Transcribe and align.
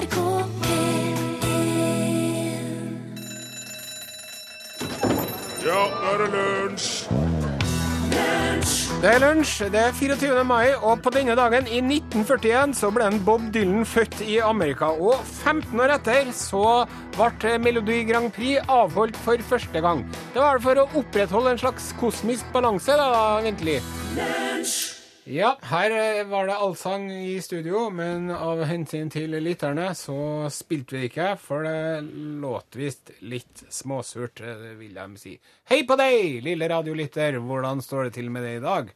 NRK 0.00 0.16
P1 0.64 1.18
Ja, 5.60 5.80
nå 5.92 6.12
er 6.12 6.22
det 6.22 6.28
lunsj! 6.34 6.90
Det 9.00 9.08
er 9.08 9.20
lunsj, 9.22 9.52
det 9.72 9.80
er 9.80 9.94
24. 9.96 10.44
mai, 10.44 10.74
og 10.76 11.00
på 11.04 11.12
denne 11.14 11.32
dagen 11.36 11.64
i 11.68 11.78
1941 11.80 12.74
så 12.76 12.90
ble 12.92 13.06
en 13.08 13.16
Bob 13.24 13.46
Dylan 13.52 13.86
født 13.88 14.20
i 14.26 14.36
Amerika. 14.44 14.90
Og 14.92 15.24
15 15.24 15.80
år 15.80 15.94
etter 15.96 16.28
så 16.36 16.84
ble 17.16 17.56
Melodi 17.64 18.02
Grand 18.08 18.28
Prix 18.36 18.60
avholdt 18.68 19.16
for 19.24 19.40
første 19.52 19.80
gang. 19.80 20.04
Det 20.34 20.44
var 20.44 20.60
for 20.60 20.84
å 20.84 20.88
opprettholde 21.00 21.56
en 21.56 21.64
slags 21.64 21.92
kosmisk 22.00 22.52
balanse, 22.52 22.92
da, 23.00 23.40
ventelig. 23.44 23.80
Ja, 25.28 25.50
her 25.68 25.90
eh, 25.90 26.24
var 26.24 26.46
det 26.46 26.54
allsang 26.56 27.10
i 27.12 27.40
studio, 27.44 27.90
men 27.92 28.30
av 28.32 28.62
hensyn 28.64 29.10
til 29.12 29.34
lytterne 29.44 29.90
så 29.94 30.48
spilte 30.48 30.96
vi 30.96 31.10
ikke, 31.10 31.34
for 31.36 31.66
det 31.68 32.06
låt 32.40 32.78
visst 32.80 33.12
litt 33.20 33.60
småsurt, 33.68 34.40
eh, 34.40 34.70
vil 34.78 34.96
de 34.96 35.20
si. 35.20 35.34
Hei 35.68 35.82
på 35.84 35.98
deg, 36.00 36.40
lille 36.46 36.70
radiolytter, 36.72 37.36
hvordan 37.44 37.84
står 37.84 38.08
det 38.08 38.14
til 38.16 38.32
med 38.32 38.48
deg 38.48 38.62
i 38.62 38.64
dag? 38.64 38.88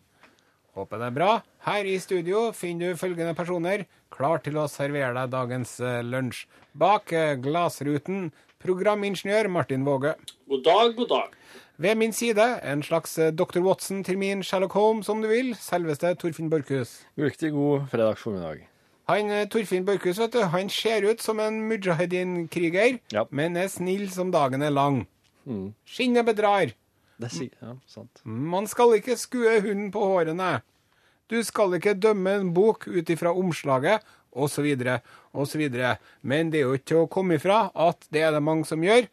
Håper 0.75 1.03
det 1.03 1.11
er 1.11 1.19
bra. 1.21 1.31
Her 1.69 1.93
i 1.93 1.98
studio 2.01 2.47
finner 2.56 2.95
du 2.95 3.03
følgende 3.05 3.37
personer, 3.37 3.84
klar 4.09 4.41
til 4.41 4.56
å 4.56 4.69
servere 4.73 5.12
deg 5.19 5.37
dagens 5.37 5.77
eh, 5.84 6.01
lunsj. 6.09 6.47
Bak 6.73 7.12
glassruten, 7.45 8.31
programingeniør 8.65 9.53
Martin 9.53 9.84
Våge. 9.84 10.17
God 10.48 10.65
dag, 10.65 10.97
god 10.97 11.12
dag. 11.12 11.41
Ved 11.78 11.95
min 11.98 12.12
side, 12.12 12.45
en 12.62 12.83
slags 12.83 13.19
eh, 13.19 13.33
Dr. 13.34 13.59
Watson 13.64 14.05
til 14.06 14.19
min 14.19 14.42
Sherlock 14.46 14.73
Holmes, 14.78 15.09
om 15.09 15.23
du 15.23 15.28
vil, 15.28 15.55
selveste 15.59 16.12
Torfinn 16.14 16.50
Borchhus. 16.50 17.00
Riktig 17.19 17.50
god 17.52 17.88
fredagsformiddag. 17.91 18.60
Han 19.10 19.30
eh, 19.30 19.47
Torfinn 19.50 19.84
Borchhus, 19.87 20.20
vet 20.23 20.33
du, 20.37 20.42
han 20.52 20.70
ser 20.70 21.02
ut 21.10 21.23
som 21.23 21.41
en 21.42 21.59
mujahedin-kriger, 21.69 23.00
Ja. 23.12 23.24
men 23.30 23.56
er 23.56 23.69
snill 23.69 24.06
som 24.11 24.31
dagen 24.31 24.62
er 24.62 24.70
lang. 24.70 25.06
Skinnet 25.84 26.25
bedrar. 26.25 26.70
Det 27.20 27.31
sier 27.31 27.50
Ja, 27.62 27.75
sant. 27.86 28.22
Man 28.25 28.66
skal 28.66 28.94
ikke 28.97 29.16
skue 29.19 29.59
hunden 29.61 29.91
på 29.92 30.00
hårene. 30.00 30.62
Du 31.31 31.36
skal 31.44 31.75
ikke 31.77 31.94
dømme 31.94 32.38
en 32.41 32.55
bok 32.55 32.86
ut 32.88 33.11
ifra 33.11 33.33
omslaget, 33.34 34.00
osv., 34.33 34.66
osv. 35.34 35.62
Men 36.22 36.50
det 36.50 36.61
er 36.61 36.64
jo 36.69 36.72
ikke 36.78 36.88
til 36.91 37.03
å 37.03 37.11
komme 37.11 37.34
ifra 37.38 37.70
at 37.75 38.06
det 38.12 38.22
er 38.22 38.33
det 38.33 38.42
mange 38.42 38.64
som 38.66 38.83
gjør, 38.83 39.06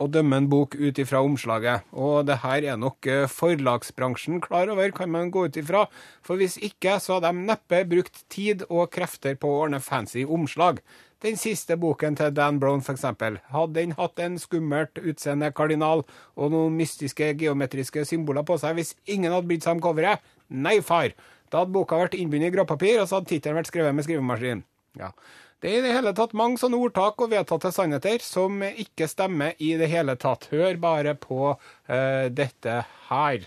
å 0.00 0.08
dømme 0.08 0.38
en 0.40 0.48
bok 0.50 0.74
ut 0.78 0.98
ifra 1.02 1.20
omslaget. 1.24 1.84
Og 1.92 2.24
det 2.28 2.40
her 2.44 2.64
er 2.72 2.80
nok 2.80 3.06
eh, 3.10 3.28
forlagsbransjen 3.30 4.40
klar 4.44 4.72
over, 4.72 4.92
kan 4.96 5.12
man 5.12 5.30
gå 5.34 5.46
ut 5.48 5.60
ifra. 5.60 5.84
For 6.26 6.40
hvis 6.40 6.56
ikke, 6.56 6.96
så 7.02 7.18
har 7.18 7.26
de 7.26 7.44
neppe 7.52 7.84
brukt 7.88 8.24
tid 8.32 8.64
og 8.70 8.90
krefter 8.94 9.36
på 9.40 9.50
å 9.50 9.62
ordne 9.66 9.82
fancy 9.84 10.24
omslag. 10.24 10.80
Den 11.20 11.36
siste 11.36 11.76
boken 11.76 12.16
til 12.16 12.32
Dan 12.32 12.56
Brown, 12.62 12.80
f.eks. 12.80 13.04
Hadde 13.52 13.76
den 13.76 13.92
hatt 13.98 14.22
en 14.24 14.38
skummelt 14.40 14.96
utseende 15.02 15.50
kardinal 15.52 16.06
og 16.32 16.54
noen 16.54 16.78
mystiske 16.78 17.34
geometriske 17.42 18.06
symboler 18.08 18.46
på 18.48 18.56
seg 18.62 18.78
hvis 18.78 18.94
ingen 19.04 19.34
hadde 19.34 19.50
brydd 19.50 19.66
seg 19.66 19.76
om 19.76 19.84
coveret? 19.84 20.24
Nei, 20.48 20.78
far. 20.80 21.12
Da 21.52 21.60
hadde 21.60 21.74
boka 21.74 21.98
vært 22.00 22.16
innbundet 22.16 22.48
i 22.48 22.54
gråpapir, 22.54 23.02
og 23.02 23.08
så 23.10 23.18
hadde 23.18 23.34
tittelen 23.34 23.60
vært 23.60 23.68
skrevet 23.68 23.96
med 23.96 24.06
skrivemaskin. 24.06 24.64
Ja. 24.98 25.12
Det 25.60 25.68
er 25.68 25.82
i 25.82 25.84
det 25.84 25.92
hele 25.92 26.14
tatt 26.16 26.30
mange 26.32 26.56
sånne 26.56 26.78
ordtak 26.80 27.20
og 27.20 27.34
vedtatte 27.34 27.68
sannheter 27.76 28.22
som 28.24 28.62
ikke 28.64 29.04
stemmer 29.10 29.58
i 29.60 29.74
det 29.76 29.90
hele 29.92 30.14
tatt. 30.16 30.46
Hør 30.48 30.78
bare 30.80 31.12
på 31.20 31.50
uh, 31.52 32.26
dette 32.32 32.78
her. 33.10 33.44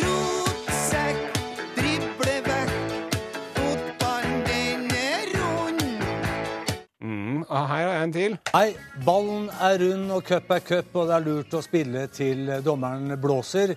Rotsekk, 0.00 1.38
drible 1.76 2.34
vekk, 2.48 3.14
fotballen 3.54 4.42
den 4.48 4.82
er 4.98 5.30
rund. 5.36 5.86
Mm, 6.98 7.44
og 7.46 7.70
her 7.70 7.86
jeg 7.86 8.02
en 8.02 8.18
til. 8.18 8.36
Nei, 8.50 8.66
ballen 9.06 9.46
er 9.54 9.78
rund 9.84 10.10
og 10.18 10.26
cup 10.26 10.50
er 10.58 10.68
cup, 10.72 10.90
og 10.98 11.06
det 11.06 11.20
er 11.20 11.28
lurt 11.28 11.54
å 11.54 11.62
spille 11.62 12.08
til 12.18 12.50
dommeren 12.66 13.14
blåser. 13.22 13.76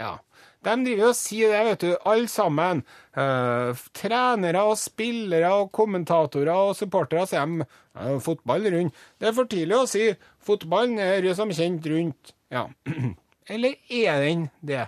Ja. 0.00 0.16
De 0.60 0.74
driver 0.84 1.08
og 1.08 1.16
sier 1.16 1.54
det, 1.54 1.60
vet 1.70 1.84
du, 1.86 1.90
alle 2.10 2.28
sammen. 2.28 2.82
Eh, 3.16 3.82
trenere 3.96 4.64
og 4.68 4.76
spillere 4.80 5.52
og 5.56 5.70
kommentatorer 5.76 6.52
og 6.52 6.76
supportere 6.76 7.24
sier 7.30 7.48
de 7.48 7.64
eh, 7.64 8.18
fotball 8.20 8.68
rund. 8.74 8.92
Det 9.16 9.30
er 9.30 9.36
for 9.36 9.48
tidlig 9.50 9.78
å 9.78 9.88
si 9.88 10.10
fotballen 10.44 11.00
er 11.00 11.30
som 11.38 11.52
kjent 11.54 11.88
rundt. 11.88 12.34
Ja. 12.52 12.66
Eller 13.50 13.78
er 13.88 14.20
den 14.26 14.48
det? 14.60 14.84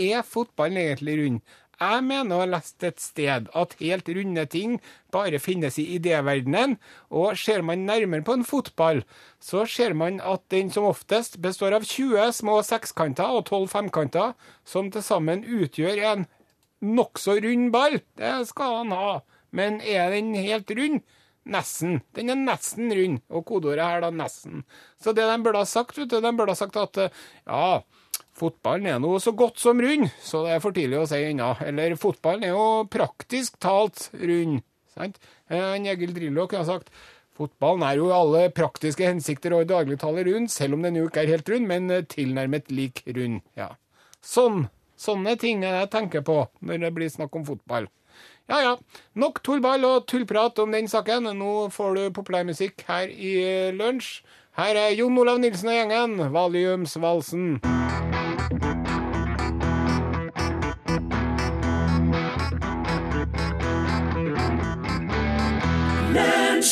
Er 0.00 0.24
fotballen 0.26 0.80
egentlig 0.80 1.18
rund? 1.20 1.44
Jeg 1.76 2.04
mener 2.08 2.32
å 2.32 2.40
ha 2.40 2.48
lest 2.48 2.84
et 2.88 3.02
sted 3.04 3.50
at 3.52 3.74
helt 3.82 4.06
runde 4.08 4.44
ting 4.48 4.78
bare 5.12 5.40
finnes 5.42 5.76
i 5.76 5.84
idéverdenen, 5.98 6.78
og 7.12 7.36
ser 7.36 7.60
man 7.66 7.84
nærmere 7.84 8.24
på 8.24 8.38
en 8.38 8.46
fotball, 8.48 9.02
så 9.44 9.66
ser 9.68 9.92
man 9.92 10.16
at 10.24 10.46
den 10.52 10.72
som 10.72 10.88
oftest 10.88 11.36
består 11.44 11.76
av 11.76 11.84
20 11.84 12.32
små 12.38 12.62
sekskanter 12.64 13.28
og 13.28 13.44
12 13.44 13.68
femkanter, 13.74 14.32
som 14.64 14.88
til 14.90 15.04
sammen 15.04 15.44
utgjør 15.44 16.00
en 16.12 16.24
nokså 16.80 17.36
rund 17.44 17.68
ball. 17.76 18.00
Det 18.16 18.32
skal 18.48 18.80
han 18.80 18.96
ha. 18.96 19.12
Men 19.52 19.80
er 19.84 20.16
den 20.16 20.32
helt 20.34 20.72
rund? 20.72 21.04
Nesten. 21.46 22.00
Den 22.16 22.32
er 22.32 22.40
nesten 22.40 22.90
rund, 22.90 23.20
og 23.30 23.44
kodeordet 23.46 23.84
her 23.84 24.00
da 24.02 24.10
nesten. 24.10 24.64
Så 24.98 25.12
det 25.14 25.28
de 25.28 25.36
burde 25.44 25.60
ha 25.62 25.68
sagt, 25.68 25.94
vet 26.00 26.10
du, 26.10 26.18
de 26.24 26.32
burde 26.34 26.56
ha 26.56 26.58
sagt 26.58 26.80
at 26.80 26.98
ja, 27.04 27.68
fotballen 28.36 28.86
er 28.92 29.00
nå 29.02 29.14
så 29.22 29.32
godt 29.36 29.60
som 29.62 29.80
rund, 29.80 30.10
så 30.20 30.42
det 30.44 30.54
er 30.56 30.62
for 30.64 30.76
tidlig 30.76 30.98
å 31.00 31.08
si 31.08 31.22
ennå. 31.30 31.54
Eller 31.64 31.96
fotballen 32.00 32.44
er 32.44 32.52
jo 32.54 32.66
praktisk 32.92 33.56
talt 33.62 34.10
rund. 34.20 34.60
Sant? 34.96 35.18
Eh, 35.48 35.74
En 35.76 35.86
Egil 35.88 36.12
Drillo 36.16 36.46
kunne 36.48 36.64
ha 36.64 36.68
sagt 36.76 36.92
fotballen 37.36 37.82
er 37.84 37.98
jo 38.00 38.06
i 38.08 38.14
alle 38.16 38.46
praktiske 38.56 39.04
hensikter 39.04 39.52
og 39.52 39.66
i 39.66 39.68
dagligtale 39.68 40.22
rund, 40.24 40.48
selv 40.52 40.76
om 40.78 40.84
den 40.86 40.96
jo 40.96 41.08
ikke 41.10 41.24
er 41.26 41.34
helt 41.34 41.50
rund, 41.52 41.68
men 41.68 41.90
eh, 41.92 42.04
tilnærmet 42.08 42.70
lik 42.72 43.02
rund. 43.12 43.42
Ja. 43.58 43.74
Sånn. 44.24 44.66
Sånne 44.96 45.34
ting 45.36 45.60
er 45.60 45.74
det 45.74 45.80
jeg 45.84 45.92
tenker 45.92 46.22
på 46.24 46.38
når 46.64 46.86
det 46.86 46.92
blir 46.96 47.12
snakk 47.12 47.34
om 47.36 47.44
fotball. 47.44 47.90
Ja 48.48 48.60
ja, 48.62 48.72
nok 49.18 49.42
tullball 49.44 49.84
og 49.84 50.06
tullprat 50.08 50.56
om 50.62 50.72
den 50.72 50.88
saken. 50.88 51.28
Nå 51.36 51.68
får 51.74 51.98
du 51.98 52.02
populærmusikk 52.16 52.86
her 52.88 53.12
i 53.12 53.34
eh, 53.42 53.72
lunsj. 53.76 54.22
Her 54.56 54.78
er 54.86 54.94
Jon 54.96 55.18
Olav 55.20 55.42
Nilsen 55.42 55.68
og 55.68 55.76
gjengen, 55.76 56.16
Valiumsvalsen. 56.32 57.58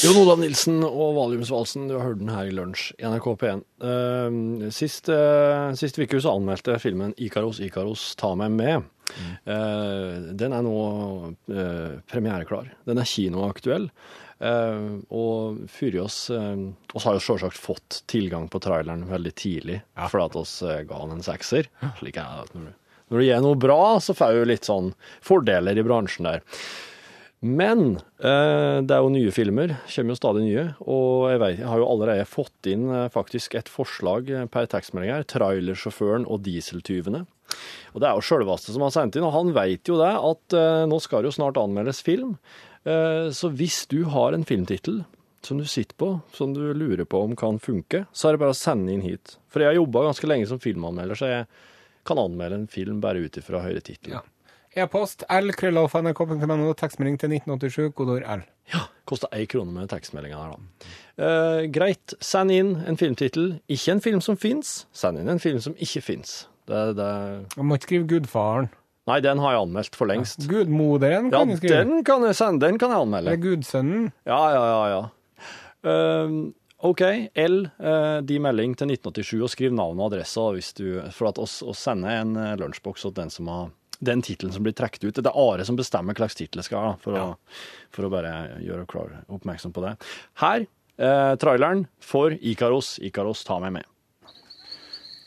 Jon 0.04 0.18
Olav 0.20 0.40
Nilsen 0.42 0.82
og 0.84 1.14
Valiumsvalsen, 1.16 1.86
du 1.88 1.94
har 1.96 2.10
hørt 2.10 2.18
den 2.20 2.28
her 2.32 2.48
i 2.50 2.52
lunsj 2.54 2.90
i 3.00 3.06
NRK 3.08 3.28
P1. 3.40 3.62
Uh, 3.80 4.66
sist, 4.74 5.08
uh, 5.08 5.70
sist 5.78 5.96
uke 6.00 6.20
så 6.20 6.34
anmeldte 6.36 6.76
filmen 6.82 7.14
'Ikaros, 7.16 7.60
Ikaros, 7.64 8.10
ta 8.20 8.34
meg 8.36 8.52
med'. 8.58 8.84
Eh, 9.44 10.12
den 10.32 10.54
er 10.56 10.62
nå 10.64 10.74
eh, 11.52 11.98
premiereklar. 12.08 12.70
Den 12.88 12.98
er 13.02 13.04
kinoaktuell. 13.08 13.90
Uh, 14.40 14.96
og 15.14 15.60
fyrer 15.70 16.00
oss 16.06 16.16
oss 16.32 17.04
har 17.06 17.14
jo 17.18 17.22
selvsagt 17.22 17.60
fått 17.60 18.00
tilgang 18.10 18.48
på 18.50 18.58
traileren 18.64 19.04
veldig 19.08 19.32
tidlig, 19.38 19.76
fordi 20.10 20.24
at 20.24 20.38
oss 20.40 20.54
uh, 20.64 20.80
ga 20.88 21.02
han 21.04 21.12
en 21.14 21.22
sekser. 21.24 21.68
Slik 22.00 22.16
er 22.20 22.42
det 22.48 22.56
når, 22.56 22.64
du- 22.72 22.80
når 23.12 23.20
du 23.20 23.26
gjør 23.28 23.44
noe 23.44 23.60
bra, 23.60 23.78
så 24.00 24.16
får 24.16 24.40
du 24.40 24.44
litt 24.50 24.66
sånn 24.68 24.90
fordeler 25.24 25.78
i 25.78 25.84
bransjen 25.86 26.26
der. 26.32 26.42
Men 27.44 27.98
eh, 28.24 28.80
det 28.80 28.94
er 28.94 29.02
jo 29.04 29.12
nye 29.12 29.32
filmer, 29.34 29.74
kommer 29.92 30.14
jo 30.14 30.16
stadig 30.16 30.44
nye, 30.46 30.62
og 30.80 31.26
jeg, 31.28 31.40
vet, 31.42 31.58
jeg 31.60 31.68
har 31.68 31.80
jo 31.82 31.88
allerede 31.92 32.24
fått 32.28 32.68
inn 32.72 32.86
eh, 32.88 33.10
faktisk 33.12 33.56
et 33.58 33.68
forslag 33.68 34.30
eh, 34.32 34.46
per 34.48 34.70
tekstmelding 34.72 35.12
her, 35.12 35.26
trailersjåføren 35.28 36.24
og 36.24 36.40
dieseltyvene. 36.46 37.26
Og 37.92 38.00
det 38.00 38.08
er 38.08 38.16
jo 38.16 38.24
sjølveste 38.24 38.72
som 38.72 38.86
har 38.86 38.94
sendt 38.94 39.18
inn, 39.18 39.26
og 39.28 39.34
han 39.36 39.52
vet 39.56 39.92
jo 39.92 39.98
det, 40.00 40.08
at 40.16 40.56
nå 40.88 40.96
skal 41.04 41.22
det 41.22 41.28
jo 41.28 41.36
snart 41.36 41.60
anmeldes 41.60 42.00
film. 42.02 42.32
Så 42.82 43.50
hvis 43.54 43.84
du 43.92 44.00
har 44.10 44.34
en 44.34 44.46
filmtittel 44.48 45.02
som 45.44 45.60
du 45.60 45.66
sitter 45.68 45.94
på, 46.00 46.08
som 46.34 46.56
du 46.56 46.64
lurer 46.74 47.04
på 47.06 47.20
om 47.28 47.36
kan 47.38 47.60
funke, 47.62 48.06
så 48.10 48.26
er 48.26 48.34
det 48.34 48.42
bare 48.42 48.56
å 48.56 48.58
sende 48.58 48.96
inn 48.96 49.04
hit. 49.04 49.36
For 49.52 49.62
jeg 49.62 49.70
har 49.70 49.78
jobba 49.78 50.08
ganske 50.08 50.32
lenge 50.32 50.48
som 50.50 50.58
filmanmelder, 50.64 51.20
så 51.20 51.30
jeg 51.30 51.46
kan 52.08 52.20
anmelde 52.24 52.64
en 52.64 52.70
film 52.72 52.98
bare 53.04 53.22
ut 53.22 53.38
ifra 53.38 53.62
høyre 53.62 53.84
tittel. 53.84 54.16
Ja. 54.16 54.24
E-post 54.76 55.24
l 55.30 55.52
krøllalfa.nrk.no, 55.54 56.72
tekstmelding 56.78 57.18
til 57.20 57.34
1987, 57.36 57.92
kodord 57.96 58.24
L. 58.26 58.44
Ja, 58.72 58.86
kosta 59.08 59.28
ei 59.36 59.44
krone 59.50 59.74
med 59.74 59.90
tekstmeldinga 59.92 60.40
der, 60.40 60.54
da. 60.54 60.94
Eh, 61.24 61.66
greit, 61.74 62.14
send 62.24 62.50
inn 62.54 62.72
en 62.88 62.98
filmtittel. 62.98 63.58
Ikke 63.70 63.94
en 63.94 64.02
film 64.04 64.22
som 64.24 64.38
fins, 64.40 64.84
send 64.96 65.20
inn 65.20 65.30
en 65.30 65.42
film 65.42 65.60
som 65.62 65.76
ikke 65.78 66.02
fins. 66.02 66.44
Det, 66.66 66.80
det... 66.98 67.10
Jeg 67.54 67.68
må 67.68 67.76
ikke 67.78 67.90
skrive 67.90 68.08
Gudfaren. 68.14 68.70
Nei, 69.10 69.20
den 69.20 69.40
har 69.42 69.52
jeg 69.52 69.66
anmeldt 69.66 69.98
for 70.00 70.08
lengst. 70.08 70.46
Gudmoderen 70.48 71.28
Ja, 71.28 71.42
kan 71.42 71.52
du 71.52 71.58
skrive. 71.60 71.84
den 71.84 72.04
kan 72.08 72.24
jeg 72.24 72.38
sende, 72.38 72.64
den 72.64 72.80
kan 72.80 72.94
jeg 72.94 73.04
anmelde. 73.04 73.30
Det 73.30 73.36
er 73.36 73.42
Gudsønnen. 73.44 74.12
Ja, 74.24 74.42
ja, 74.54 74.62
ja, 74.70 74.84
ja. 74.94 75.02
Eh, 75.84 76.38
OK, 76.84 77.00
L, 77.40 77.62
uh, 77.80 78.18
de 78.20 78.38
melding 78.44 78.74
til 78.76 78.90
1987, 78.92 79.38
og 79.40 79.48
skriv 79.52 79.72
navn 79.72 80.00
og 80.02 80.10
adresse 80.10 80.42
hvis 80.52 80.74
du, 80.76 80.86
for 81.16 81.30
at 81.30 81.38
oss, 81.40 81.62
oss 81.64 81.80
sender 81.86 82.18
en 82.20 82.34
eh, 82.36 82.56
lunsjboks 82.60 83.06
til 83.06 83.14
den 83.16 83.32
som 83.32 83.48
har 83.48 83.70
den 84.00 84.22
tittelen 84.24 84.52
som 84.54 84.64
blir 84.66 84.74
trukket 84.76 85.04
ut. 85.04 85.18
Det 85.18 85.30
er 85.30 85.40
Are 85.40 85.64
som 85.66 85.78
bestemmer 85.78 86.16
hva 86.16 86.24
slags 86.24 86.38
tittel 86.38 86.62
det 86.62 86.66
skal 86.68 86.82
ha, 86.82 86.92
for, 87.02 87.18
å, 87.18 87.64
for 87.94 88.06
å 88.06 88.12
bare 88.12 88.34
gjøre 88.64 88.86
klar 88.90 89.16
oppmerksom 89.32 89.74
på 89.74 89.84
det. 89.84 89.94
Her, 90.42 90.66
eh, 90.98 91.34
traileren 91.40 91.86
for 92.02 92.34
Ikaros. 92.34 92.96
Ikaros, 93.04 93.44
ta 93.46 93.60
meg 93.62 93.76
med. 93.78 93.90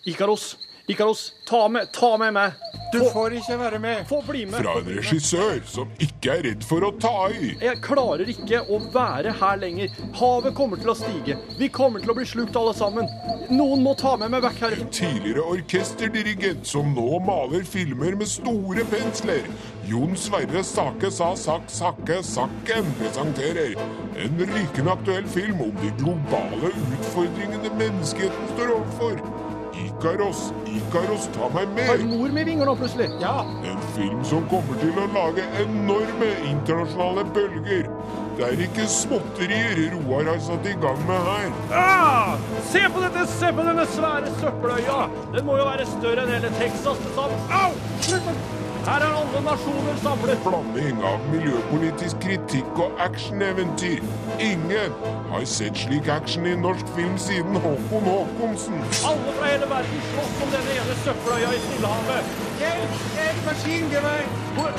Ikaros, 0.07 0.55
Ikaros, 0.89 1.33
ta 1.45 1.67
med, 1.67 1.91
ta 1.91 2.17
med 2.17 2.33
meg 2.33 2.51
Du 2.93 2.99
Du 2.99 3.09
får 3.11 3.33
ikke 3.35 3.57
være 3.59 3.79
med. 3.79 4.05
Få 4.07 4.21
bli 4.23 4.45
med. 4.45 4.61
Fra 4.63 4.77
en 4.79 4.85
regissør 4.87 5.57
som 5.67 5.89
ikke 5.99 6.31
er 6.31 6.45
redd 6.45 6.61
for 6.63 6.85
å 6.87 6.91
ta 7.03 7.25
i. 7.35 7.49
Jeg 7.59 7.81
klarer 7.83 8.29
ikke 8.31 8.61
å 8.71 8.77
være 8.93 9.33
her 9.41 9.59
lenger. 9.59 9.97
Havet 10.15 10.55
kommer 10.55 10.79
til 10.79 10.93
å 10.93 10.95
stige. 10.95 11.35
Vi 11.59 11.67
kommer 11.67 11.99
til 11.99 12.13
å 12.13 12.15
bli 12.15 12.23
slukt 12.29 12.55
alle 12.55 12.71
sammen. 12.77 13.09
Noen 13.51 13.83
må 13.83 13.97
ta 13.99 14.13
med 14.21 14.31
meg 14.31 14.45
vekk 14.45 14.61
her. 14.63 14.77
En 14.77 14.93
Tidligere 14.95 15.43
orkesterdirigent 15.57 16.63
som 16.71 16.95
nå 16.95 17.19
maler 17.27 17.67
filmer 17.67 18.15
med 18.15 18.31
store 18.31 18.87
pensler. 18.87 19.43
Jon 19.91 20.15
Sverre 20.15 20.63
Sake 20.67 21.11
sa 21.11 21.33
Sak 21.35 21.67
Sakke 21.71 22.21
Sakken 22.23 22.87
presenterer 23.01 23.75
en 24.23 24.39
rykende 24.55 24.95
aktuell 24.95 25.27
film 25.35 25.67
om 25.67 25.75
de 25.83 25.91
globale 25.99 26.71
utfordringene 26.71 27.75
menneskeheten 27.75 28.55
står 28.55 28.75
overfor. 28.79 29.46
Ikaros, 29.77 30.51
Ikaros, 30.65 31.27
ta 31.35 31.49
meg 31.53 31.69
med! 31.75 31.89
Har 31.89 32.03
mor 32.09 32.33
med 32.33 32.49
vinger 32.49 32.69
nå, 32.69 32.75
plutselig? 32.79 33.09
Ja, 33.21 33.45
En 33.67 33.81
film 33.95 34.23
som 34.25 34.47
kommer 34.51 34.79
til 34.81 34.97
å 34.97 35.05
lage 35.13 35.45
enorme 35.61 36.31
internasjonale 36.49 37.25
bølger. 37.35 37.89
Det 38.37 38.45
er 38.45 38.65
ikke 38.67 38.85
småtterier 38.91 39.79
Roar 39.95 40.29
har 40.29 40.41
satt 40.45 40.67
i 40.69 40.75
gang 40.81 40.99
med 41.09 41.29
her. 41.29 41.49
Ah! 41.73 42.35
Se 42.71 42.83
på 42.93 43.01
dette! 43.05 43.25
Se 43.37 43.53
på 43.53 43.65
denne 43.69 43.87
svære 43.95 44.33
søppeløya! 44.41 44.99
Den 45.33 45.49
må 45.49 45.57
jo 45.61 45.65
være 45.69 45.89
større 45.97 46.25
enn 46.25 46.37
hele 46.37 46.53
Texas 46.61 47.01
til 47.05 47.17
sammen. 47.17 47.49
Au! 47.49 48.56
Her 48.87 49.03
er 49.03 49.15
alle 49.19 49.39
nasjoner 49.43 49.97
samlet. 49.99 50.39
Blanding 50.45 51.01
av 51.09 51.23
miljøpolitisk 51.33 52.21
kritikk 52.23 52.79
og 52.79 53.01
actioneventyr. 53.03 54.05
Ingen 54.39 54.95
har 55.31 55.43
sett 55.51 55.75
slik 55.81 56.07
action 56.13 56.47
i 56.47 56.53
norsk 56.55 56.87
film 56.95 57.17
siden 57.19 57.59
Håkon 57.65 58.07
Håkonsen. 58.07 58.79
Alle 59.11 59.35
fra 59.39 59.51
hele 59.51 59.67
verden 59.73 60.07
slåss 60.13 60.39
om 60.45 60.55
denne 60.55 60.79
ene 60.79 60.97
søppeløya 61.03 61.51
i 61.51 61.61
Stillehavet. 61.65 62.33
hjelp! 62.63 62.97
Hjelp! 63.19 63.43
maskingevær! 63.49 64.25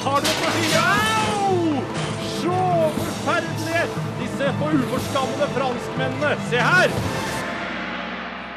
Har 0.07 0.19
du 0.25 0.33
et 0.33 0.41
maskingevær? 0.47 0.99
Au! 1.45 1.55
Så 2.41 2.59
forferdelige! 2.99 3.87
Disse 4.21 4.53
for 4.59 4.83
uforskammede 4.83 5.55
franskmennene. 5.57 6.37
Se 6.51 6.69
her! 6.71 7.01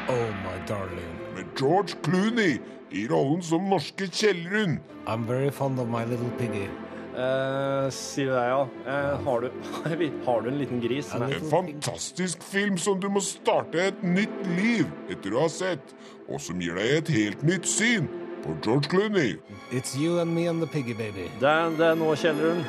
Oh, 0.08 0.28
my 0.46 0.56
darling. 0.68 1.12
Med 1.36 1.44
George 1.60 1.92
Clooney 2.04 2.60
i 2.92 3.06
rollen 3.08 3.42
som 3.42 3.68
norske 3.70 4.06
Kjellrun. 4.12 4.78
I'm 5.06 5.26
very 5.26 5.50
fond 5.50 5.80
of 5.80 5.88
my 5.88 6.04
little 6.04 6.30
piggy. 6.38 6.68
Eh, 7.12 7.88
sier 7.92 8.30
du 8.30 8.32
det, 8.32 8.44
ja. 8.48 8.60
Uh, 8.86 9.24
har, 9.26 9.40
du, 9.40 9.50
har 10.26 10.40
du 10.40 10.48
en 10.48 10.58
liten 10.58 10.80
gris? 10.80 11.10
En 11.14 11.32
fantastisk 11.50 12.42
film 12.42 12.78
som 12.80 13.00
du 13.00 13.08
må 13.12 13.20
starte 13.20 13.82
et 13.90 14.00
nytt 14.02 14.38
liv 14.56 14.86
etter 15.12 15.34
å 15.36 15.42
ha 15.44 15.50
sett, 15.52 15.92
og 16.28 16.40
som 16.40 16.60
gir 16.62 16.78
deg 16.80 16.94
et 17.02 17.10
helt 17.12 17.42
nytt 17.44 17.68
syn 17.68 18.08
på 18.46 18.56
George 18.64 18.88
Clooney. 18.88 19.36
It's 19.70 19.92
you 19.96 20.20
and 20.22 20.32
me 20.34 20.46
and 20.48 20.62
the 20.64 20.66
piggy 20.72 20.94
baby. 20.96 21.28
Det, 21.40 21.48
er- 21.48 21.76
det 21.76 21.90
er 21.92 22.00
nå, 22.00 22.14
Kjellrun. 22.16 22.64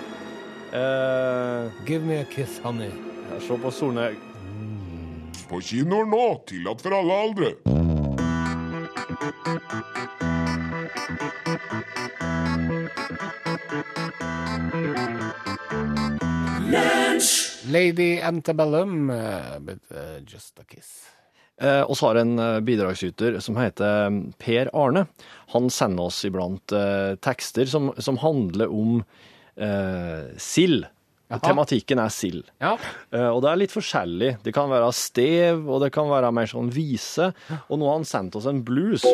Uh, 0.74 1.70
Give 1.88 2.04
me 2.04 2.20
a 2.20 2.26
kiss, 2.26 2.60
honey. 2.64 2.92
se 3.40 3.56
på 3.58 3.72
Solnøy. 3.72 4.16
På 5.50 5.60
kinoer 5.62 6.06
nå, 6.10 6.24
tillatt 6.50 6.82
for 6.84 6.96
alle 7.00 7.22
aldre. 7.28 7.54
Lady 17.72 18.20
Antebellum, 18.22 19.08
but 19.66 19.80
uh, 19.92 20.20
just 20.26 20.60
a 20.60 20.64
kiss. 20.68 21.10
Eh, 21.62 21.84
og 21.86 21.96
så 21.98 22.10
har 22.10 22.18
en 22.24 22.34
eh, 22.42 22.60
bidragsyter 22.66 23.38
som 23.44 23.58
heter 23.62 24.08
eh, 24.08 24.16
Per 24.42 24.72
Arne. 24.74 25.06
Han 25.54 25.70
sender 25.72 26.10
oss 26.10 26.24
iblant 26.26 26.74
eh, 26.76 27.14
tekster 27.22 27.70
som, 27.70 27.92
som 28.02 28.18
handler 28.24 28.74
om 28.74 29.04
eh, 29.56 30.34
sild. 30.42 30.90
Tematikken 31.46 32.02
er 32.02 32.12
sild. 32.14 32.50
Ja. 32.62 32.74
Eh, 33.14 33.30
og 33.30 33.44
det 33.46 33.52
er 33.52 33.62
litt 33.62 33.74
forskjellig. 33.74 34.34
Det 34.44 34.54
kan 34.54 34.70
være 34.74 34.90
stev, 34.98 35.64
og 35.70 35.86
det 35.86 35.94
kan 35.96 36.10
være 36.10 36.34
mer 36.36 36.50
sånn 36.50 36.74
vise. 36.74 37.32
Og 37.70 37.80
nå 37.80 37.90
har 37.90 38.02
han 38.02 38.10
sendt 38.10 38.38
oss 38.42 38.50
en 38.50 38.62
blues. 38.66 39.06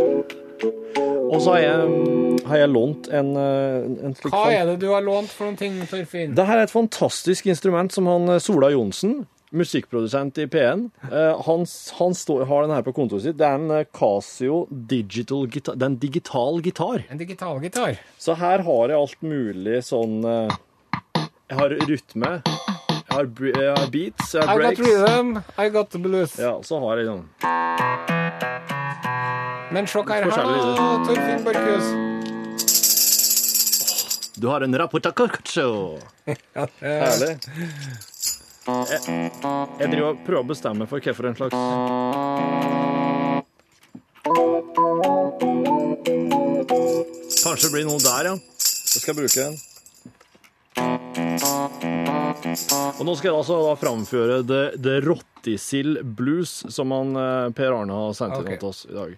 Og 1.29 1.41
så 1.43 1.53
har 1.53 1.61
jeg, 1.61 2.37
har 2.49 2.61
jeg 2.63 2.69
lånt 2.73 3.09
en, 3.13 3.33
eh, 3.37 4.05
en 4.07 4.15
slik 4.17 4.33
Hva 4.33 4.47
er 4.49 4.71
det 4.71 4.79
du 4.81 4.87
har 4.89 5.03
lånt 5.05 5.29
for 5.29 5.49
noen 5.49 5.59
ting, 5.59 5.75
Torfinn? 5.89 6.33
det 6.37 6.45
her 6.47 6.57
er 6.57 6.65
et 6.65 6.73
fantastisk 6.73 7.49
instrument 7.51 7.93
som 7.93 8.09
han 8.09 8.25
eh, 8.33 8.41
Sola 8.41 8.71
Johnsen, 8.73 9.27
musikkprodusent 9.53 10.37
i 10.41 10.47
P1, 10.49 10.87
eh, 11.09 11.41
han, 11.45 11.65
han 11.99 12.17
står, 12.17 12.45
har 12.49 12.65
den 12.65 12.73
her 12.73 12.85
på 12.85 12.93
kontoret 12.97 13.27
sitt. 13.27 13.37
Det 13.37 13.45
er 13.45 13.57
en 13.61 13.85
Casio 13.93 14.63
Digital 14.69 15.45
Gitar. 15.49 15.77
Det 15.77 15.85
er 15.85 15.93
en 15.93 15.99
digital 16.01 16.61
gitar. 16.65 17.05
En 17.09 17.21
digital 17.21 17.61
gitar. 17.61 18.01
Så 18.17 18.37
her 18.37 18.65
har 18.65 18.93
jeg 18.93 18.97
alt 18.97 19.21
mulig 19.25 19.83
sånn 19.85 20.21
Jeg 21.49 21.57
har 21.57 21.73
rytme, 21.89 22.31
jeg 23.09 23.15
har, 23.17 23.29
beats, 23.33 23.57
jeg 23.57 23.73
har 23.73 23.93
beats, 23.93 24.33
jeg 24.35 24.43
I 24.43 24.49
har 24.51 24.65
got 24.65 24.81
rhythm, 24.85 25.31
I 25.57 25.69
got 25.73 25.89
the 25.89 26.01
blues. 26.01 26.37
Ja, 26.37 26.59
så 26.61 26.81
har 26.85 27.01
jeg 27.01 27.09
sånn 27.09 28.28
Men 29.71 29.88
se 29.89 30.01
hva 30.01 30.15
her, 30.18 30.24
Forskjellig 30.30 30.62
da, 30.77 30.86
Torfinn 31.06 31.44
Borchhus. 31.45 31.88
Du 34.39 34.47
har 34.47 34.63
en 34.63 34.71
Ja, 36.56 36.65
Herlig. 36.80 37.33
Jeg, 38.69 39.00
jeg 39.80 39.88
driver 39.89 40.07
og 40.12 40.18
prøver 40.27 40.44
å 40.44 40.50
bestemme 40.51 40.86
for 40.89 41.01
hva 41.01 41.13
for 41.18 41.25
en 41.25 41.38
slags 41.39 41.56
Kanskje 47.39 47.65
det 47.65 47.74
blir 47.74 47.88
noe 47.88 48.01
der, 48.03 48.30
ja. 48.30 48.36
Jeg 48.38 49.01
skal 49.03 49.18
bruke 49.18 49.39
den. 49.39 49.57
Og 53.00 53.06
nå 53.06 53.15
skal 53.15 53.29
jeg 53.29 53.38
altså 53.38 53.57
da 53.63 53.75
framføre 53.79 54.41
The, 54.47 54.61
the 54.77 55.00
Rottisild 55.06 56.03
Blues, 56.19 56.63
som 56.69 56.91
han, 56.95 57.15
eh, 57.15 57.50
Per 57.56 57.75
Arne 57.75 57.94
har 57.95 58.15
sendt 58.17 58.39
inn 58.39 58.47
okay. 58.47 58.59
til 58.59 58.69
oss 58.71 58.85
i 58.89 58.95
dag. 58.95 59.17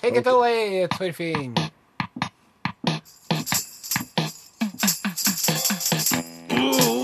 Take 0.00 0.20
it 0.20 0.26
away, 0.26 0.86
Torfinn. 0.94 1.54
What 6.54 7.03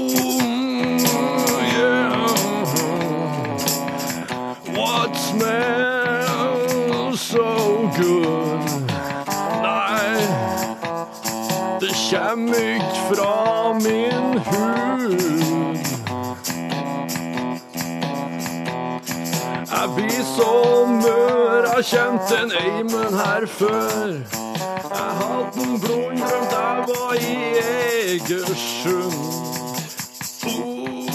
jeg 21.93 22.43
en 22.43 22.53
eimen 22.53 23.15
her 23.15 23.47
før. 23.47 24.07
Jeg 24.91 25.11
hadde 25.21 25.51
den 25.55 25.81
blodrømt, 25.81 26.53
jeg 26.53 26.85
var 26.89 27.15
i 27.15 27.59
Egersund. 28.15 29.21
Oh, 30.47 31.07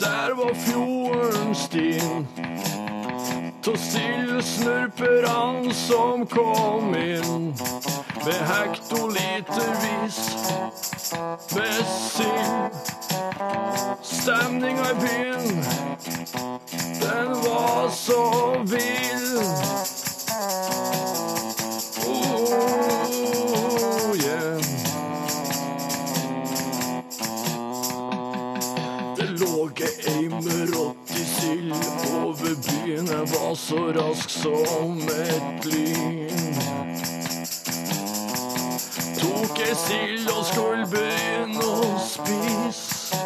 der 0.00 0.34
var 0.36 0.54
fjorden 0.54 1.54
stin. 1.54 2.26
snurper 4.42 5.28
han 5.28 5.74
som 5.74 6.26
kom 6.26 6.94
inn 6.94 7.54
med 8.24 8.40
hektolitervis 8.50 10.18
med 11.56 11.82
sild. 12.12 12.76
Stemninga 14.02 14.90
i 14.90 14.94
byen, 15.00 15.64
den 17.00 17.28
var 17.46 17.88
så 17.90 18.22
vill. 18.64 19.25
Så 33.56 33.76
rask 33.76 34.30
som 34.30 34.98
et 35.08 35.64
lyn. 35.64 36.56
Tok 39.18 39.60
ei 39.64 39.74
sild 39.80 40.28
og 40.28 40.42
skulle 40.44 40.84
begynne 40.92 41.64
å 41.64 41.94
spise. 42.04 43.22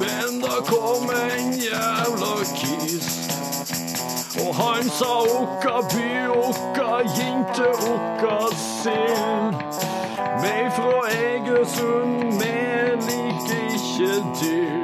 Men 0.00 0.40
da 0.42 0.58
kom 0.66 1.06
en 1.14 1.54
jævla 1.62 2.34
kis. 2.56 3.12
Og 4.42 4.50
han 4.58 4.90
sa 4.98 5.12
okka 5.36 5.76
by, 5.94 6.10
okka 6.34 6.90
jinte, 7.14 7.70
okka 7.94 8.36
sild. 8.58 9.80
Meg 10.42 10.74
fra 10.74 11.06
Egersund, 11.14 12.34
me 12.42 12.54
liker 13.06 13.66
ikke 13.78 14.14
til. 14.42 14.79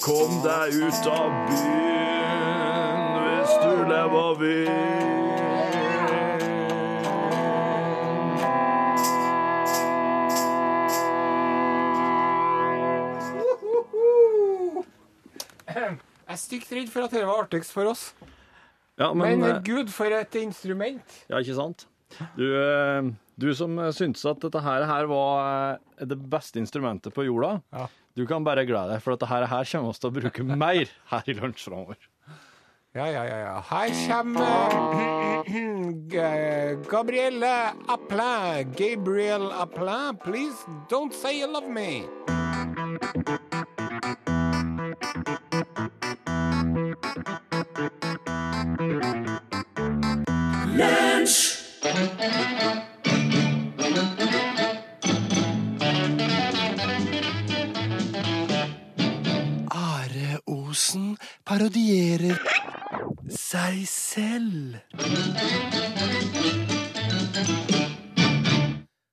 Kom 0.00 0.38
deg 0.44 0.74
ut 0.80 1.06
av 1.12 1.32
byen 1.50 3.18
hvis 3.20 3.52
du 3.60 3.72
lever 3.90 4.38
vill. 4.40 4.70
Jeg 15.70 16.36
er 16.36 16.38
stygt 16.38 16.72
redd 16.74 16.90
for 16.92 17.06
at 17.06 17.14
det 17.14 17.22
var 17.26 17.44
artigst 17.44 17.72
for 17.74 17.90
oss. 17.90 18.10
Ja, 19.00 19.12
Men, 19.14 19.40
men, 19.40 19.46
eh, 19.48 19.60
gud, 19.64 19.88
for 19.92 20.12
et 20.12 20.34
instrument. 20.40 21.14
Ja, 21.30 21.40
ikke 21.40 21.56
sant? 21.56 21.86
Du, 22.36 22.44
eh, 22.58 23.06
du 23.40 23.48
som 23.56 23.78
syntes 23.96 24.24
at 24.28 24.42
dette 24.42 24.60
her, 24.64 24.84
her 24.86 25.08
var 25.10 25.78
eh, 25.98 26.04
det 26.10 26.18
beste 26.30 26.60
instrumentet 26.62 27.14
på 27.16 27.24
jorda, 27.28 27.60
Ja. 27.72 27.88
Du 28.16 28.26
kan 28.26 28.44
bare 28.44 28.66
glede 28.66 28.94
deg, 28.94 29.02
for 29.02 29.14
dette 29.14 29.28
her, 29.30 29.46
her 29.50 29.68
kommer 29.70 29.92
vi 29.92 30.00
til 30.00 30.10
å 30.10 30.16
bruke 30.18 30.46
mer 30.64 30.94
her 31.12 31.30
i 31.30 31.36
lunsj 31.38 31.66
framover. 31.68 32.00
Ja, 32.94 33.06
ja, 33.06 33.22
ja. 33.22 33.38
ja. 33.38 33.60
Her 33.70 33.90
kommer 34.18 35.44
Gabrielle 36.90 37.72
Applin. 37.88 38.72
Gabriel 38.74 39.52
Applin, 39.52 40.18
please 40.24 40.66
don't 40.88 41.14
say 41.14 41.38
you 41.38 41.46
love 41.46 41.68
me. 41.68 42.06
Are 52.22 52.79
parodierer 61.50 62.36
seg 63.26 63.80
selv. 63.90 64.76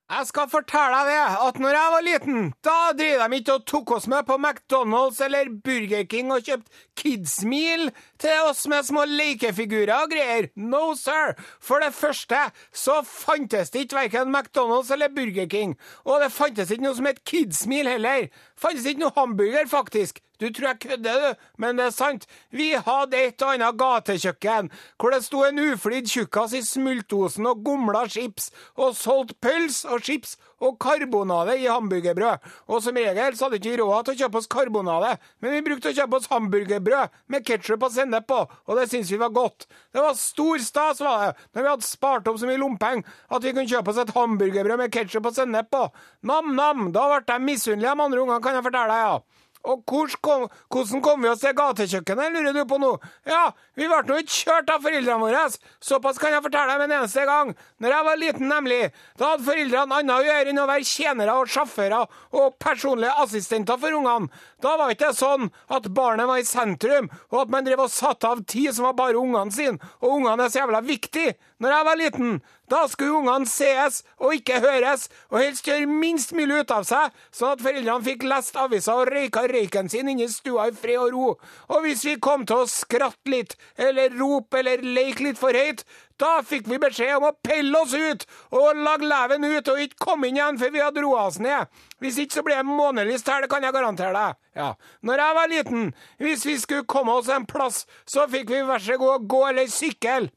Jeg 0.08 0.26
skal 0.28 0.46
fortelle 0.50 1.00
deg 1.00 1.10
det, 1.10 1.16
at 1.48 1.58
når 1.62 1.74
jeg 1.76 1.94
var 1.94 2.04
liten, 2.06 2.46
da 2.66 2.76
drev 2.98 3.24
de 3.24 3.40
ikke 3.40 3.56
og 3.58 3.64
tok 3.70 3.92
oss 3.96 4.06
med 4.10 4.26
på 4.28 4.36
McDonald's 4.38 5.18
eller 5.26 5.50
Burger 5.66 6.06
King 6.10 6.30
og 6.34 6.46
kjøpte 6.46 6.84
Kids 6.98 7.34
Meal 7.46 7.88
til 8.22 8.46
oss 8.46 8.62
med 8.70 8.86
små 8.86 9.02
lekefigurer 9.10 9.96
og 9.96 10.14
greier. 10.14 10.48
No, 10.54 10.94
sir. 10.98 11.34
For 11.58 11.82
det 11.82 11.90
første 11.94 12.44
så 12.70 13.00
fantes 13.06 13.74
det 13.74 13.88
ikke 13.88 13.98
verken 14.04 14.30
McDonald's 14.34 14.94
eller 14.94 15.10
Burger 15.10 15.50
King. 15.50 15.74
Og 16.06 16.22
det 16.22 16.30
fantes 16.34 16.70
ikke 16.70 16.86
noe 16.86 16.98
som 16.98 17.10
het 17.10 17.24
Kids 17.26 17.66
Meal 17.66 17.90
heller. 17.90 18.30
Fantes 18.54 18.86
ikke 18.86 19.08
noe 19.08 19.14
hamburger, 19.18 19.66
faktisk. 19.70 20.22
Du 20.38 20.46
tror 20.54 20.68
jeg 20.68 20.78
kødder, 20.84 21.22
du, 21.22 21.46
men 21.58 21.78
det 21.78 21.88
er 21.88 21.94
sant. 21.94 22.26
Vi 22.54 22.70
hadde 22.86 23.18
et 23.18 23.42
og 23.42 23.54
annet 23.56 23.78
gatekjøkken 23.80 24.70
hvor 24.98 25.14
det 25.14 25.24
sto 25.26 25.42
en 25.46 25.58
uflidd 25.58 26.06
tjukkas 26.10 26.54
i 26.54 26.62
smultosen 26.62 27.48
og 27.50 27.64
gomla 27.66 28.04
chips, 28.10 28.52
og 28.78 28.94
solgte 28.98 29.34
pøls 29.42 29.82
og 29.88 30.04
chips 30.06 30.36
og 30.62 30.78
karbonade 30.82 31.56
i 31.58 31.66
hamburgerbrød. 31.66 32.46
Og 32.70 32.82
som 32.82 32.98
regel 32.98 33.36
så 33.36 33.46
hadde 33.46 33.58
vi 33.58 33.72
ikke 33.72 33.82
råd 33.82 34.06
til 34.06 34.14
å 34.14 34.20
kjøpe 34.22 34.40
oss 34.40 34.50
karbonade, 34.50 35.12
men 35.42 35.54
vi 35.54 35.64
brukte 35.66 35.92
å 35.92 35.96
kjøpe 35.98 36.18
oss 36.18 36.30
hamburgerbrød 36.32 37.18
med 37.34 37.46
ketsjup 37.46 37.86
og 37.86 37.94
sennep 37.94 38.28
på, 38.30 38.40
og 38.66 38.78
det 38.78 38.88
syntes 38.90 39.12
vi 39.14 39.20
var 39.22 39.34
godt. 39.34 39.66
Det 39.94 40.04
var 40.04 40.18
stor 40.18 40.62
stas, 40.62 41.02
var 41.02 41.24
det, 41.24 41.48
når 41.54 41.66
vi 41.66 41.72
hadde 41.72 41.88
spart 41.88 42.30
opp 42.30 42.38
så 42.40 42.50
mye 42.50 42.62
lompenger 42.62 43.18
at 43.34 43.44
vi 43.44 43.54
kunne 43.54 43.70
kjøpe 43.70 43.94
oss 43.94 44.02
et 44.02 44.14
hamburgerbrød 44.14 44.82
med 44.82 44.94
ketsjup 44.94 45.30
og 45.30 45.34
sennep 45.38 45.70
på. 45.74 45.84
Nam-nam, 46.30 46.90
da 46.94 47.08
ble 47.10 47.20
de 47.26 47.38
misunnelige, 47.42 47.94
de 47.94 48.06
andre 48.08 48.24
ungene, 48.24 48.42
kan 48.44 48.58
jeg 48.58 48.66
fortelle 48.66 48.94
deg, 48.94 49.06
ja. 49.06 49.44
Og 49.66 49.82
kom, 49.86 50.44
hvordan 50.70 51.02
kom 51.02 51.24
vi 51.24 51.28
oss 51.28 51.42
til 51.42 51.54
gatekjøkkenet, 51.58 52.30
lurer 52.32 52.54
du 52.54 52.62
på 52.68 52.78
nå? 52.80 52.92
Ja, 53.28 53.48
vi 53.76 53.88
ble 53.90 53.98
nå 54.06 54.18
ikke 54.22 54.36
kjørt 54.36 54.70
av 54.72 54.84
foreldrene 54.84 55.18
våre. 55.20 55.42
Såpass 55.84 56.20
kan 56.22 56.32
jeg 56.32 56.44
fortelle 56.44 56.76
deg 56.76 56.84
en 56.86 56.94
eneste 57.00 57.24
gang. 57.28 57.50
Når 57.82 57.94
jeg 57.94 58.06
var 58.08 58.20
liten, 58.22 58.48
nemlig, 58.52 58.80
da 59.18 59.32
hadde 59.32 59.48
foreldrene 59.48 59.98
annet 59.98 60.14
å 60.14 60.28
gjøre 60.28 60.52
enn 60.52 60.62
å 60.62 60.68
være 60.70 60.88
tjenere 60.88 61.36
og 61.40 61.52
sjåfører 61.52 62.20
og 62.38 62.56
personlige 62.62 63.16
assistenter 63.24 63.82
for 63.82 63.98
ungene. 63.98 64.30
Da 64.62 64.76
var 64.78 64.94
ikke 64.94 65.10
det 65.10 65.20
sånn 65.20 65.50
at 65.74 65.90
barnet 65.94 66.30
var 66.30 66.40
i 66.40 66.48
sentrum, 66.48 67.10
og 67.32 67.42
at 67.42 67.52
man 67.52 67.66
drev 67.66 67.84
og 67.84 67.92
satte 67.92 68.30
av 68.30 68.46
tid 68.48 68.72
som 68.74 68.88
var 68.88 68.96
bare 68.98 69.20
ungene 69.20 69.54
sine, 69.54 69.78
og 70.02 70.20
ungene 70.20 70.46
er 70.46 70.54
så 70.54 70.62
jævla 70.62 70.82
viktig. 70.86 71.28
Når 71.58 71.72
jeg 71.74 71.86
var 71.88 71.98
liten, 71.98 72.34
da 72.70 72.84
skulle 72.86 73.18
ungene 73.18 73.48
sees 73.50 74.02
og 74.20 74.34
ikke 74.36 74.60
høres, 74.62 75.08
og 75.32 75.40
helst 75.42 75.66
gjøre 75.66 75.88
minst 75.90 76.34
mulig 76.36 76.60
ut 76.62 76.74
av 76.74 76.84
seg, 76.86 77.14
sånn 77.34 77.56
at 77.56 77.64
foreldrene 77.64 78.06
fikk 78.06 78.26
lest 78.30 78.58
aviser 78.60 78.94
og 78.94 79.10
røyka 79.10 79.42
røyken 79.50 79.90
sin 79.90 80.10
inne 80.12 80.28
i 80.28 80.30
stua 80.30 80.68
i 80.70 80.76
fred 80.76 81.00
og 81.02 81.16
ro. 81.16 81.32
Og 81.74 81.82
hvis 81.82 82.04
vi 82.06 82.14
kom 82.22 82.46
til 82.46 82.62
å 82.62 82.68
skratte 82.70 83.32
litt, 83.32 83.56
eller 83.74 84.14
rope 84.20 84.60
eller 84.60 84.84
leke 84.86 85.26
litt 85.26 85.40
for 85.40 85.56
høyt, 85.56 85.82
da 86.18 86.38
fikk 86.46 86.70
vi 86.70 86.78
beskjed 86.82 87.16
om 87.16 87.28
å 87.28 87.34
pelle 87.46 87.82
oss 87.82 87.94
ut 87.94 88.24
og 88.54 88.78
lage 88.78 89.06
leven 89.06 89.44
ut 89.46 89.68
og 89.70 89.82
ikke 89.82 90.02
komme 90.02 90.30
inn 90.30 90.38
igjen 90.38 90.58
før 90.58 90.72
vi 90.74 90.82
hadde 90.82 91.04
roa 91.04 91.28
oss 91.28 91.38
ned. 91.42 91.66
Hvis 92.02 92.18
ikke 92.22 92.38
så 92.38 92.46
blir 92.46 92.58
det 92.58 92.66
månelyst 92.70 93.30
her, 93.30 93.46
kan 93.50 93.66
jeg 93.66 93.74
garantere 93.74 94.14
deg. 94.14 94.40
Ja. 94.58 94.72
Når 95.02 95.22
jeg 95.22 95.38
var 95.38 95.52
liten, 95.52 95.92
hvis 96.22 96.46
vi 96.46 96.58
skulle 96.58 96.86
komme 96.90 97.14
oss 97.18 97.30
en 97.30 97.46
plass, 97.46 97.84
så 98.06 98.26
fikk 98.30 98.50
vi 98.54 98.66
vær 98.66 98.82
så 98.82 98.98
god 98.98 99.26
gå 99.30 99.46
eller 99.50 99.70
sykle. 99.70 100.30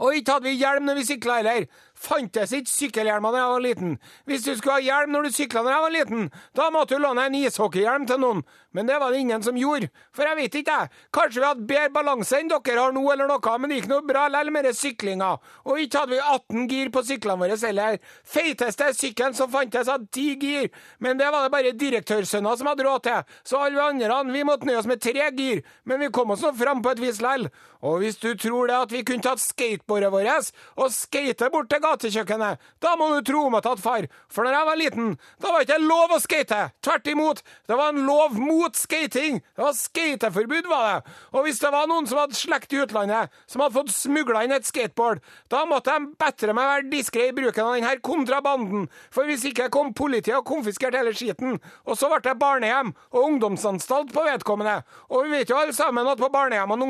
Og 0.00 0.16
ikke 0.16 0.38
hadde 0.38 0.48
vi 0.48 0.56
hjelm 0.56 0.88
når 0.88 1.00
vi 1.00 1.06
sykla 1.10 1.40
heller. 1.40 1.66
Fantes 2.00 2.54
ikke 2.56 2.72
sykkelhjelmer 2.72 3.34
da 3.34 3.42
jeg 3.42 3.52
var 3.52 3.64
liten. 3.64 3.96
Hvis 4.24 4.46
du 4.46 4.54
skulle 4.56 4.78
ha 4.78 4.84
hjelm 4.84 5.12
når 5.12 5.28
du 5.28 5.34
sykla 5.36 5.62
da 5.66 5.74
jeg 5.74 5.84
var 5.84 5.92
liten, 5.92 6.30
da 6.56 6.70
måtte 6.72 6.96
du 6.96 7.04
låne 7.04 7.26
en 7.28 7.36
ishockeyhjelm 7.36 8.06
til 8.08 8.22
noen. 8.22 8.40
Men 8.72 8.86
det 8.86 8.96
var 9.02 9.12
det 9.12 9.18
ingen 9.18 9.42
som 9.42 9.58
gjorde. 9.58 9.90
For 10.14 10.24
jeg 10.24 10.38
vet 10.38 10.56
ikke, 10.60 10.76
jeg. 10.78 10.90
Kanskje 11.12 11.40
vi 11.40 11.46
hadde 11.46 11.66
bedre 11.68 11.90
balanse 11.92 12.38
enn 12.38 12.48
dere 12.48 12.78
har 12.78 12.94
nå, 12.94 13.02
eller 13.12 13.28
noe, 13.28 13.56
men 13.58 13.72
det 13.72 13.80
gikk 13.80 13.90
noe 13.90 14.06
bra 14.06 14.26
likevel 14.30 14.52
med 14.54 14.68
syklinga. 14.78 15.30
Og 15.66 15.82
ikke 15.82 16.04
hadde 16.04 16.14
vi 16.14 16.20
18 16.22 16.68
gir 16.70 16.92
på 16.94 17.02
syklene 17.08 17.44
våre 17.44 17.58
heller. 17.60 17.98
Feiteste 18.24 18.92
sykkelen 18.96 19.36
som 19.36 19.50
fantes, 19.52 19.90
hadde 19.90 20.08
10 20.14 20.38
gir, 20.40 20.70
men 21.02 21.18
det 21.20 21.28
var 21.34 21.44
det 21.44 21.52
bare 21.52 21.74
direktørsønner 21.76 22.56
som 22.56 22.70
hadde 22.70 22.86
råd 22.86 23.04
til. 23.08 23.36
Så 23.44 23.58
alle 23.58 23.76
vi 23.76 23.84
andre, 23.84 24.22
vi 24.32 24.46
måtte 24.46 24.70
nøye 24.70 24.80
oss 24.80 24.88
med 24.88 25.02
tre 25.02 25.28
gir, 25.36 25.64
men 25.84 26.00
vi 26.00 26.12
kom 26.14 26.32
oss 26.32 26.46
nå 26.46 26.54
fram 26.56 26.80
på 26.84 26.94
et 26.94 27.02
vis 27.02 27.20
likevel. 27.20 27.50
Og 27.86 28.02
hvis 28.02 28.18
du 28.20 28.34
tror 28.36 28.68
det 28.68 28.76
at 28.76 28.92
vi 28.92 29.02
kunne 29.06 29.24
tatt 29.24 29.40
skateboardet 29.40 30.12
vårt 30.12 30.50
og 30.80 30.92
skate 30.92 31.48
bort 31.52 31.70
til 31.72 31.80
gatekjøkkenet, 31.82 32.60
da 32.82 32.92
må 32.98 33.08
du 33.14 33.20
tro 33.24 33.46
meg 33.52 33.64
tatt 33.64 33.80
far. 33.80 34.06
For 34.28 34.44
når 34.44 34.56
jeg 34.56 34.68
var 34.68 34.80
liten, 34.80 35.14
da 35.40 35.52
var 35.52 35.62
det 35.62 35.68
ikke 35.68 35.88
lov 35.88 36.14
å 36.14 36.20
skate. 36.22 36.60
Tvert 36.84 37.10
imot, 37.10 37.42
det 37.68 37.78
var 37.80 37.94
en 37.94 38.02
lov 38.06 38.36
mot 38.38 38.76
skating. 38.76 39.40
Det 39.56 39.64
var 39.64 39.76
skateforbud, 39.76 40.68
var 40.70 40.86
det. 40.86 41.14
Og 41.32 41.46
hvis 41.46 41.60
det 41.62 41.72
var 41.72 41.88
noen 41.90 42.08
som 42.10 42.20
hadde 42.20 42.38
slekt 42.38 42.74
i 42.76 42.82
utlandet, 42.84 43.32
som 43.50 43.64
hadde 43.64 43.76
fått 43.78 43.94
smugla 43.94 44.44
inn 44.44 44.54
et 44.56 44.68
skateboard, 44.68 45.22
da 45.52 45.64
måtte 45.68 45.96
de 45.96 46.12
bedre 46.20 46.56
meg 46.56 46.70
være 46.70 46.88
diskré 46.92 47.30
i 47.30 47.36
bruken 47.36 47.64
av 47.64 47.78
denne 47.78 47.96
kontrabanden. 48.04 48.88
For 49.14 49.28
hvis 49.28 49.46
ikke 49.48 49.70
kom 49.72 49.94
politiet 49.96 50.36
og 50.36 50.46
konfiskerte 50.48 51.00
hele 51.00 51.14
skiten. 51.16 51.58
Og 51.88 51.98
så 51.98 52.10
ble 52.12 52.20
det 52.24 52.36
barnehjem 52.40 52.92
og 53.14 53.20
ungdomsanstalt 53.24 54.12
på 54.14 54.24
vedkommende. 54.26 54.80
Og 55.08 55.26
vi 55.26 55.38
vet 55.38 55.50
jo 55.50 55.58
alle 55.58 55.74
sammen 55.76 56.08
at 56.08 56.20
på 56.20 56.30
barnehjem 56.32 56.74
og 56.74 56.82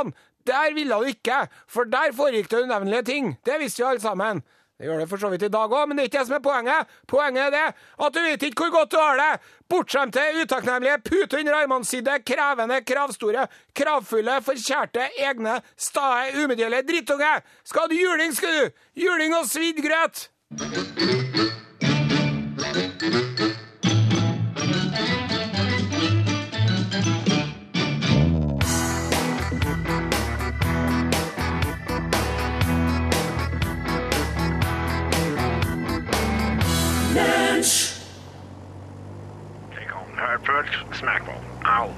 ungdomsanstaltene, 0.00 0.28
der 0.46 0.74
ville 0.74 0.94
du 0.94 1.02
ikke, 1.02 1.48
for 1.68 1.84
der 1.84 2.14
foregikk 2.16 2.50
det 2.50 2.62
unevnelige 2.64 3.02
ting. 3.02 3.38
Det 3.46 3.60
visste 3.60 3.82
jo 3.82 3.88
alle 3.88 4.00
sammen. 4.00 4.42
Det 4.80 4.86
gjør 4.88 4.98
det 4.98 5.08
for 5.10 5.20
så 5.20 5.28
vidt 5.28 5.42
i 5.44 5.48
dag 5.52 5.68
òg, 5.76 5.88
men 5.88 5.98
det 5.98 6.02
er 6.02 6.08
ikke 6.08 6.18
det 6.18 6.26
som 6.26 6.36
er 6.38 6.44
poenget. 6.44 6.86
Poenget 7.08 7.42
er 7.44 7.50
det 7.52 7.66
at 8.06 8.14
du 8.14 8.20
vet 8.24 8.42
ikke 8.48 8.64
hvor 8.64 8.70
godt 8.78 8.92
du 8.94 8.96
har 8.96 9.20
det. 9.20 9.40
Bortskjemte, 9.68 10.24
utakknemlige, 10.40 11.02
pute 11.04 11.38
under 11.42 11.58
armene 11.58 11.84
sine, 11.84 12.16
krevende, 12.24 12.80
kravstore, 12.88 13.44
kravfulle, 13.76 14.40
forkjærte, 14.48 15.10
egne, 15.20 15.60
stae, 15.76 16.32
umedgjørlige 16.40 16.88
drittunge. 16.88 17.34
Skal 17.64 17.92
du 17.92 18.00
juling, 18.00 18.32
skal 18.32 18.56
du? 18.56 18.64
Juling 19.04 19.36
og 19.36 19.44
svidd 19.52 19.84
grøt. 19.84 20.30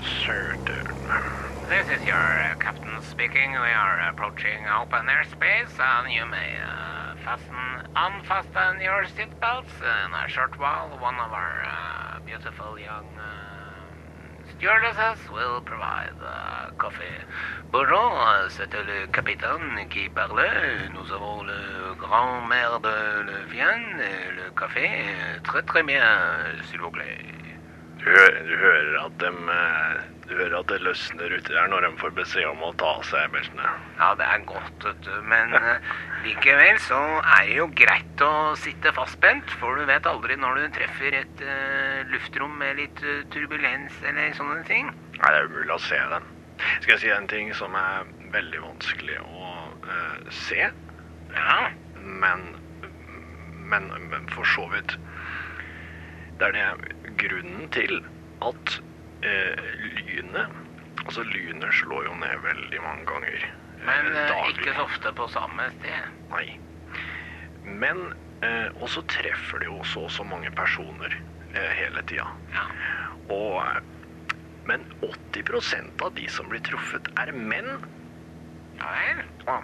Shoot. 0.03 0.67
This 1.69 1.87
is 1.89 2.05
your 2.05 2.17
uh, 2.17 2.57
captain 2.59 3.01
speaking. 3.03 3.53
We 3.53 3.71
are 3.71 4.01
approaching 4.11 4.67
open 4.67 5.07
airspace, 5.07 5.79
and 5.79 6.13
you 6.13 6.27
may 6.27 6.57
uh, 6.59 7.15
fasten, 7.25 7.87
unfasten 7.95 8.81
your 8.81 9.05
seatbelts 9.05 9.71
in 9.81 10.13
a 10.13 10.29
short 10.29 10.59
while. 10.59 10.91
One 10.99 11.15
of 11.15 11.33
our 11.33 11.63
uh, 11.65 12.19
beautiful 12.27 12.79
young 12.79 13.07
uh, 13.17 14.51
stewardesses 14.51 15.31
will 15.33 15.61
provide 15.61 16.15
coffee. 16.79 17.23
Bonjour, 17.71 18.49
c'est 18.49 18.73
le 18.73 19.07
capitaine 19.07 19.89
qui 19.89 20.09
parle. 20.09 20.91
Nous 20.95 21.13
avons 21.13 21.45
le 21.45 21.95
grand-mère 21.95 22.81
de 22.81 23.23
le 23.23 23.45
vin 23.47 24.01
et 24.01 24.33
le 24.35 24.51
café. 24.51 24.89
Très 25.45 25.63
très 25.63 25.85
bien, 25.85 26.03
s'il 26.69 26.81
vous 26.81 26.91
plaît. 26.91 27.42
Du, 28.05 28.11
du 28.49 28.57
hører 28.59 28.97
at 28.99 29.19
de 29.23 29.29
eh, 29.31 29.99
Du 30.27 30.33
hører 30.35 30.57
at 30.59 30.71
det 30.73 30.81
løsner 30.83 31.35
uti 31.37 31.55
der 31.55 31.69
når 31.71 31.85
de 31.87 31.91
får 32.01 32.15
beskjed 32.17 32.49
om 32.51 32.65
å 32.67 32.73
ta 32.81 32.89
av 32.97 33.05
seg 33.07 33.31
beltene. 33.35 33.69
Ja, 33.99 34.09
det 34.19 34.27
er 34.27 34.43
godt, 34.49 34.87
vet 34.87 35.05
du. 35.07 35.13
Men 35.31 35.55
eh, 35.59 35.93
likevel 36.25 36.81
så 36.83 36.99
er 37.21 37.47
det 37.47 37.59
jo 37.61 37.69
greit 37.79 38.25
å 38.27 38.33
sitte 38.59 38.95
fastspent, 38.97 39.55
for 39.61 39.79
du 39.79 39.87
vet 39.91 40.09
aldri 40.11 40.39
når 40.41 40.59
du 40.59 40.79
treffer 40.79 41.19
et 41.21 41.45
uh, 41.47 42.03
luftrom 42.11 42.55
med 42.59 42.79
litt 42.81 43.03
uh, 43.07 43.23
turbulens 43.35 43.99
eller 44.09 44.35
sånne 44.39 44.63
ting. 44.69 44.91
Nei, 45.19 45.29
det 45.29 45.43
er 45.43 45.51
umulig 45.51 45.75
å 45.75 45.83
se 45.83 46.01
den. 46.15 46.31
Skal 46.63 46.95
jeg 46.95 47.03
si 47.05 47.15
en 47.15 47.31
ting 47.31 47.51
som 47.59 47.75
er 47.79 48.11
veldig 48.35 48.63
vanskelig 48.63 49.19
å 49.23 49.55
uh, 49.87 50.35
se, 50.43 50.71
Ja, 51.33 51.59
men, 52.03 52.47
men, 53.71 53.91
men 54.11 54.31
for 54.35 54.47
så 54.55 54.67
vidt 54.75 54.99
Det 56.43 56.49
er 56.49 56.57
det 56.59 57.17
grunnen 57.23 57.69
til 57.71 58.01
at 58.43 58.73
eh, 59.23 59.69
lynet 60.03 60.59
Altså, 61.07 61.23
lynet 61.27 61.71
slår 61.75 62.05
jo 62.09 62.15
ned 62.19 62.43
veldig 62.45 62.81
mange 62.83 63.05
ganger. 63.07 63.45
eh, 63.47 63.87
men 63.87 64.09
eh, 64.17 64.49
ikke 64.51 64.75
så 64.75 64.85
ofte 64.89 65.13
på 65.19 65.27
samme 65.31 65.69
sted. 65.77 66.11
Nei. 66.31 66.45
Men 67.63 68.03
eh, 68.43 68.69
også 68.83 69.03
treffer 69.11 69.63
det 69.63 69.71
jo 69.71 69.81
så 69.87 70.05
og 70.09 70.13
så 70.15 70.27
mange 70.27 70.51
personer 70.59 71.15
eh, 71.55 71.71
hele 71.79 72.03
tida. 72.11 72.27
Ja. 72.55 72.67
Og 73.35 73.63
eh, 73.63 73.81
Men 74.67 74.85
80% 75.03 76.03
av 76.07 76.13
de 76.15 76.29
som 76.31 76.47
blir 76.51 76.63
truffet, 76.63 77.09
er 77.19 77.33
menn. 77.35 77.81
Ja 78.79 78.93
vel. 78.95 79.25
Ja. 79.49 79.57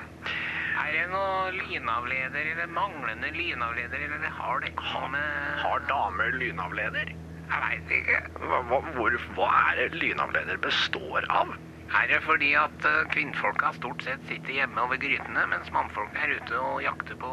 Er 0.78 0.90
det 0.94 1.06
noen 1.10 1.56
lynavleder 1.58 2.50
eller 2.52 2.68
manglende 2.70 3.30
lynavleder, 3.34 4.04
eller 4.06 4.34
har 4.40 4.60
det 4.62 4.70
ikke 4.72 4.90
noe 4.94 5.08
med 5.14 5.56
Har 5.62 5.86
damer 5.90 6.36
lynavleder? 6.38 7.14
Jeg 7.48 7.64
veit 7.64 7.94
ikke. 7.98 8.20
Hva, 8.44 8.60
hva, 8.70 8.78
hvor, 8.94 9.16
hva 9.38 9.48
er 9.70 9.80
det 9.80 10.02
lynavleder 10.02 10.60
består 10.62 11.26
av? 11.32 11.54
Er 11.98 12.10
det 12.12 12.20
fordi 12.26 12.50
at 12.60 12.84
eh, 12.84 13.06
kvinnfolka 13.14 13.72
stort 13.78 14.04
sett 14.04 14.24
sitter 14.28 14.58
hjemme 14.60 14.82
over 14.84 15.00
grytene, 15.00 15.46
mens 15.48 15.70
mannfolk 15.72 16.18
er 16.20 16.34
ute 16.36 16.60
og 16.60 16.82
jakter 16.84 17.16
på 17.22 17.30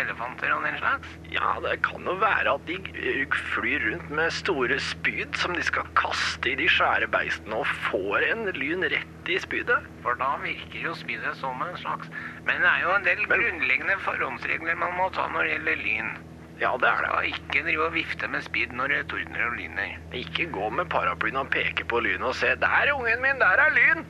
elefanter 0.00 0.52
og 0.54 0.64
den 0.64 0.78
slags? 0.80 1.12
Ja, 1.34 1.52
det 1.64 1.76
kan 1.86 2.08
jo 2.08 2.14
være 2.20 2.54
at 2.54 2.66
de 2.68 2.78
flyr 3.52 3.84
rundt 3.90 4.10
med 4.10 4.32
store 4.32 4.78
spyd 4.80 5.36
som 5.40 5.54
de 5.56 5.64
skal 5.66 5.86
kaste 5.98 6.52
i 6.52 6.56
de 6.58 6.68
svære 6.70 7.10
beistene, 7.12 7.60
og 7.60 7.68
får 7.90 8.28
en 8.30 8.48
lyn 8.56 8.86
rett 8.94 9.30
i 9.30 9.38
spydet. 9.42 9.88
For 10.02 10.18
da 10.18 10.34
virker 10.42 10.88
jo 10.88 10.96
spydet 10.98 11.36
som 11.38 11.60
en 11.62 11.76
slags 11.78 12.10
Men 12.48 12.60
det 12.64 12.70
er 12.72 12.82
jo 12.82 12.96
en 12.96 13.06
del 13.06 13.24
grunnleggende 13.30 13.98
forhåndsregler 14.02 14.78
man 14.80 14.96
må 14.98 15.08
ta 15.14 15.28
når 15.30 15.46
det 15.46 15.56
gjelder 15.56 15.82
lyn. 15.86 16.12
Ja, 16.60 16.76
det 16.78 16.88
er 16.88 17.00
det. 17.02 17.10
Skal 17.10 17.28
ikke 17.32 17.62
drive 17.66 17.86
og 17.88 17.94
vifte 17.96 18.28
med 18.30 18.44
spyd 18.44 18.74
når 18.78 18.92
det 18.92 18.98
tordner 19.10 19.46
og 19.48 19.54
lyner. 19.58 19.94
Ikke 20.14 20.46
gå 20.52 20.68
med 20.70 20.90
paraplyen 20.92 21.40
og 21.40 21.48
peke 21.50 21.86
på 21.88 22.00
lynet 22.04 22.28
og 22.28 22.36
se 22.38 22.54
'Der, 22.54 22.92
ungen 22.94 23.22
min, 23.22 23.40
der 23.40 23.62
er 23.66 23.72
lyn'. 23.78 24.04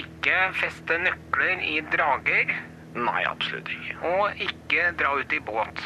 Ikke 0.00 0.36
feste 0.54 0.98
nøkler 0.98 1.60
i 1.74 1.80
drager, 1.92 2.54
Nei, 2.94 3.24
absolutt 3.24 3.68
ikke. 3.72 3.96
og 4.04 4.30
ikke 4.44 4.90
dra 5.00 5.14
ut 5.16 5.32
i 5.32 5.38
båt. 5.40 5.80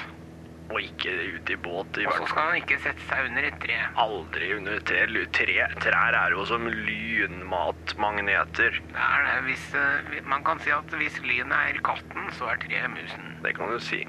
Og 0.66 0.80
ikke 0.82 1.12
ut 1.36 1.46
i 1.50 1.56
båt, 1.62 1.94
i 2.02 2.06
Og 2.08 2.12
så 2.16 2.24
skal 2.26 2.34
fall. 2.34 2.48
han 2.50 2.56
ikke 2.58 2.78
sette 2.82 2.98
seg 3.06 3.26
under 3.28 3.44
et 3.46 3.54
tre. 3.62 3.76
Aldri 4.02 4.48
under 4.56 4.72
et 4.80 4.86
tre. 4.88 5.06
Tre. 5.30 5.66
Trær 5.78 6.10
er 6.18 6.30
jo 6.34 6.42
som 6.48 6.66
lynmatmagneter. 6.66 8.74
Det 8.90 8.98
er 8.98 9.22
det. 9.28 9.36
Hvis, 9.46 9.62
eh, 9.78 10.18
man 10.26 10.42
kan 10.42 10.58
si 10.58 10.70
at 10.74 10.90
hvis 10.98 11.20
lynet 11.22 11.54
er 11.54 11.78
katten, 11.86 12.26
så 12.34 12.50
er 12.50 12.58
treet 12.64 12.90
musen. 12.90 13.38
Det 13.44 13.54
kan 13.54 13.70
du 13.70 13.78
si. 13.78 14.02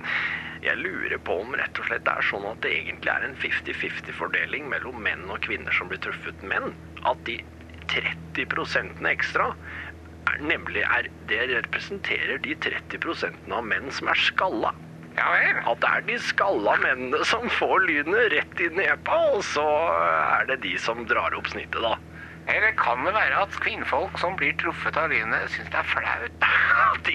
Jeg 0.63 0.77
lurer 0.81 1.17
på 1.21 1.37
om 1.41 1.53
rett 1.53 1.77
og 1.79 1.85
slett 1.85 2.03
det 2.05 2.13
er 2.17 2.21
sånn 2.25 2.45
at 2.49 2.61
det 2.65 2.71
egentlig 2.73 3.11
er 3.13 3.21
en 3.27 3.35
50-50-fordeling 3.37 4.65
mellom 4.69 4.97
menn 5.03 5.29
og 5.29 5.39
kvinner 5.45 5.71
som 5.71 5.87
blir 5.91 5.99
truffet. 6.01 6.41
Men 6.41 6.73
at 7.05 7.17
de 7.29 7.37
30% 7.93 9.05
ekstra 9.13 9.51
er 10.27 10.43
nemlig 10.43 10.83
er, 10.85 11.09
det 11.29 11.43
representerer 11.51 12.41
de 12.43 12.55
30% 12.65 13.47
av 13.53 13.65
menn 13.65 13.89
som 13.93 14.11
er 14.11 14.21
skalla. 14.21 14.73
Ja 15.17 15.31
vel. 15.33 15.61
At 15.71 15.81
det 15.81 15.89
er 15.89 16.03
de 16.11 16.17
skalla 16.21 16.75
mennene 16.83 17.25
som 17.25 17.47
får 17.49 17.87
lynet 17.87 18.33
rett 18.35 18.61
i 18.61 18.69
nepa, 18.77 19.17
og 19.33 19.41
så 19.45 19.65
er 19.65 20.49
det 20.51 20.61
de 20.65 20.75
som 20.81 21.05
drar 21.09 21.35
opp 21.37 21.49
snittet, 21.49 21.81
da. 21.81 21.95
Eller 22.47 22.71
kan 22.79 23.03
det 23.03 23.11
være 23.15 23.41
at 23.43 23.55
kvinnfolk 23.63 24.17
som 24.21 24.37
blir 24.39 24.53
truffet 24.61 24.95
av 24.97 25.09
lynet, 25.11 25.49
syns 25.51 25.67
det 25.73 25.81
er 25.81 25.89
flaut 25.91 26.45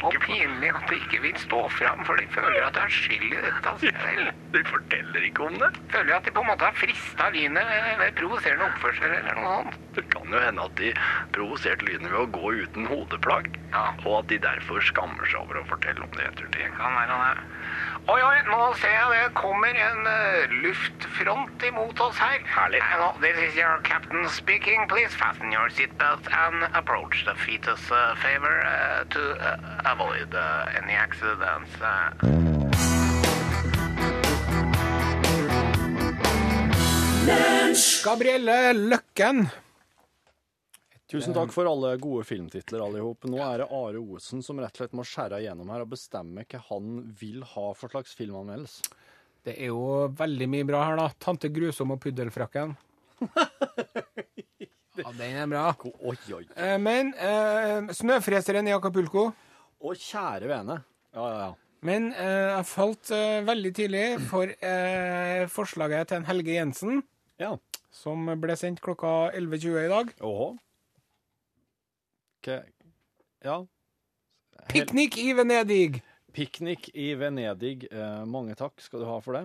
og 0.03 0.15
pinlig 0.25 0.71
at 0.73 0.87
de 0.89 0.97
ikke 0.97 1.19
vil 1.25 1.35
stå 1.41 1.59
fram, 1.73 2.01
for 2.09 2.17
de 2.21 2.25
føler 2.33 2.65
at 2.65 2.75
de 2.77 2.81
er 2.85 2.93
skyld 2.93 3.33
i 3.35 3.41
dette 3.45 3.73
selv? 3.83 4.31
De 4.53 4.63
forteller 4.69 5.27
ikke 5.29 5.47
om 5.49 5.57
det. 5.61 5.69
Føler 5.93 6.15
at 6.17 6.27
de 6.29 6.33
på 6.37 6.43
en 6.45 6.49
måte 6.51 6.65
har 6.69 6.77
frista 6.77 7.29
lynet 7.35 7.73
ved 8.01 8.15
provoserende 8.19 8.69
oppførsel 8.69 9.15
eller 9.19 9.39
noe 9.41 9.55
sånt. 9.63 9.79
Det 9.97 10.05
kan 10.13 10.33
jo 10.33 10.41
hende 10.41 10.65
at 10.69 10.77
de 10.81 10.93
provoserte 11.37 11.85
lynet 11.89 12.09
ved 12.13 12.21
å 12.23 12.29
gå 12.33 12.53
uten 12.65 12.89
hodeplagg, 12.89 13.51
Ja. 13.73 13.87
og 14.05 14.19
at 14.23 14.29
de 14.33 14.39
derfor 14.45 14.81
skammer 14.85 15.29
seg 15.29 15.41
over 15.45 15.61
å 15.61 15.67
fortelle 15.69 16.05
om 16.05 16.13
det 16.17 16.25
i 16.25 16.29
ettertid. 16.31 16.73
Kan 16.77 16.97
være 16.97 17.19
det. 17.25 17.45
Oi, 18.11 18.19
oi, 18.19 18.39
nå 18.51 18.57
ser 18.83 18.91
jeg 18.91 19.11
det 19.15 19.35
kommer 19.39 19.77
en 19.79 20.07
uh, 20.11 20.55
luftfront 20.65 21.63
imot 21.63 22.01
oss 22.03 22.19
her. 22.19 22.43
Herlig. 22.51 22.81
Uh, 22.83 23.15
this 23.23 23.39
is 23.39 23.55
your 23.55 23.79
captain 23.87 24.27
speaking. 24.29 24.89
Please 24.91 25.15
fasten 25.15 25.53
your 25.55 25.71
seatbelt 25.71 26.27
and 26.27 26.67
approach 26.75 27.23
the 27.25 27.35
fetus 27.47 27.79
uh, 27.95 28.17
favor 28.19 28.59
uh, 28.67 29.05
to 29.15 29.23
uh, 29.39 29.93
avoid 29.95 30.35
uh, 30.35 30.67
any 30.83 30.99
accidents. 30.99 31.71
Uh. 31.79 32.11
Gabrielle 38.03 38.75
Løkken. 38.75 39.47
Tusen 41.13 41.35
takk 41.37 41.53
for 41.53 41.69
alle 41.69 41.91
gode 42.01 42.25
filmtitler, 42.25 42.81
alle 42.87 42.99
i 43.03 43.05
hop. 43.05 43.27
Nå 43.29 43.37
er 43.45 43.61
det 43.63 43.69
Are 43.77 44.01
Osen 44.01 44.41
som 44.45 44.61
rett 44.63 44.73
og 44.73 44.81
slett 44.81 44.95
må 44.97 45.05
skjære 45.05 45.43
igjennom 45.43 45.69
her 45.75 45.85
og 45.85 45.91
bestemme 45.93 46.45
hva 46.49 46.61
han 46.71 46.87
vil 47.21 47.43
ha 47.53 47.67
for 47.77 47.93
slags 47.93 48.15
filmanmeldelse. 48.17 48.87
Det 49.45 49.57
er 49.59 49.73
jo 49.73 49.83
veldig 50.17 50.47
mye 50.49 50.65
bra 50.69 50.85
her, 50.87 50.97
da. 50.97 51.09
'Tante 51.19 51.51
Grusom 51.53 51.93
og 51.97 52.01
puddelfrakken'. 52.05 52.77
Ja, 54.93 55.09
den 55.17 55.37
er 55.41 55.47
bra. 55.49 55.71
Oi, 56.05 56.17
oi. 56.37 56.43
Eh, 56.55 56.77
Men 56.79 57.15
eh, 57.17 57.89
'Snøfreseren 57.97 58.69
i 58.69 58.75
Acapulco'. 58.77 59.31
Å, 59.83 59.93
kjære 59.97 60.51
vene. 60.51 60.77
Ja, 61.17 61.23
ja, 61.25 61.39
ja. 61.47 61.53
Men 61.83 62.11
eh, 62.13 62.51
jeg 62.59 62.67
falt 62.69 63.11
eh, 63.17 63.41
veldig 63.49 63.73
tidlig 63.75 64.03
for 64.29 64.53
eh, 64.53 65.47
forslaget 65.51 66.09
til 66.13 66.21
en 66.21 66.29
Helge 66.29 66.53
Jensen, 66.59 67.01
Ja. 67.41 67.57
som 67.91 68.29
ble 68.39 68.55
sendt 68.61 68.81
klokka 68.85 69.33
11.20 69.35 69.81
i 69.87 69.89
dag. 69.91 70.13
Åhå. 70.21 70.53
Hva 72.43 72.63
Ja. 73.43 73.61
'Piknik 74.69 75.17
i 75.19 75.33
Venedig'. 75.35 76.01
Piknik 76.33 76.89
i 76.95 77.15
Venedig. 77.19 77.89
Eh, 77.93 78.25
mange 78.25 78.55
takk 78.57 78.81
skal 78.81 79.03
du 79.03 79.07
ha 79.09 79.19
for 79.21 79.37
det. 79.37 79.43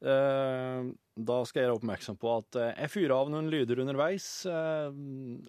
Eh, 0.00 0.92
da 1.18 1.40
skal 1.44 1.60
jeg 1.60 1.66
gjøre 1.68 1.80
oppmerksom 1.80 2.16
på 2.20 2.30
at 2.38 2.56
eh, 2.56 2.70
jeg 2.84 2.92
fyrer 2.94 3.14
av 3.16 3.32
noen 3.32 3.50
lyder 3.52 3.82
underveis, 3.82 4.46
eh, 4.48 4.88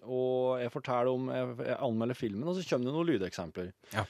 og 0.04 0.60
jeg 0.60 0.72
forteller 0.74 1.08
om 1.14 1.30
Jeg, 1.32 1.54
jeg 1.70 1.78
anmelder 1.88 2.18
filmen, 2.18 2.48
og 2.50 2.58
så 2.58 2.66
kommer 2.68 2.90
det 2.90 2.96
noen 2.98 3.10
lydeksempler. 3.14 3.72
Ja. 3.94 4.04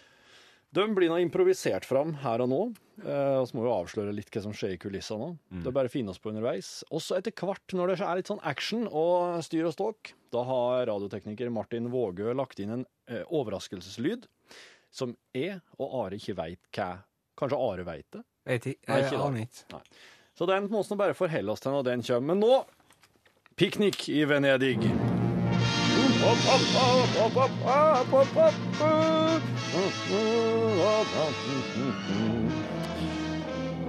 De 0.75 0.89
blir 0.91 1.07
nå 1.13 1.21
improvisert 1.23 1.85
fram 1.87 2.17
her 2.25 2.43
og 2.43 2.49
nå, 2.51 2.63
eh, 3.05 3.37
og 3.39 3.47
så 3.47 3.55
må 3.55 3.63
vi 3.69 3.71
avsløre 3.77 4.15
litt 4.17 4.33
hva 4.35 4.43
som 4.43 4.57
skjer 4.57 4.75
i 4.75 4.81
kulissene 4.83 5.21
nå. 5.23 5.61
Det 5.63 5.71
er 5.71 5.77
bare 5.77 5.87
å 5.87 5.95
finne 5.95 6.11
oss 6.11 6.19
på 6.19 6.33
underveis. 6.33 6.81
Også 6.91 7.15
etter 7.21 7.31
hvert, 7.39 7.63
når 7.79 7.93
det 7.93 8.01
er 8.03 8.19
litt 8.19 8.33
sånn 8.33 8.43
action 8.43 8.89
og 8.91 9.39
styr 9.47 9.69
og 9.71 9.77
ståk, 9.77 10.11
da 10.35 10.43
har 10.49 10.87
radiotekniker 10.91 11.51
Martin 11.55 11.89
Vågø 11.93 12.35
lagt 12.37 12.61
inn 12.63 12.81
en 12.81 12.87
eh, 13.11 13.23
overraskelseslyd 13.31 14.27
som 14.95 15.15
jeg 15.35 15.59
og 15.79 15.99
Are 16.05 16.19
ikke 16.19 16.37
veit 16.39 16.61
hva 16.75 16.93
Kanskje 17.35 17.59
Are 17.59 17.83
veit 17.87 18.07
det? 18.15 18.21
Vet 18.47 18.67
ikke. 18.75 18.99
Jeg 19.01 19.19
aner 19.19 19.47
ikke. 19.49 19.81
Så 20.39 20.47
den 20.47 20.69
må 20.71 20.83
vi 20.87 20.99
bare 20.99 21.17
forholde 21.19 21.51
oss 21.55 21.63
til 21.65 21.75
når 21.75 21.87
den 21.89 22.03
kommer. 22.07 22.29
Men 22.31 22.43
nå 22.43 22.53
piknik 23.59 24.09
i 24.11 24.23
Venedig. 24.27 24.77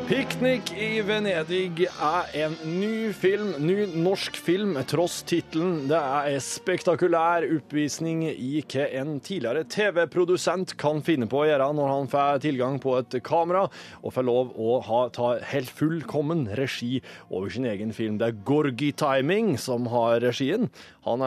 'Piknik 0.06 0.70
i 0.78 1.02
Venedig' 1.02 1.88
er 1.90 2.28
en 2.38 2.54
ny 2.78 3.10
film, 3.18 3.56
ny 3.58 3.88
norsk 3.90 4.36
film, 4.38 4.76
tross 4.86 5.24
tittelen. 5.26 5.88
Det 5.90 5.98
er 5.98 6.28
en 6.30 6.44
spektakulær 6.46 7.48
oppvisning 7.56 8.22
i 8.30 8.62
hva 8.62 8.86
en 9.00 9.16
tidligere 9.18 9.64
TV-produsent 9.66 10.76
kan 10.78 11.02
finne 11.02 11.26
på 11.26 11.40
å 11.42 11.48
gjøre 11.50 11.72
når 11.74 11.90
han 11.90 12.10
får 12.12 12.44
tilgang 12.44 12.78
på 12.84 12.94
et 13.00 13.18
kamera 13.26 13.64
og 14.04 14.14
får 14.14 14.28
lov 14.30 14.52
å 14.54 14.76
ha, 14.86 15.00
ta 15.10 15.32
helt 15.50 15.74
fullkommen 15.74 16.52
regi 16.54 17.00
over 17.32 17.50
sin 17.50 17.66
egen 17.66 17.90
film. 17.90 18.22
Det 18.22 18.30
er 18.30 18.38
Gorgi 18.46 18.92
Timing 18.94 19.56
som 19.58 19.90
har 19.90 20.22
regien. 20.22 20.70
Han 21.06 21.26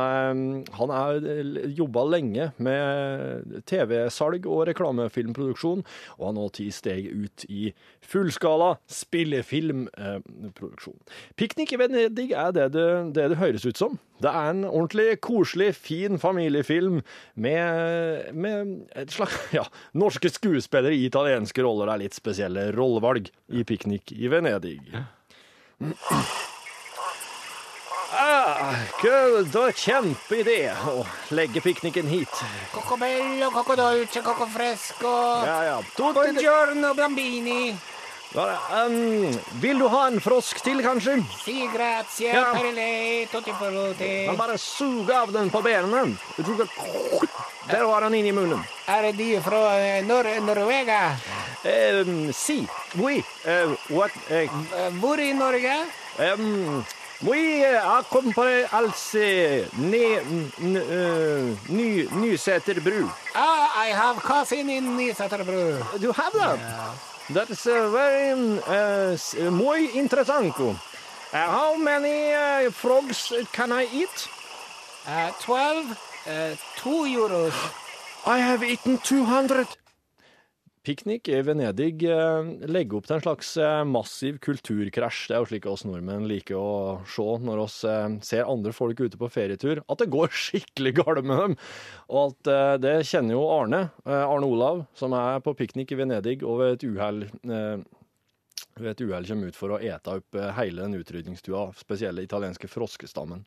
har 0.95 1.19
jobba 1.75 2.07
lenge 2.14 2.53
med 2.62 3.59
TV-salg 3.67 4.47
og 4.47 4.69
reklamefilmproduksjon, 4.71 5.85
og 6.19 6.25
har 6.31 6.38
nå 6.38 6.49
ti 6.55 6.71
steg 6.75 7.11
ut 7.11 7.47
i 7.51 7.73
fullskala 8.07 8.68
spillefilmproduksjon. 8.91 10.99
Piknik 11.39 11.73
i 11.73 11.81
Venedig 11.81 12.29
er 12.33 12.53
det 12.57 12.69
det, 12.77 12.89
det 13.17 13.31
det 13.33 13.41
høres 13.41 13.67
ut 13.69 13.81
som. 13.81 13.99
Det 14.23 14.31
er 14.31 14.51
en 14.51 14.65
ordentlig 14.67 15.21
koselig, 15.23 15.75
fin 15.79 16.19
familiefilm 16.19 17.03
med, 17.35 18.35
med 18.35 18.75
et 18.99 19.15
slags 19.15 19.37
ja, 19.59 19.65
norske 19.93 20.31
skuespillere 20.33 20.97
i 20.97 21.07
italienske 21.07 21.63
roller. 21.63 21.87
Det 21.87 21.95
er 21.95 22.05
litt 22.07 22.19
spesielle 22.19 22.69
rollevalg 22.77 23.31
i 23.55 23.65
Piknik 23.69 24.13
i 24.17 24.33
Venedig. 24.33 24.81
Ah, 28.11 28.75
det 29.03 29.53
var 29.53 29.75
kjempeidé 29.77 30.71
å 30.89 31.03
legge 31.37 31.61
pikniken 31.61 32.07
hit. 32.09 32.41
Coco 32.73 32.97
bello, 32.97 33.51
coco 33.53 33.77
dolce, 33.77 34.23
coco 34.25 34.47
fresco. 34.49 35.13
Ja, 35.45 35.59
ja. 35.67 35.75
To, 35.93 36.09
to, 36.09 36.13
Buongiorno, 36.17 36.95
bambini. 36.97 37.77
Um, 38.35 39.33
vil 39.61 39.79
du 39.79 39.87
ha 39.88 40.07
en 40.09 40.21
frosk 40.21 40.61
til, 40.64 40.83
kanskje? 40.85 41.17
Si 41.45 41.69
grazie 41.73 42.33
Ja. 42.33 42.53
per 42.53 42.73
lei, 42.75 43.27
tutti 43.33 43.53
frutti. 43.53 44.27
Man 44.27 44.37
bare 44.37 44.59
suge 44.59 45.14
av 45.17 45.33
den 45.33 45.51
på 45.51 45.62
benene. 45.62 46.17
Der 47.71 47.85
var 47.85 48.01
den 48.01 48.14
inni 48.14 48.33
munnen. 48.33 48.62
Er 48.87 49.12
de 49.12 49.41
fra 49.41 49.79
eh, 49.79 50.03
Nor 50.05 50.25
Norvega? 50.41 51.17
Um, 51.64 52.33
si, 52.33 52.67
oui, 52.97 53.25
uh, 53.47 53.75
what, 53.88 54.11
uh, 54.31 54.49
Hvor 55.01 55.19
i 55.19 55.33
Norge? 55.33 55.75
um, 56.19 56.85
oui, 57.23 57.64
compare 58.11 58.69
altså 58.73 59.64
ne, 59.73 60.21
ny, 61.69 62.09
Nyseterbru. 62.11 63.09
Ah, 63.35 63.85
I 63.87 63.91
have 63.93 64.21
cousin 64.21 64.71
in 64.71 64.97
Nyseterbru. 64.97 65.83
Du 66.01 66.12
have 66.12 66.33
that? 66.38 66.59
That's 67.31 67.67
uh, 67.67 67.91
very, 67.91 68.33
uh, 68.67 69.12
s- 69.12 69.35
muy 69.51 69.91
interesante. 69.95 70.62
Uh, 70.62 70.77
how 71.33 71.77
many 71.77 72.33
uh, 72.33 72.71
frogs 72.71 73.33
can 73.53 73.71
I 73.73 73.87
eat? 73.93 74.29
Uh, 75.07 75.31
12, 75.43 75.97
uh, 76.27 76.57
2 76.77 77.05
euros. 77.07 77.53
I 78.27 78.38
have 78.38 78.62
eaten 78.64 78.99
200. 78.99 79.67
Piknik 80.88 81.29
i 81.29 81.42
Venedig 81.44 82.01
eh, 82.09 82.46
legger 82.64 82.96
opp 82.96 83.09
til 83.09 83.18
en 83.18 83.20
slags 83.27 83.51
eh, 83.61 83.83
massiv 83.85 84.38
kulturkrasj. 84.40 85.27
Det 85.29 85.35
er 85.37 85.42
jo 85.42 85.48
slik 85.51 85.66
oss 85.68 85.85
nordmenn 85.85 86.24
liker 86.31 86.57
å 86.57 86.70
se 87.05 87.27
når 87.44 87.61
oss 87.66 87.77
eh, 87.85 88.14
ser 88.24 88.48
andre 88.48 88.72
folk 88.72 89.03
ute 89.03 89.20
på 89.20 89.29
ferietur, 89.29 89.83
at 89.85 90.01
det 90.01 90.09
går 90.14 90.33
skikkelig 90.46 90.94
galt 91.03 91.29
med 91.29 91.42
dem. 91.42 91.59
Og 92.09 92.33
at 92.33 92.81
det 92.81 92.94
kjenner 93.11 93.37
jo 93.37 93.44
Arne, 93.53 93.83
Arne 94.09 94.48
Olav, 94.48 94.87
som 94.96 95.12
er 95.12 95.44
på 95.44 95.53
piknik 95.59 95.92
i 95.92 96.01
Venedig, 96.01 96.38
og 96.40 96.62
ved 96.62 96.79
et 96.79 96.88
uhell 96.88 97.20
ved 98.81 98.93
et 98.95 99.03
uhell 99.05 99.27
kommer 99.29 99.51
ut 99.51 99.59
for 99.59 99.75
å 99.75 99.81
ete 99.83 100.17
opp 100.21 100.38
eh, 100.38 100.51
hele 100.59 100.85
den 100.85 100.99
utrydningstua, 100.99 101.69
spesielle 101.79 102.25
italienske 102.25 102.71
froskestammen. 102.71 103.45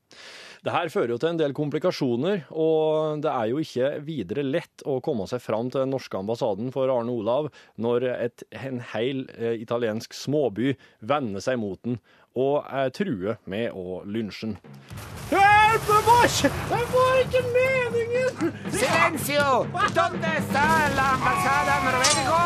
Det 0.65 0.75
her 0.75 0.91
fører 0.93 1.15
jo 1.15 1.19
til 1.21 1.33
en 1.33 1.41
del 1.41 1.55
komplikasjoner, 1.57 2.45
og 2.51 3.23
det 3.23 3.31
er 3.31 3.51
jo 3.51 3.61
ikke 3.63 3.91
videre 4.05 4.45
lett 4.45 4.85
å 4.85 4.99
komme 5.03 5.27
seg 5.29 5.43
fram 5.43 5.71
til 5.71 5.85
den 5.85 5.93
norske 5.95 6.19
ambassaden 6.19 6.71
for 6.75 6.91
Arne 6.93 7.13
Olav 7.13 7.51
når 7.81 8.07
et, 8.13 8.45
en 8.55 8.81
hel 8.93 9.25
eh, 9.37 9.57
italiensk 9.61 10.15
småby 10.17 10.75
vender 10.99 11.43
seg 11.43 11.59
mot 11.61 11.81
den 11.85 11.99
og 12.35 12.65
er 12.69 12.89
truer 12.95 13.35
med 13.45 13.71
å 13.75 14.01
lynsje 14.05 14.47
den. 14.47 14.57
Hjelp! 15.31 15.87
Jeg 15.87 16.03
får 16.05 16.23
ikke, 16.27 16.49
det 16.69 16.85
var 16.93 17.13
ikke 17.23 17.41
meningen! 17.55 18.53
Silencio! 18.71 19.47
Donde 19.95 20.29
está 20.39 20.65
la 20.95 21.07
ambassada 21.15 21.75
Norvegico? 21.85 22.41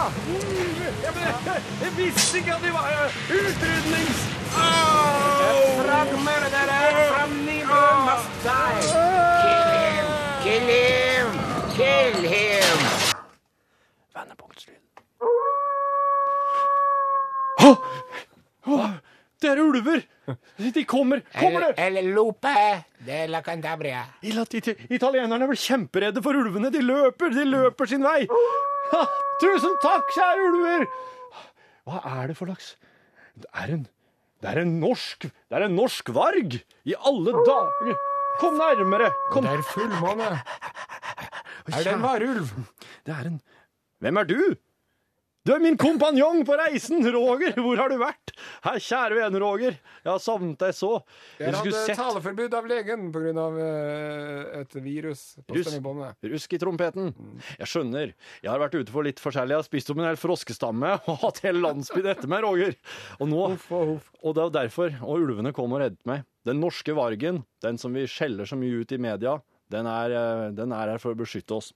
Jeg, 1.04 1.14
jeg, 1.22 1.62
jeg 1.82 1.92
visste 1.98 2.38
ikke 2.38 2.54
at 2.56 2.62
de 2.66 2.72
var 2.74 2.88
eh, 2.94 3.18
utrydnings... 3.40 4.20
Au! 4.56 5.04
Fragmordere 5.82 6.82
from 7.12 7.32
Nemo 7.46 7.82
must 8.06 8.32
die. 8.46 8.82
Kill 9.42 9.70
him! 9.82 10.06
Kill 10.46 10.68
him! 10.76 11.28
Kill 11.76 12.18
him! 12.34 12.78
Vendepunktslyd. 14.16 14.84
Å! 17.66 17.74
Å! 18.66 18.80
Det 19.42 19.50
er 19.52 19.60
ulver! 19.62 20.04
De 20.58 20.84
kommer! 20.88 21.22
Kommer 21.36 21.66
det! 21.66 21.72
El, 21.84 21.98
el 22.00 22.08
lupe 22.16 22.52
de 23.06 23.18
la 23.30 23.42
Cantabria. 23.46 24.06
It- 24.24 24.72
Italienerne 24.90 25.48
blir 25.50 25.60
kjemperedde 25.60 26.24
for 26.24 26.38
ulvene. 26.40 26.72
De 26.74 26.82
løper, 26.82 27.34
de 27.36 27.44
løper 27.50 27.90
sin 27.92 28.06
vei. 28.06 28.24
Ha, 28.94 29.02
tusen 29.44 29.76
takk, 29.84 30.08
kjære 30.16 30.48
ulver! 30.52 30.88
Hva 31.86 32.00
er 32.16 32.32
det 32.32 32.38
for 32.40 32.50
laks? 32.50 32.72
Det 33.36 33.50
er 33.60 33.74
en, 33.76 33.84
det 34.42 34.50
er 34.54 34.62
en 34.64 34.78
norsk 34.80 35.26
Det 35.28 35.58
er 35.60 35.66
en 35.68 35.76
norsk 35.78 36.10
varg! 36.16 36.56
I 36.88 36.96
alle 37.06 37.34
dager! 37.46 37.98
Kom 38.40 38.56
nærmere! 38.60 39.12
Kom. 39.34 39.46
Det 39.48 39.60
er 39.60 39.66
fullmåne. 39.74 40.30
Er 41.72 41.84
det 41.84 41.92
en 41.94 42.04
varulv? 42.06 42.50
Det 43.06 43.14
er 43.16 43.30
en 43.34 43.38
Hvem 44.04 44.18
er 44.22 44.28
du? 44.30 44.40
Du 45.46 45.52
er 45.54 45.60
min 45.62 45.76
kompanjong 45.78 46.40
på 46.42 46.56
reisen, 46.58 47.04
Roger. 47.14 47.52
Hvor 47.62 47.78
har 47.78 47.92
du 47.92 48.00
vært? 48.02 48.32
Hei, 48.66 48.80
kjære 48.82 49.20
vene, 49.20 49.42
Roger. 49.44 49.76
Jeg 50.02 50.10
har 50.10 50.24
savnet 50.24 50.58
deg 50.58 50.74
så. 50.74 50.90
Jeg 51.38 51.54
hadde 51.54 51.84
sett 51.86 52.00
taleforbud 52.00 52.56
av 52.58 52.66
legen 52.72 53.12
pga. 53.14 53.44
Uh, 53.54 54.64
et 54.64 54.74
virus 54.82 55.22
på 55.46 55.60
Rus- 55.60 55.70
stemmebåndet. 55.70 56.18
Rusk 56.34 56.58
i 56.58 56.62
trompeten. 56.64 57.14
Jeg 57.60 57.70
skjønner. 57.70 58.16
Jeg 58.42 58.50
har 58.50 58.64
vært 58.64 58.80
ute 58.80 58.96
for 58.96 59.06
litt 59.06 59.22
forskjellig. 59.22 59.54
Jeg 59.54 59.62
har 59.62 59.70
spist 59.70 59.94
opp 59.94 60.02
en 60.02 60.10
hel 60.10 60.18
froskestamme 60.18 60.96
og 61.14 61.22
hatt 61.28 61.44
hele 61.46 61.62
landsbyen 61.62 62.10
etter 62.16 62.34
meg, 62.34 62.42
Roger. 62.48 62.74
Og 63.20 63.30
nå 63.30 63.46
uff, 63.54 63.70
og. 63.78 63.96
Og 64.26 64.34
det 64.34 64.48
er 64.48 64.58
derfor, 64.64 64.98
og 65.06 65.28
ulvene 65.28 65.54
kom 65.54 65.78
og 65.78 65.86
reddet 65.86 66.02
meg. 66.10 66.26
Den 66.50 66.58
norske 66.58 66.98
vargen, 66.98 67.44
den 67.62 67.78
som 67.78 67.94
vi 67.94 68.10
skjeller 68.10 68.50
så 68.50 68.58
mye 68.58 68.82
ut 68.82 68.98
i 68.98 69.04
media, 69.12 69.38
den 69.70 69.86
er, 69.90 70.10
eh, 70.14 70.52
den 70.58 70.74
er 70.74 70.96
her 70.96 71.06
for 71.06 71.14
å 71.14 71.22
beskytte 71.22 71.62
oss. 71.62 71.70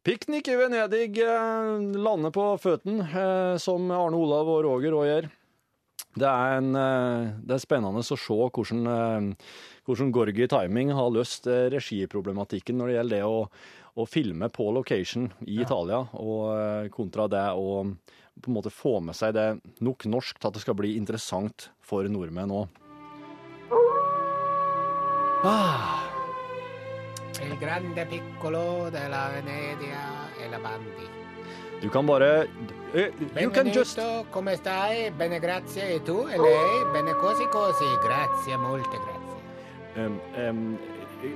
Piknik 0.00 0.48
i 0.48 0.56
Venedig 0.56 1.18
eh, 1.20 1.98
lander 2.00 2.32
på 2.32 2.44
føtten, 2.56 3.02
eh, 3.04 3.56
som 3.60 3.90
Arne 3.92 4.16
Olav 4.16 4.48
og 4.48 4.62
Roger 4.64 4.96
òg 4.96 5.08
gjør. 5.08 5.28
Det 6.16 6.26
er, 6.26 6.54
en, 6.56 6.70
eh, 6.72 7.26
det 7.44 7.58
er 7.58 7.60
spennende 7.60 8.00
å 8.00 8.06
se 8.08 8.38
hvordan, 8.38 9.34
hvordan 9.84 10.14
Gorgi 10.16 10.48
Timing 10.48 10.94
har 10.96 11.12
løst 11.12 11.44
regiproblematikken 11.44 12.80
når 12.80 12.88
det 12.88 12.96
gjelder 12.96 13.20
det 13.20 13.28
å, 13.28 13.44
å 14.00 14.08
filme 14.08 14.48
på 14.48 14.70
location 14.72 15.28
i 15.44 15.60
Italia, 15.60 16.00
og 16.16 16.88
kontra 16.96 17.28
det 17.28 17.46
å 17.52 17.84
på 18.40 18.48
en 18.48 18.56
måte 18.56 18.72
få 18.72 19.02
med 19.04 19.18
seg 19.18 19.34
det 19.36 19.50
nok 19.84 20.08
norsk 20.08 20.40
til 20.40 20.48
at 20.48 20.56
det 20.56 20.64
skal 20.64 20.80
bli 20.80 20.94
interessant 20.96 21.68
for 21.84 22.08
nordmenn 22.08 22.56
òg. 22.56 22.72
Ah, 25.44 26.09
El 27.38 27.56
grande 27.58 28.04
piccolo 28.06 28.88
de 28.90 29.08
la 29.08 29.30
Venedia 29.32 30.28
e 30.38 30.48
la 30.48 30.58
bandi. 30.58 31.08
du 31.80 31.88
kan 31.88 32.04
bare 32.04 32.48
eh, 32.92 33.10
You 33.36 33.50
can 33.50 33.70
just 33.70 33.98
come 34.30 34.54
stai? 34.56 35.10
Bene, 35.10 35.38
grazie. 35.38 35.94
E 35.94 36.02
tu? 36.02 36.26
E 36.28 36.36
lei? 36.36 36.84
Bene 36.92 37.12
così 37.14 37.46
così. 37.48 37.84
Grazie, 38.02 38.56
molte 38.56 38.98
grazie. 38.98 40.04
um, 40.06 40.20
um, 40.36 40.78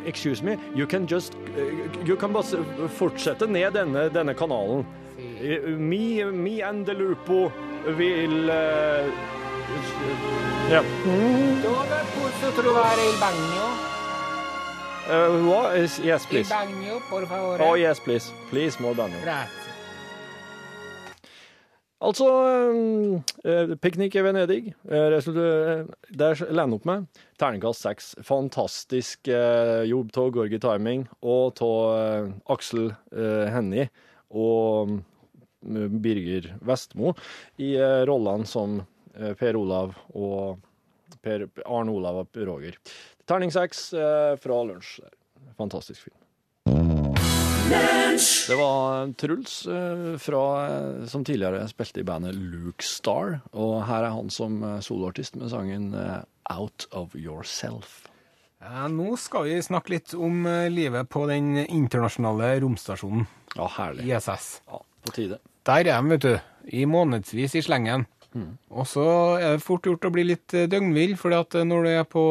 Excuse 0.05 0.43
me, 0.43 0.59
you 0.75 0.87
can 0.87 1.07
just 1.07 1.35
eh, 1.57 1.89
You 2.05 2.17
can 2.17 2.33
bare 2.33 2.45
fortsette 2.89 3.47
ned 3.47 3.73
denne, 3.73 4.11
denne 4.11 4.35
kanalen. 4.35 4.85
Eh, 5.17 5.61
Me, 5.77 6.25
me 6.25 6.61
and 6.63 6.85
the 6.85 6.93
Lupo 6.93 7.51
vil 7.97 8.49
eh, 8.49 9.11
s- 9.83 10.83
Mm. 11.05 11.61
Dove 11.61 12.03
posso 12.15 12.51
trovare 12.61 13.05
il 13.05 13.19
bagno? 13.19 13.93
Eh, 15.05 15.37
hva? 15.45 15.75
Yes, 15.77 15.99
yes, 16.01 16.25
Il 16.25 16.29
please. 16.31 16.49
bagno, 16.55 17.01
por 17.11 17.27
favore. 17.27 17.61
Oh, 17.63 17.75
yes, 17.77 18.01
please. 18.01 18.33
Please, 18.51 18.81
more 18.81 18.95
bagno. 18.95 19.21
Grazie. 19.23 19.61
Altså, 22.05 22.27
eh, 23.45 23.75
piknik 23.81 24.15
i 24.15 24.23
Venedig. 24.23 24.67
Eh, 24.91 25.07
resultat, 25.11 25.89
der 26.11 26.35
lander 26.53 26.77
opp 26.77 26.85
med 26.85 27.07
terningkast 27.41 27.81
seks. 27.81 28.11
Fantastisk 28.23 29.29
eh, 29.29 29.85
jobb 29.89 30.11
av 30.21 30.31
Gorgi 30.35 30.59
Timing 30.61 31.07
og 31.23 31.63
av 31.65 31.95
eh, 31.97 32.29
Aksel 32.53 32.91
eh, 33.13 33.47
Hennie. 33.55 33.89
Og 34.35 34.99
Birger 35.65 36.51
Vestmo 36.61 37.15
i 37.57 37.75
eh, 37.81 38.03
rollene 38.05 38.45
som 38.49 38.83
eh, 39.17 39.33
Per 39.41 39.57
Olav 39.57 39.95
og 40.13 40.59
Per 41.25 41.47
Arne 41.65 41.93
Olav 41.95 42.19
og 42.27 42.37
Roger. 42.45 42.77
Terning 43.29 43.53
seks 43.55 43.93
eh, 43.97 44.35
fra 44.41 44.63
lunsj. 44.69 44.99
Fantastisk 45.57 46.07
film. 46.09 46.19
Det 48.49 48.57
var 48.59 49.13
Truls 49.19 49.67
eh, 49.67 50.17
fra, 50.21 50.43
eh, 50.69 51.07
som 51.09 51.25
tidligere 51.25 51.65
spilte 51.71 52.03
i 52.03 52.07
bandet 52.07 52.37
Luke 52.37 52.85
Star, 52.85 53.39
og 53.57 53.79
her 53.89 54.05
er 54.07 54.13
han 54.15 54.29
som 54.31 54.61
eh, 54.63 54.81
soloartist 54.85 55.39
med 55.41 55.49
sangen 55.53 55.89
eh, 55.97 56.21
Out 56.53 56.87
of 56.93 57.17
Yourself. 57.17 58.03
Ja, 58.65 58.87
nå 58.93 59.17
skal 59.21 59.49
vi 59.49 59.57
snakke 59.65 59.97
litt 59.97 60.15
om 60.17 60.45
eh, 60.49 60.69
livet 60.73 61.09
på 61.13 61.25
den 61.31 61.57
internasjonale 61.65 62.53
romstasjonen, 62.65 63.25
Ja, 63.57 63.71
herlig. 63.79 64.07
ISS. 64.13 64.51
Ja, 64.69 64.83
på 65.09 65.17
tide. 65.17 65.41
Der 65.65 65.81
er 65.81 65.89
de, 65.89 66.11
vet 66.13 66.25
du. 66.29 66.35
I 66.77 66.85
månedsvis 66.89 67.55
i 67.57 67.65
slengen. 67.65 68.05
Og 68.75 68.87
så 68.91 69.05
er 69.39 69.55
det 69.55 69.65
fort 69.65 69.87
gjort 69.87 70.09
å 70.09 70.13
bli 70.15 70.25
litt 70.27 70.55
eh, 70.57 70.67
døgnvill, 70.71 71.15
fordi 71.21 71.39
at 71.39 71.57
eh, 71.61 71.67
når 71.69 71.87
du 71.87 71.91
er 71.93 72.07
på 72.11 72.25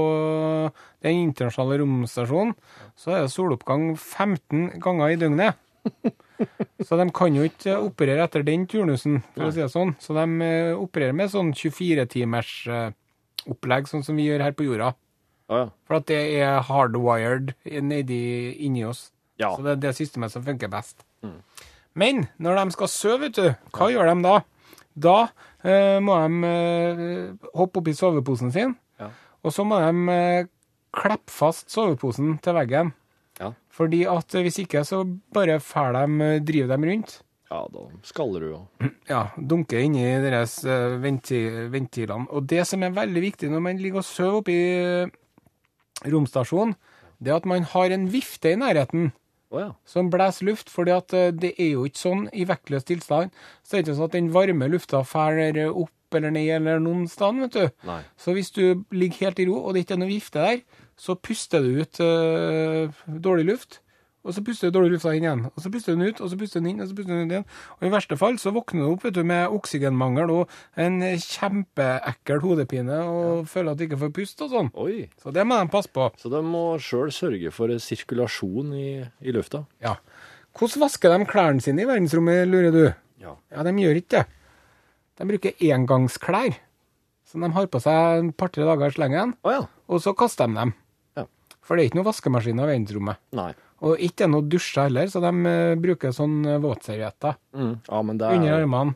den 1.06 1.22
internasjonale 1.30 1.80
romstasjonen, 1.84 2.56
så 3.00 3.14
er 3.14 3.24
det 3.24 3.32
soloppgang 3.34 3.94
15 3.96 4.82
ganger 4.84 5.14
i 5.14 5.20
døgnet. 5.22 5.60
Så 6.84 6.98
de 7.00 7.06
kan 7.16 7.36
jo 7.36 7.46
ikke 7.48 7.76
operere 7.80 8.24
etter 8.26 8.44
den 8.44 8.66
turnusen, 8.68 9.22
for 9.36 9.48
å 9.48 9.52
si 9.54 9.62
det 9.62 9.70
sånn. 9.72 9.94
Så 10.02 10.16
de 10.18 10.24
eh, 10.44 10.76
opererer 10.76 11.16
med 11.16 11.32
sånn 11.32 11.54
24-timers 11.56 12.52
eh, 12.68 12.90
opplegg, 13.52 13.88
sånn 13.88 14.04
som 14.04 14.20
vi 14.20 14.28
gjør 14.28 14.44
her 14.44 14.56
på 14.58 14.68
jorda. 14.68 14.94
Å 15.52 15.60
ja. 15.62 15.70
For 15.88 16.00
at 16.00 16.08
det 16.12 16.20
er 16.40 16.64
hardwired 16.68 17.54
nedi 17.64 18.24
inni 18.66 18.84
oss. 18.88 19.10
Ja. 19.40 19.54
Så 19.54 19.64
det 19.64 19.78
er 19.78 19.84
det 19.88 19.96
systemet 20.00 20.34
som 20.34 20.44
funker 20.46 20.72
best. 20.72 21.06
Men 22.00 22.26
når 22.42 22.60
de 22.60 22.76
skal 22.76 22.92
sove, 22.92 23.28
vet 23.28 23.38
du, 23.38 23.70
hva 23.76 23.90
gjør 23.94 24.10
de 24.10 24.16
da? 24.26 24.38
Da 24.96 25.28
eh, 25.64 26.00
må 26.04 26.16
de 26.22 26.50
eh, 26.50 27.50
hoppe 27.58 27.82
oppi 27.82 27.94
soveposen 27.98 28.52
sin, 28.54 28.76
Ja. 29.00 29.10
og 29.44 29.52
så 29.56 29.66
må 29.66 29.80
de 29.82 30.14
eh, 30.14 30.46
kleppe 30.94 31.32
fast 31.34 31.72
soveposen 31.74 32.38
til 32.44 32.54
veggen. 32.54 32.92
Ja. 33.42 33.52
Fordi 33.74 34.04
at 34.06 34.30
hvis 34.38 34.60
ikke, 34.62 34.84
så 34.86 35.02
bare 35.34 35.60
fær 35.60 35.94
de, 35.98 36.04
eh, 36.24 36.40
driver 36.46 36.78
de 36.78 36.92
rundt. 36.92 37.16
Ja, 37.54 37.64
da 37.74 37.88
skaller 38.06 38.40
du 38.40 38.48
jo. 38.52 38.62
Ja, 39.10 39.28
dunker 39.38 39.82
inni 39.82 40.06
deres 40.24 40.60
eh, 40.66 40.96
venti 41.02 41.42
ventilene. 41.74 42.28
Og 42.30 42.46
det 42.50 42.64
som 42.70 42.84
er 42.86 42.94
veldig 42.96 43.22
viktig 43.22 43.50
når 43.52 43.62
man 43.62 43.82
ligger 43.82 44.02
og 44.02 44.08
sover 44.08 44.40
oppi 44.44 44.54
i 44.54 44.78
eh, 45.04 45.12
romstasjonen, 46.10 46.76
det 47.24 47.32
er 47.32 47.38
at 47.42 47.46
man 47.50 47.64
har 47.74 47.94
en 47.96 48.08
vifte 48.12 48.52
i 48.54 48.58
nærheten 48.60 49.12
Å 49.54 49.60
ja. 49.62 49.72
som 49.86 50.10
blåser 50.10 50.48
luft, 50.50 50.72
fordi 50.74 50.96
at 50.96 51.14
eh, 51.14 51.30
det 51.30 51.54
er 51.62 51.76
jo 51.76 51.84
ikke 51.86 52.02
sånn 52.02 52.24
i 52.34 52.46
vektløs 52.50 52.88
tilstand. 52.90 53.36
Så 53.62 53.76
det 53.76 53.80
er 53.80 53.86
ikke 53.86 53.98
sånn 54.00 54.10
at 54.10 54.16
den 54.18 54.32
varme 54.34 54.70
lufta 54.74 55.04
fer 55.06 55.60
opp 55.70 56.18
eller 56.18 56.34
ned 56.34 56.50
eller 56.58 56.82
noen 56.82 57.06
sted, 57.10 57.40
vet 57.46 57.58
du. 57.58 57.86
Nei. 57.90 58.02
Så 58.18 58.36
hvis 58.38 58.52
du 58.54 58.84
ligger 58.94 59.28
helt 59.28 59.42
i 59.42 59.48
ro, 59.50 59.60
og 59.62 59.74
det 59.74 59.86
ikke 59.86 59.98
er 59.98 60.04
noe 60.04 60.12
vifte 60.12 60.42
der, 60.44 60.64
så 61.00 61.16
puster 61.18 61.64
du 61.66 61.82
ut 61.82 62.02
eh, 62.04 63.06
dårlig 63.08 63.48
luft. 63.50 63.80
Og 64.24 64.32
så 64.32 64.40
puster 64.40 64.70
du 64.72 64.78
dårlig 64.78 64.94
lufta 64.94 65.12
inn 65.18 65.26
igjen. 65.26 65.42
Og 65.52 65.60
så 65.60 65.68
puster 65.72 65.92
du 65.92 66.00
den 66.00 66.14
ut, 66.14 66.20
og 66.24 66.30
så 66.32 66.38
puster 66.40 66.62
du 66.62 66.64
den 66.64 66.70
inn, 66.72 66.82
og 66.84 66.88
så 66.88 66.96
puster 66.96 67.12
du 67.12 67.18
den 67.18 67.28
ut 67.28 67.34
igjen. 67.36 67.48
Og 67.76 67.88
i 67.88 67.92
verste 67.92 68.18
fall 68.22 68.38
så 68.40 68.54
våkner 68.56 68.86
du 68.86 68.92
opp 68.94 69.04
vet 69.04 69.18
du, 69.18 69.24
med 69.28 69.52
oksygenmangel 69.58 70.32
og 70.32 70.54
en 70.80 71.02
kjempeekkel 71.04 72.40
hodepine 72.44 73.02
og 73.04 73.50
føler 73.52 73.74
at 73.74 73.82
du 73.82 73.86
ikke 73.88 74.00
får 74.06 74.14
puste 74.16 74.46
og 74.48 74.54
sånn. 74.54 74.70
Oi. 74.80 75.10
Så 75.20 75.34
det 75.36 75.44
må 75.48 75.58
de 75.60 75.72
passe 75.74 75.92
på. 75.92 76.08
Så 76.22 76.32
de 76.32 76.40
må 76.46 76.64
sjøl 76.80 77.12
sørge 77.16 77.52
for 77.56 77.74
sirkulasjon 77.84 78.72
i, 78.80 78.88
i 79.20 79.36
lufta. 79.36 79.66
Ja. 79.84 79.98
Hvordan 80.56 80.86
vasker 80.86 81.14
de 81.18 81.28
klærne 81.28 81.64
sine 81.66 81.84
i 81.84 81.90
verdensrommet, 81.90 82.46
lurer 82.48 82.72
du? 82.76 82.84
Ja. 83.24 83.36
Ja, 83.52 83.66
de 83.68 83.74
gjør 83.82 84.00
ikke 84.00 84.22
det. 84.22 84.24
De 85.20 85.28
bruker 85.30 85.68
engangsklær, 85.68 86.56
som 87.30 87.44
de 87.44 87.52
har 87.54 87.68
på 87.70 87.82
seg 87.84 88.24
et 88.30 88.38
par-tre 88.40 88.66
dager 88.66 88.90
i 88.90 88.96
slengen, 88.96 89.36
Å 89.46 89.52
ja. 89.54 89.62
og 89.92 90.02
så 90.02 90.14
kaster 90.18 90.50
de 90.50 90.58
dem. 90.58 90.74
Ja. 91.20 91.28
For 91.62 91.76
det 91.76 91.84
er 91.84 91.92
ikke 91.92 92.00
noen 92.00 92.10
vaskemaskiner 92.10 92.66
i 92.66 92.72
verdensrommet. 92.74 93.22
Nei. 93.38 93.52
Og 93.84 94.00
ikke 94.00 94.30
noe 94.32 94.46
dusja 94.48 94.86
heller, 94.88 95.10
så 95.12 95.20
de 95.20 95.32
eh, 95.50 95.76
bruker 95.82 96.14
sånn 96.16 96.38
eh, 96.48 96.60
våtservietter 96.64 97.36
Mm. 97.54 97.74
Ja, 97.90 98.00
er 98.00 98.38
under 98.38 98.54
armene. 98.62 98.96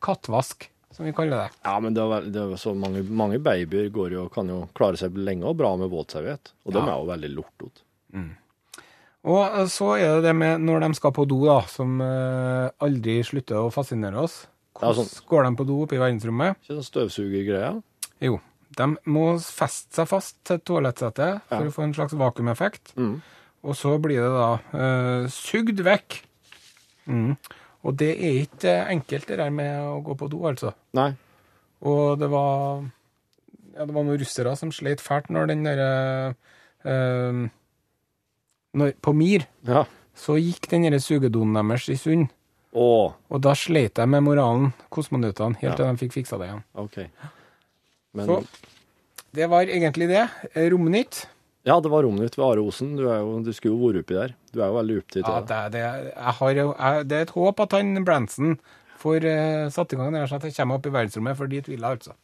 Kattvask, 0.00 0.68
som 0.94 1.04
vi 1.08 1.12
kaller 1.12 1.42
det. 1.44 1.48
Ja, 1.66 1.74
men 1.82 1.94
det 1.96 2.02
er, 2.04 2.28
det 2.32 2.42
er 2.44 2.60
så 2.60 2.72
mange, 2.78 3.02
mange 3.02 3.40
babyer 3.42 3.88
går 3.90 4.12
jo, 4.14 4.28
kan 4.32 4.48
jo 4.48 4.60
klare 4.78 4.96
seg 5.00 5.16
lenge 5.18 5.44
og 5.50 5.56
bra 5.58 5.72
med 5.76 5.90
våtserviett. 5.90 6.52
Og 6.64 6.72
de 6.76 6.78
er 6.84 6.92
jo 6.94 7.08
veldig 7.10 7.30
lortete. 7.34 7.82
Og 9.28 9.40
eh, 9.58 9.66
så 9.74 9.88
er 9.98 10.14
det 10.20 10.28
det 10.30 10.36
med 10.38 10.62
når 10.64 10.86
de 10.86 10.92
skal 11.00 11.12
på 11.18 11.26
do, 11.28 11.40
da, 11.48 11.58
som 11.68 11.98
aldri 12.00 13.18
slutter 13.26 13.58
å 13.64 13.72
fascinere 13.74 14.22
oss. 14.22 14.44
Ja, 14.78 14.92
Hvordan 14.92 15.08
sånn. 15.10 15.24
går 15.32 15.48
de 15.48 15.50
på 15.58 15.66
do 15.66 15.80
oppe 15.82 15.96
i 15.98 15.98
verdensrommet? 15.98 16.60
Ikke 16.62 16.76
sånn 16.78 16.86
støvsugergreie? 16.86 17.72
Jo, 18.22 18.38
de 18.78 18.86
må 19.10 19.24
feste 19.42 19.98
seg 19.98 20.06
fast 20.10 20.38
til 20.46 20.60
toalettsettet 20.62 21.42
for 21.50 21.64
Ja. 21.66 21.66
å 21.66 21.74
få 21.74 21.82
en 21.88 21.94
slags 21.96 22.14
vakuumeffekt. 22.14 22.94
Mm. 22.94 23.16
Og 23.66 23.74
så 23.76 23.96
blir 24.02 24.20
det 24.22 24.30
da 24.34 24.50
eh, 24.78 25.28
sugd 25.34 25.80
vekk. 25.84 26.20
Mm. 27.10 27.32
Og 27.88 27.96
det 27.98 28.10
er 28.16 28.40
ikke 28.44 28.74
enkelt, 28.92 29.26
det 29.30 29.38
der 29.40 29.50
med 29.54 29.80
å 29.82 29.98
gå 30.04 30.14
på 30.18 30.28
do, 30.30 30.42
altså. 30.50 30.74
Nei. 30.98 31.10
Og 31.86 32.18
det 32.20 32.28
var 32.30 32.82
ja, 33.78 33.84
det 33.86 33.94
var 33.94 34.02
noen 34.02 34.18
russere 34.18 34.54
som 34.58 34.72
sleit 34.74 35.02
fælt 35.02 35.28
når 35.30 35.52
den 35.52 35.62
derre 35.66 35.90
eh, 36.82 37.44
når, 38.78 38.92
På 39.02 39.14
Mir 39.14 39.46
Ja. 39.66 39.84
så 40.18 40.34
gikk 40.38 40.66
den 40.70 40.82
derre 40.88 40.98
sugedoen 41.02 41.54
deres 41.54 41.86
i 41.88 41.96
sund. 41.98 42.28
Oh. 42.74 43.14
Og 43.30 43.40
da 43.42 43.54
sleit 43.56 43.94
de 43.96 44.06
med 44.06 44.22
moralen, 44.26 44.72
kosmonautene, 44.90 45.56
helt 45.62 45.72
Ja. 45.72 45.76
til 45.78 45.86
de 45.86 46.02
fikk 46.02 46.12
fiksa 46.18 46.38
det 46.38 46.50
igjen. 46.50 46.64
OK. 46.74 46.98
Men 48.14 48.26
Så 48.26 48.44
det 49.32 49.48
var 49.48 49.62
egentlig 49.62 50.08
det. 50.08 50.28
Eh, 50.54 50.68
Romnytt. 50.70 51.26
Ja, 51.66 51.80
det 51.82 51.90
var 51.90 52.02
rommet 52.06 52.22
ditt 52.28 52.36
ved 52.38 52.46
Are 52.46 52.62
Osen. 52.62 52.94
Du, 52.96 53.08
er 53.10 53.18
jo, 53.20 53.40
du 53.44 53.50
skulle 53.52 53.74
jo 53.74 53.80
vært 53.88 54.02
oppi 54.04 54.14
der. 54.16 54.34
Du 54.54 54.60
er 54.62 54.68
jo 54.70 54.76
veldig 54.78 54.98
opptatt 55.02 55.24
Ja, 55.26 55.34
av 55.40 55.46
det. 55.48 55.58
det, 55.74 55.82
det, 55.82 56.12
jeg 56.14 56.34
har, 56.38 56.52
jo- 56.60 56.76
jeg, 56.78 57.08
det 57.10 57.16
er 57.18 57.26
et 57.26 57.34
håp 57.34 57.60
at 57.66 57.72
han 57.76 58.04
Branson 58.06 58.54
får 58.98 59.26
uh, 59.26 59.68
satt 59.74 59.92
i 59.92 59.96
gang 59.98 60.12
det, 60.14 60.20
her, 60.22 60.30
så 60.30 60.38
at 60.38 60.44
jeg 60.48 60.56
kommer 60.56 60.78
opp 60.78 60.86
i 60.86 60.94
verdensrommet, 60.94 61.36
for 61.36 61.46
dit 61.50 61.68
vil 61.68 61.78
jeg 61.82 61.98
altså. 61.98 62.14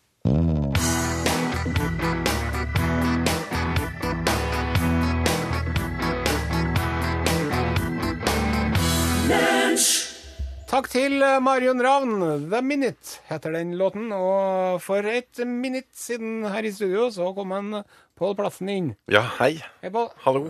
Takk 10.75 10.89
til 10.91 11.23
eh, 11.23 11.37
Marion 11.39 11.79
Ravn. 11.79 12.15
The 12.51 12.59
Minute 12.67 13.21
heter 13.29 13.53
den 13.55 13.77
låten. 13.79 14.09
Og 14.11 14.81
for 14.83 15.07
et 15.07 15.39
minutt 15.47 15.93
siden 15.95 16.41
her 16.51 16.67
i 16.67 16.73
studio 16.75 17.05
så 17.15 17.29
kom 17.37 17.53
en 17.55 17.77
Pål 18.19 18.35
Plassen 18.41 18.73
inn. 18.73 18.89
Ja, 19.07 19.23
hei. 19.37 19.53
Hei. 19.85 19.93
Hallo. 20.25 20.49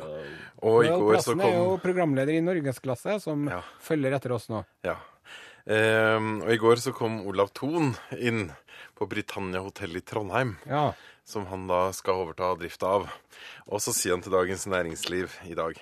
Og 0.64 0.78
i 0.87 0.88
Pål 0.88 1.02
går 1.02 1.18
så 1.18 1.34
Plassen 1.34 1.42
er 1.44 1.58
jo 1.58 1.76
programleder 1.82 2.38
i 2.38 2.40
Norgesklasse, 2.46 3.18
som 3.20 3.44
Ja. 3.52 3.60
følger 3.84 4.16
etter 4.16 4.32
oss 4.32 4.48
nå. 4.48 4.64
Ja. 4.88 4.96
Um, 5.68 6.40
og 6.40 6.54
i 6.56 6.60
går 6.64 6.80
så 6.80 6.96
kom 6.96 7.20
Olav 7.28 7.52
Thon 7.52 7.92
inn 8.16 8.46
på 8.96 9.04
Britannia 9.04 9.60
hotell 9.60 10.00
i 10.00 10.00
Trondheim, 10.00 10.56
Ja. 10.64 10.94
som 11.24 11.44
han 11.52 11.68
da 11.68 11.90
skal 11.92 12.24
overta 12.24 12.56
drifta 12.56 12.96
av. 12.96 13.10
Og 13.68 13.76
så 13.76 13.92
sier 13.92 14.16
han 14.16 14.22
til 14.24 14.32
Dagens 14.32 14.64
Næringsliv 14.64 15.37
i 15.44 15.54
dag 15.54 15.76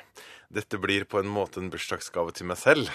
dette 0.51 0.83
blir 0.83 1.05
på 1.07 1.23
en 1.23 1.31
måte 1.31 1.63
en 1.63 1.71
bursdagsgave 1.71 2.35
til 2.35 2.47
meg 2.51 2.59
selv. 2.59 2.91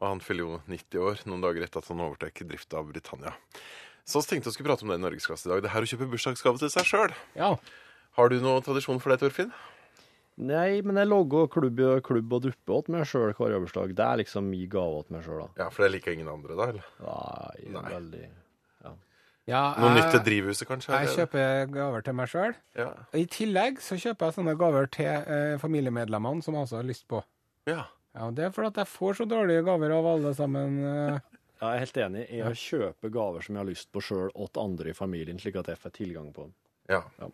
Og 0.00 0.06
han 0.08 0.22
fyller 0.24 0.46
jo 0.46 0.58
90 0.72 1.02
år, 1.04 1.22
noen 1.28 1.44
dager 1.44 1.66
etter 1.66 1.82
at 1.82 1.88
han 1.92 2.00
overtar 2.00 2.32
drifta 2.32 2.80
av 2.80 2.88
Britannia. 2.88 3.34
Så 4.08 4.22
tenkte 4.24 4.48
jeg 4.48 4.56
skulle 4.56 4.70
prate 4.72 4.82
om 4.86 4.90
det 4.90 4.96
i 4.98 5.02
Norgesklasse 5.04 5.46
i 5.46 5.52
dag. 5.52 5.62
Det 5.62 5.70
her 5.74 5.84
å 5.84 5.90
kjøpe 5.90 6.08
bursdagsgave 6.10 6.58
til 6.62 6.72
seg 6.72 6.88
sjøl. 6.88 7.14
ja. 7.36 7.54
Har 8.18 8.26
du 8.28 8.40
noen 8.42 8.64
tradisjon 8.66 8.98
for 8.98 9.12
det, 9.12 9.20
Torfinn? 9.22 9.52
Nei, 10.40 10.80
men 10.82 10.96
jeg 10.98 11.06
logger 11.06 11.46
klubb, 11.52 11.78
klubb 12.02 12.32
og 12.32 12.42
duppe 12.42 12.74
åt 12.74 12.88
meg 12.90 13.04
sjøl 13.06 13.30
hver 13.38 13.54
bursdag. 13.62 13.92
Det 13.94 14.02
er 14.02 14.18
liksom 14.22 14.48
min 14.50 14.66
gave 14.72 14.98
åt 15.04 15.12
meg 15.14 15.22
sjøl, 15.22 15.44
da. 15.44 15.48
Ja, 15.62 15.68
For 15.70 15.84
det 15.84 15.92
liker 15.94 16.16
ingen 16.16 16.30
andre, 16.32 16.56
da? 16.58 16.66
eller? 16.72 16.88
Nei, 17.04 17.70
Nei. 17.76 17.84
veldig 17.94 18.24
ja 19.50 19.60
Noe 19.80 19.94
nytt 19.96 20.12
til 20.14 20.20
drivhuset, 20.26 20.66
kanskje? 20.68 20.92
jeg 20.94 21.08
eller? 21.08 21.16
kjøper 21.24 21.70
gaver 21.74 22.04
til 22.06 22.14
meg 22.18 22.28
sjøl. 22.30 22.52
Ja. 22.78 22.90
I 23.18 23.24
tillegg 23.26 23.80
så 23.82 23.96
kjøper 23.98 24.28
jeg 24.28 24.36
sånne 24.36 24.54
gaver 24.60 24.86
til 24.94 25.08
eh, 25.10 25.54
familiemedlemmene 25.62 26.44
som 26.44 26.54
jeg 26.54 26.68
også 26.68 26.78
har 26.78 26.86
lyst 26.90 27.06
på. 27.10 27.22
ja. 27.70 27.86
Ja, 28.16 28.30
Det 28.34 28.44
er 28.44 28.54
fordi 28.54 28.72
at 28.72 28.80
jeg 28.82 28.90
får 28.90 29.20
så 29.20 29.26
dårlige 29.30 29.62
gaver 29.66 29.90
av 29.94 30.06
alle 30.14 30.34
sammen. 30.34 30.80
eh. 30.84 31.20
Jeg 31.60 31.76
er 31.76 31.82
helt 31.82 31.98
enig 32.00 32.22
i 32.32 32.38
å 32.40 32.54
kjøpe 32.56 33.10
gaver 33.12 33.44
som 33.44 33.52
jeg 33.52 33.60
har 33.60 33.68
lyst 33.68 33.90
på 33.92 34.00
sjøl, 34.00 34.30
åt 34.32 34.56
andre 34.56 34.94
i 34.94 34.96
familien, 34.96 35.36
slik 35.36 35.58
at 35.60 35.66
jeg 35.68 35.76
får 35.76 35.92
tilgang 35.92 36.30
på 36.32 36.46
dem. 36.46 36.54
Ja. 36.88 37.02
Ja. 37.20 37.28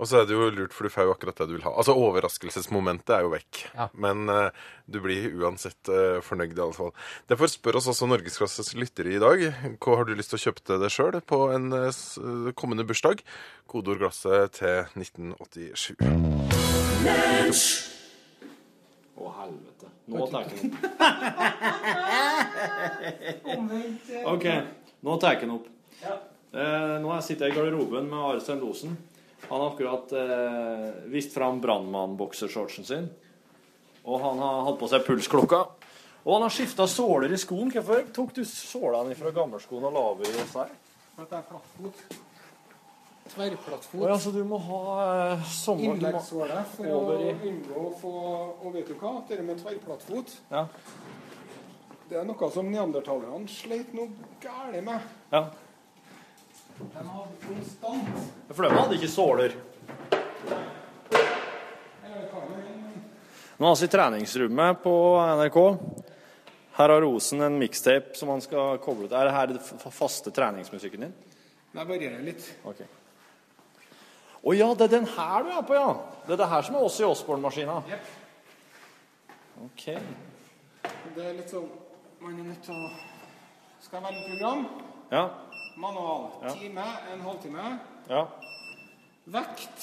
Og 0.00 0.08
så 0.08 0.22
er 0.22 0.24
det 0.24 0.32
jo 0.32 0.46
lurt, 0.48 0.72
for 0.72 0.88
du 0.88 0.92
får 0.94 1.04
jo 1.04 1.12
akkurat 1.12 1.36
det 1.42 1.46
du 1.50 1.52
vil 1.58 1.66
ha. 1.66 1.72
Altså 1.76 1.92
Overraskelsesmomentet 2.00 3.12
er 3.12 3.26
jo 3.26 3.32
vekk. 3.34 3.60
Ja. 3.76 3.86
Men 3.92 4.24
uh, 4.32 4.48
du 4.88 4.96
blir 5.04 5.28
uansett 5.36 5.90
uh, 5.92 6.24
fornøyd, 6.24 6.56
i 6.56 6.62
alle 6.64 6.72
fall. 6.72 6.94
Derfor 7.28 7.52
spør 7.52 7.76
oss 7.82 7.90
også 7.92 8.08
Norgesklasses 8.08 8.72
lyttere 8.80 9.12
i 9.12 9.20
dag. 9.20 9.44
Hva 9.76 9.98
har 10.00 10.08
du 10.08 10.16
lyst 10.16 10.32
til 10.32 10.40
å 10.40 10.44
kjøpe 10.46 10.64
til 10.64 10.80
deg 10.80 10.90
sjøl 10.96 11.20
på 11.20 11.52
en 11.52 11.68
uh, 11.76 11.92
kommende 12.56 12.88
bursdag? 12.88 13.20
Kodeord 13.68 14.00
glasset 14.00 14.56
til 14.62 14.76
1987. 14.96 16.00
Å, 19.16 19.30
helvete. 19.38 19.88
Nå 20.12 20.26
tar 20.28 20.44
den 20.50 20.58
opp. 20.68 20.76
OK, 24.34 24.46
nå 25.00 25.16
tar 25.22 25.38
den 25.40 25.54
opp. 25.56 25.70
Eh, 26.56 26.96
nå 27.00 27.16
sitter 27.24 27.48
jeg 27.48 27.54
i 27.54 27.56
garderoben 27.56 28.10
med 28.10 28.18
Are 28.20 28.42
Stein 28.44 28.60
Losen. 28.60 28.96
Han 29.46 29.60
har 29.60 29.70
akkurat 29.70 30.12
eh, 30.12 30.86
vist 31.12 31.32
fram 31.34 31.62
brannmann-boksershortsen 31.64 32.84
sin. 32.84 33.08
Og 34.06 34.20
han 34.22 34.38
har 34.42 34.62
hatt 34.68 34.78
på 34.80 34.88
seg 34.90 35.04
pulsklokka. 35.06 35.64
Og 36.26 36.32
han 36.34 36.44
har 36.46 36.52
skifta 36.52 36.86
såler 36.90 37.32
i 37.32 37.40
skoen. 37.40 37.72
Hvorfor 37.72 38.04
tok 38.14 38.36
du 38.36 38.44
sålene 38.48 39.16
fra 39.18 39.32
gammelskoen 39.34 39.88
og 39.88 39.96
la 39.96 40.06
over 40.12 40.28
i 40.28 40.36
her? 40.36 40.48
For 40.52 40.66
at 41.24 41.30
det 41.30 41.38
er 41.40 41.46
plattfot. 41.50 42.25
Tverrplattfot. 43.34 44.00
Oh, 44.00 44.08
ja, 44.08 44.18
så 44.18 44.30
du 44.30 44.42
må 44.46 44.58
ha 44.62 44.80
eh, 45.32 45.44
sommer... 45.50 45.82
du 45.82 45.90
Innleggssåle 45.96 46.62
for 46.76 46.90
over 46.94 47.18
å 47.18 47.28
i- 47.30 47.50
unngå 47.50 47.84
å 47.88 47.92
få 48.00 48.12
Og 48.62 48.72
vet 48.74 48.88
du 48.88 48.94
hva? 49.00 49.16
Det 49.28 49.40
med 49.42 49.58
tverrplattfot 49.62 50.34
Ja. 50.52 50.66
Det 52.06 52.20
er 52.20 52.24
noe 52.28 52.50
som 52.54 52.68
neandertalerne 52.70 53.48
sleit 53.50 53.90
noe 53.96 54.12
gærent 54.40 54.84
med. 54.86 55.08
Ja. 55.32 55.40
De 56.78 57.02
hadde 57.02 57.40
konstant 57.42 58.52
For 58.52 58.62
de 58.62 58.70
hadde 58.76 58.98
ikke 59.00 59.10
såler. 59.10 59.56
Nå 63.56 63.70
er 63.72 63.78
vi 63.80 63.86
i 63.88 63.88
treningsrommet 63.88 64.82
på 64.84 64.92
NRK. 65.40 65.58
Her 66.76 66.92
har 66.92 67.00
Rosen 67.00 67.40
en 67.40 67.54
mixtape 67.58 68.12
som 68.18 68.28
han 68.28 68.42
skal 68.44 68.76
koble 68.84 69.08
til. 69.08 69.16
Er 69.16 69.30
det 69.30 69.32
her 69.32 69.52
den 69.54 69.92
faste 69.96 70.30
treningsmusikken 70.36 71.06
din? 71.06 71.14
Det 71.72 71.86
varierer 71.88 72.20
litt. 72.24 72.44
Ok. 72.68 72.82
Å 74.46 74.54
ja, 74.54 74.68
det 74.78 74.84
er 74.86 74.92
den 74.92 75.08
her 75.10 75.42
du 75.42 75.48
er 75.50 75.64
på, 75.66 75.74
ja! 75.74 75.88
Det 76.26 76.36
er 76.36 76.38
det 76.38 76.46
her 76.52 76.62
som 76.62 76.76
er 76.78 76.84
oss 76.86 77.00
i 77.02 77.06
Osborne-maskina. 77.06 77.80
Ok. 79.64 79.84
Det 81.16 81.24
er 81.24 81.34
litt 81.34 81.50
sånn 81.50 81.66
Man 82.20 82.38
er 82.38 82.46
nødt 82.52 82.62
til 82.62 82.74
å 82.74 82.90
Skal 83.82 84.04
velge 84.04 84.22
program. 84.28 84.62
Ja. 85.10 85.24
Manual. 85.82 86.28
Ja. 86.44 86.52
Time, 86.58 86.86
en 87.12 87.20
halvtime. 87.26 87.64
Ja. 88.08 88.22
Vekt. 89.34 89.78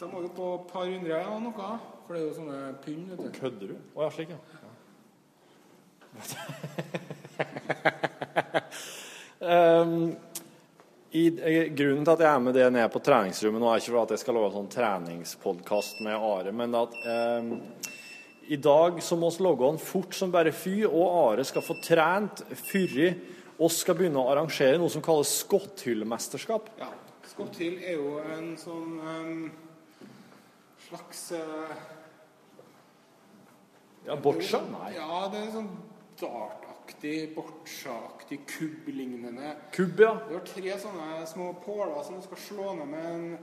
Da 0.00 0.06
må 0.10 0.22
du 0.22 0.28
på 0.34 0.50
et 0.56 0.66
par 0.72 0.84
hundre 0.86 1.16
og 1.30 1.42
noe. 1.46 1.68
For 2.06 2.14
det 2.14 2.20
er 2.20 2.26
jo 2.26 2.34
sånne 2.40 2.58
pund. 2.84 3.02
vet 3.10 3.18
du. 3.22 3.28
Kødder 3.38 3.66
du? 3.72 3.76
Å 3.94 3.98
ja, 4.06 4.10
slik, 4.14 4.30
ja. 4.34 4.38
um, 9.82 10.16
i, 11.10 11.26
eh, 11.26 11.68
grunnen 11.72 12.04
til 12.04 12.12
at 12.12 12.20
jeg 12.20 12.28
er 12.28 12.42
med 12.44 12.54
det 12.56 12.66
nede 12.72 12.88
på 12.92 13.00
treningsrommet 13.00 13.62
nå, 13.62 13.68
er 13.70 13.80
ikke 13.80 13.94
for 13.94 14.02
at 14.02 14.12
jeg 14.12 14.22
skal 14.22 14.36
lage 14.36 14.50
en 14.50 14.58
sånn 14.58 14.74
treningspodkast 14.74 16.02
med 16.04 16.26
Are, 16.28 16.52
men 16.52 16.76
at 16.76 16.96
eh, 17.00 17.48
i 18.52 18.58
dag 18.60 19.00
så 19.04 19.16
må 19.16 19.30
vi 19.32 19.44
logge 19.44 19.72
an 19.72 19.80
fort 19.80 20.16
som 20.16 20.32
bare 20.32 20.52
fy, 20.52 20.82
og 20.84 21.04
Are 21.08 21.44
skal 21.48 21.64
få 21.64 21.78
trent 21.84 22.44
før 22.52 22.98
oss 23.64 23.80
skal 23.82 23.96
begynne 23.98 24.20
å 24.20 24.28
arrangere 24.32 24.78
noe 24.78 24.92
som 24.92 25.02
kalles 25.04 25.32
skotthyllemesterskap. 25.42 26.70
Ja. 26.78 26.92
skotthyll 27.28 27.80
er 27.84 27.98
jo 27.98 28.18
en 28.36 28.52
sånn 28.60 28.94
um, 29.02 29.42
slags 30.88 31.32
uh, 31.36 31.74
Ja, 34.06 34.16
boccia? 34.16 34.62
Nei. 34.72 34.94
Ja, 34.96 35.26
det 35.32 35.42
er 35.42 35.48
en 35.48 35.56
sånn 35.56 35.72
dartaktig, 36.92 37.34
boccia-aktig, 37.34 38.40
kubb-lignende 38.46 39.54
Kubb, 39.72 40.00
ja. 40.00 40.14
Du 40.28 40.34
har 40.34 40.44
tre 40.46 40.74
sånne 40.80 41.26
små 41.28 41.50
påler 41.64 42.02
som 42.04 42.16
du 42.16 42.22
skal 42.24 42.38
slå 42.38 42.74
ned 42.78 42.88
med 42.88 43.06
en 43.14 43.38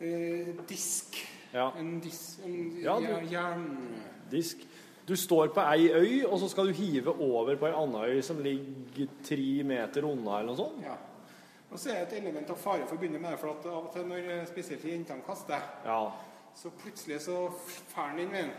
eh, 0.00 0.54
disk. 0.68 1.18
Ja. 1.52 1.72
En, 1.78 1.98
dis, 2.00 2.38
en 2.44 2.80
Ja, 2.82 2.98
du- 3.00 3.06
jer- 3.06 3.30
jern... 3.32 3.66
Disk. 4.30 4.58
Du 5.08 5.16
står 5.16 5.48
på 5.56 5.60
ei 5.72 5.88
øy, 5.90 6.24
og 6.28 6.38
så 6.38 6.48
skal 6.52 6.66
du 6.68 6.72
hive 6.76 7.08
over 7.20 7.56
på 7.56 7.66
ei 7.66 7.72
anna 7.72 8.02
øy 8.06 8.20
som 8.22 8.42
ligger 8.44 9.06
tre 9.24 9.62
meter 9.64 10.04
unna, 10.04 10.38
eller 10.42 10.52
noe 10.52 10.56
sånt? 10.58 10.82
Ja. 10.84 10.96
Og 11.70 11.78
så 11.78 11.90
er 11.90 12.04
det 12.04 12.12
et 12.18 12.22
element 12.22 12.50
av 12.50 12.56
fare 12.60 12.86
forbundet 12.88 13.20
med 13.20 13.30
det, 13.32 13.38
for 13.40 13.54
at 13.54 13.66
av 13.66 13.86
og 13.86 13.92
til 13.94 14.04
når 14.08 14.28
eh, 14.34 14.46
spesielt 14.48 14.84
jentene 14.84 15.24
kaster, 15.26 15.64
Ja. 15.86 16.10
så 16.54 16.70
plutselig 16.70 17.20
så 17.24 17.48
fær 17.94 18.12
den 18.16 18.26
inn 18.26 18.32
veien. 18.36 18.50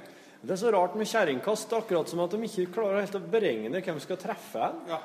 Det 0.41 0.53
er 0.55 0.59
så 0.61 0.71
rart 0.71 0.93
med 0.95 1.07
kjerringkast, 1.09 1.73
akkurat 1.75 2.07
som 2.07 2.21
at 2.23 2.31
de 2.31 2.39
ikke 2.47 2.69
klarer 2.77 3.01
helt 3.03 3.17
å 3.19 3.23
beregne 3.31 3.81
hvem 3.83 3.97
som 3.99 4.05
skal 4.05 4.19
treffe 4.21 4.61
en. 4.69 4.77
Ja. 4.87 4.99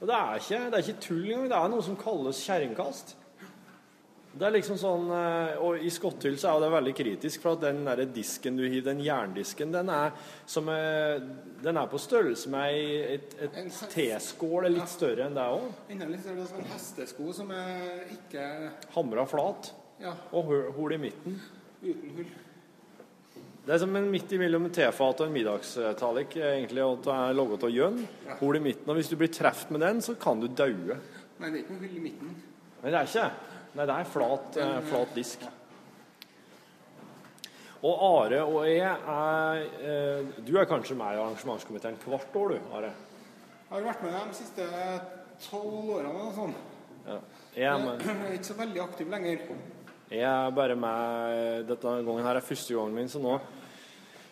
Og 0.00 0.06
det 0.10 0.14
er 0.18 0.40
ikke, 0.42 0.58
det 0.70 0.78
er 0.78 0.84
ikke 0.86 1.02
tull 1.04 1.24
engang, 1.28 1.48
det 1.52 1.58
er 1.58 1.70
noe 1.72 1.84
som 1.86 1.96
kalles 1.98 2.40
kjerringkast. 2.46 3.14
Det 4.38 4.44
er 4.46 4.52
liksom 4.54 4.76
sånn, 4.78 5.06
eh, 5.14 5.54
og 5.64 5.80
I 5.82 5.88
skotthyll 5.90 6.36
så 6.38 6.52
er 6.52 6.60
det 6.62 6.68
veldig 6.74 6.92
kritisk, 6.94 7.42
for 7.42 7.56
at 7.56 7.62
den 7.64 7.80
der 7.86 8.02
disken 8.14 8.58
du 8.58 8.64
hiver, 8.66 8.84
den 8.92 9.00
jerndisken, 9.02 9.72
den 9.74 9.88
er, 9.90 10.12
som, 10.46 10.68
eh, 10.70 11.16
den 11.64 11.80
er 11.80 11.86
på 11.90 11.98
størrelse 11.98 12.50
med 12.52 12.68
ei- 12.68 13.14
et, 13.16 13.34
et 13.48 13.56
teskål, 13.94 14.66
er 14.68 14.74
litt 14.76 14.90
større 14.92 15.26
enn 15.26 15.34
det 15.38 15.46
òg. 15.54 15.70
Enda 15.90 16.06
litt 16.10 16.22
større 16.22 16.46
som 16.50 16.60
en 16.60 16.70
hestesko 16.74 17.32
som 17.34 17.50
er 17.50 18.04
ikke 18.14 18.44
Hamra 18.94 19.24
flat, 19.26 19.72
ja, 20.02 20.12
og 20.32 20.52
hull 20.76 20.92
i 20.94 21.00
midten. 21.08 21.40
uten 21.82 22.14
hull. 22.20 22.30
Det 23.68 23.74
er 23.74 23.80
som 23.82 23.96
en 23.98 24.06
midt 24.08 24.30
imellom 24.32 24.64
en 24.64 24.72
tefat 24.72 25.18
og 25.20 25.26
en 25.28 25.34
middagstallik, 25.34 26.38
egentlig, 26.40 26.80
og 26.80 27.02
det 27.04 27.12
er 27.12 27.34
laget 27.36 27.64
av 27.66 27.72
gjønn. 27.74 27.98
Hull 28.38 28.56
i 28.56 28.62
midten, 28.64 28.88
og 28.88 28.96
hvis 28.96 29.10
du 29.12 29.16
blir 29.20 29.28
truffet 29.28 29.74
med 29.74 29.82
den, 29.84 29.98
så 30.00 30.14
kan 30.16 30.40
du 30.40 30.46
daue. 30.48 30.96
Nei, 31.36 31.50
det 31.50 31.50
er 31.50 31.58
ikke 31.66 31.74
noe 31.74 31.82
hull 31.82 31.98
i 31.98 32.04
midten. 32.06 32.30
Nei, 32.78 32.86
det 32.86 32.96
er 32.96 33.10
ikke. 33.10 33.26
Nei, 33.76 33.86
det 33.90 33.96
er 33.98 34.08
flat, 34.14 34.56
eh, 34.62 34.78
flat 34.88 35.12
disk. 35.18 35.44
Og 37.82 38.06
Are 38.06 38.38
og 38.46 38.64
jeg 38.66 38.88
er 38.88 39.60
eh, 39.90 40.32
Du 40.48 40.56
er 40.56 40.64
kanskje 40.66 40.96
med 40.96 41.18
i 41.18 41.20
arrangementskomiteen 41.20 42.00
hvert 42.06 42.40
år, 42.40 42.56
du, 42.56 42.72
Are? 42.72 42.88
Jeg 42.88 43.76
har 43.76 43.86
vært 43.90 44.02
med 44.06 44.16
de 44.16 44.38
siste 44.40 44.70
tolv 45.44 45.92
årene. 45.98 46.14
og 46.24 46.32
sånn. 46.40 46.56
Ja. 47.04 47.20
Jeg 47.52 47.68
er, 47.74 47.84
med, 47.84 48.00
Jeg 48.08 48.32
er 48.32 48.40
ikke 48.40 48.50
så 48.54 48.58
veldig 48.64 48.84
aktiv 48.88 49.12
lenger. 49.12 49.44
jeg 50.08 50.24
er 50.24 50.50
bare 50.56 50.74
med 50.88 51.68
dette 51.68 51.96
gangen 52.08 52.24
her 52.24 52.40
er 52.40 52.48
første 52.48 52.72
gangen 52.74 52.96
min, 52.96 53.12
så 53.12 53.20
nå 53.20 53.36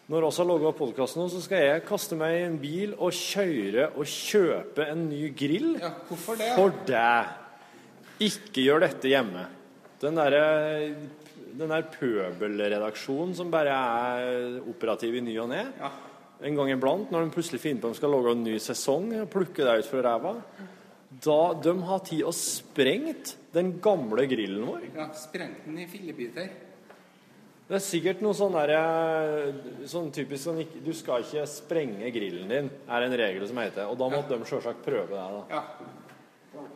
når 0.06 0.22
vi 0.22 0.30
har 0.38 0.46
laga 0.46 0.72
podkasten, 0.78 1.26
så 1.32 1.40
skal 1.42 1.64
jeg 1.64 1.84
kaste 1.88 2.18
meg 2.18 2.36
i 2.36 2.46
en 2.46 2.58
bil 2.62 2.94
og 2.94 3.10
kjøre 3.16 3.88
og 3.96 4.06
kjøpe 4.06 4.86
en 4.86 5.08
ny 5.10 5.32
grill. 5.34 5.72
Ja, 5.82 5.90
hvorfor 6.06 6.38
det? 6.38 6.52
For 6.54 6.74
deg. 6.86 7.32
Ikke 8.26 8.62
gjør 8.68 8.86
dette 8.86 9.10
hjemme. 9.10 9.48
Den 10.00 10.18
derre 10.20 10.44
den 11.56 11.72
der 11.72 11.86
pøbelredaksjonen 11.88 13.34
som 13.36 13.50
bare 13.52 13.72
er 13.72 14.58
operativ 14.68 15.16
i 15.16 15.24
ny 15.24 15.36
og 15.40 15.50
ne. 15.52 15.62
Ja. 15.80 15.90
En 16.44 16.58
gang 16.58 16.70
iblant, 16.70 17.10
når 17.12 17.24
de 17.24 17.32
plutselig 17.32 17.62
finner 17.62 17.80
på 17.80 17.88
at 17.90 17.96
de 17.96 18.00
skal 18.02 18.12
lage 18.12 18.34
en 18.36 18.42
ny 18.44 18.56
sesong, 18.60 19.08
og 19.22 19.30
plukke 19.32 19.64
deg 19.64 19.80
ut 19.80 19.88
fra 19.88 20.02
ræva. 20.04 20.34
Da 21.24 21.40
de 21.64 21.72
har 21.88 22.02
tid 22.04 22.26
og 22.28 22.34
sprengt 22.36 23.36
den 23.56 23.76
gamle 23.80 24.26
grillen 24.28 24.66
vår. 24.68 24.88
Ja, 24.98 25.08
Sprengt 25.16 25.64
den 25.64 25.80
i 25.80 25.88
fillebiter. 25.88 26.50
Det 27.66 27.74
er 27.74 27.82
sikkert 27.82 28.20
noe 28.22 28.36
sånn 28.38 28.54
der 28.54 28.72
Sånn 29.90 30.12
typisk 30.14 30.44
sånn 30.44 30.60
Du 30.84 30.92
skal 30.94 31.24
ikke 31.24 31.46
sprenge 31.50 32.10
grillen 32.14 32.52
din, 32.52 32.68
er 32.86 33.06
en 33.06 33.16
regel 33.18 33.46
som 33.48 33.58
heter. 33.58 33.90
Og 33.90 33.98
da 33.98 34.10
måtte 34.12 34.38
de 34.38 34.46
selvsagt 34.46 34.84
prøve 34.86 35.10
det. 35.10 35.16
da. 35.18 35.44
Ja. 35.50 35.62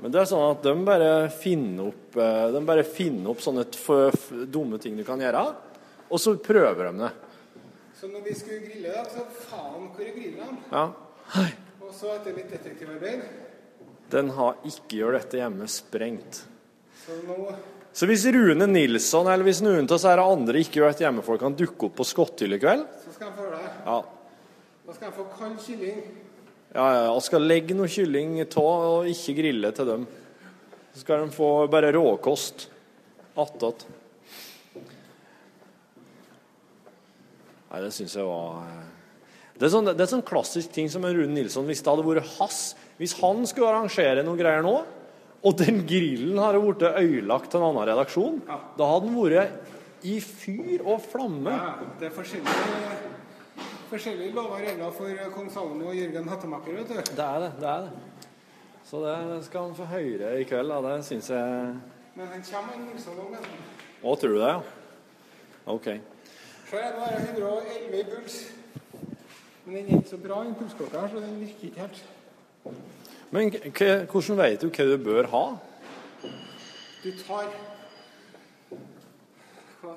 Men 0.01 0.13
det 0.13 0.21
er 0.23 0.29
sånn 0.29 0.45
at 0.51 0.65
de 0.65 0.73
bare 0.85 1.11
finner 1.33 1.89
opp 1.89 2.17
eh, 2.21 2.47
De 2.53 2.61
bare 2.69 2.85
finner 2.85 3.31
opp 3.33 3.41
sånne 3.45 3.65
dumme 4.51 4.81
ting 4.83 4.97
du 4.99 5.05
kan 5.07 5.21
gjøre, 5.23 5.45
og 6.11 6.21
så 6.21 6.35
prøver 6.43 6.91
de 6.91 7.05
det. 7.05 7.11
Så 8.01 8.09
når 8.09 8.25
vi 8.27 8.35
skulle 8.35 8.61
grille, 8.65 8.93
da, 8.97 9.05
så 9.13 9.25
faen 9.47 9.91
hvor 9.93 10.05
er 10.05 10.15
grillene? 10.17 10.57
Ja. 10.73 10.87
Og 11.85 11.93
så 11.97 12.15
etter 12.17 12.37
litt 12.37 12.53
detektivarbeid, 12.53 13.25
Den 14.11 14.33
har 14.35 14.57
ikke 14.67 14.99
gjort 14.99 15.21
dette 15.21 15.39
hjemme 15.39 15.69
sprengt. 15.71 16.45
så 17.05 17.17
nå 17.29 17.37
Så 17.93 18.07
hvis 18.07 18.25
Rune 18.31 18.67
Nilsson 18.71 19.27
eller 19.27 19.47
hvis 19.47 19.61
noen 19.65 19.89
av 19.89 19.97
disse 19.97 20.15
andre 20.23 20.63
ikke 20.63 20.79
gjør 20.79 20.95
hjemmefolk 21.03 21.43
hjemme, 21.43 21.57
kan 21.57 21.59
dukke 21.59 21.89
opp 21.89 21.97
på 21.99 22.07
Skotthyll 22.07 22.55
i 22.55 22.61
kveld 22.63 22.85
så 23.03 23.15
skal 23.17 23.31
jeg 23.31 23.37
få 23.37 23.49
det. 23.51 23.63
Ja. 23.87 23.97
Da 24.87 24.97
skal 24.97 25.09
jeg 25.09 25.17
få 25.17 25.25
kald 25.35 25.57
kylling. 25.65 26.03
Ja, 26.71 26.85
ja, 26.95 27.15
Vi 27.15 27.25
skal 27.27 27.49
legge 27.51 27.75
noe 27.75 27.91
kylling 27.91 28.37
av 28.45 28.61
og 28.61 29.09
ikke 29.11 29.35
grille 29.41 29.73
til 29.75 29.89
dem. 29.91 30.07
Så 30.95 31.03
skal 31.03 31.25
de 31.25 31.35
få 31.35 31.51
bare 31.71 31.91
råkost 31.95 32.69
attåt. 33.39 33.85
Nei, 37.71 37.83
det 37.83 37.91
syns 37.95 38.17
jeg 38.19 38.27
var 38.27 38.65
eh, 38.67 38.87
det 39.61 39.69
er, 39.69 39.73
sånn, 39.75 39.91
det 39.93 40.03
er 40.03 40.09
sånn 40.11 40.25
klassisk 40.27 40.73
ting 40.75 40.89
som 40.91 41.05
Rune 41.05 41.35
Nilsson 41.35 41.67
Hvis 41.69 41.83
det 41.85 41.93
hadde 41.93 42.03
vært 42.07 42.31
hans 42.39 42.73
Hvis 42.99 43.13
han 43.21 43.45
skulle 43.47 43.69
arrangere 43.69 44.25
noen 44.25 44.41
greier 44.41 44.65
nå, 44.65 44.73
og 45.41 45.57
den 45.57 45.81
grillen 45.89 46.39
hadde 46.39 46.61
blitt 46.61 46.83
ødelagt 46.89 47.51
til 47.53 47.61
en 47.61 47.71
annen 47.71 47.89
redaksjon, 47.89 48.41
da 48.77 48.89
hadde 48.91 49.07
den 49.07 49.17
vært 49.17 50.05
i 50.05 50.19
fyr 50.25 50.85
og 50.85 51.01
flamme. 51.05 51.55
Ja, 51.55 51.89
det 52.01 52.09
er 52.11 52.15
forskjellige, 52.17 52.99
forskjellige 53.91 54.35
lover 54.37 54.59
og 54.59 54.67
regler 54.67 54.95
for 54.97 55.25
kong 55.35 55.49
Salomo 55.53 55.91
og 55.93 55.97
Jørgen 55.97 56.29
Hattemaker, 56.29 56.77
vet 56.81 56.93
du. 56.93 57.17
Det 57.17 57.27
er 57.27 57.45
det. 57.47 57.53
det 57.61 57.73
er 57.73 57.89
det. 57.89 58.07
Så 58.91 59.01
det 59.05 59.45
skal 59.47 59.69
han 59.69 59.75
få 59.75 59.85
høre 59.85 60.31
i 60.41 60.45
kveld. 60.45 60.73
Da. 60.73 60.95
Det 60.97 61.05
syns 61.07 61.31
jeg 61.31 61.75
Men 62.15 62.27
han 62.27 62.43
kommer, 62.43 62.73
han 62.75 62.87
Nilsson 62.89 63.21
òg. 63.23 63.37
Å, 64.03 64.15
tror 64.19 64.33
du 64.35 64.41
det, 64.41 64.49
ja? 64.49 64.63
OK. 65.71 65.87
Se 66.71 66.81
nå 66.81 67.05
er 67.07 67.15
det 67.15 67.29
111 67.37 68.01
i 68.01 68.07
puls. 68.09 68.41
Men 69.65 69.77
den 69.77 69.85
er 69.85 70.01
ikke 70.01 70.11
så 70.11 70.19
bra, 70.25 70.41
den 70.45 70.57
pulsklokka 70.59 71.05
her, 71.05 71.13
så 71.13 71.23
den 71.23 71.37
virker 71.41 71.69
ikke 71.69 71.85
helt. 71.85 72.03
Men 73.31 73.51
hvordan 74.11 74.39
vet 74.41 74.63
du 74.63 74.69
hva 74.75 74.87
du 74.91 74.97
bør 75.05 75.29
ha? 75.31 75.45
Du 77.03 77.11
tar? 77.23 77.47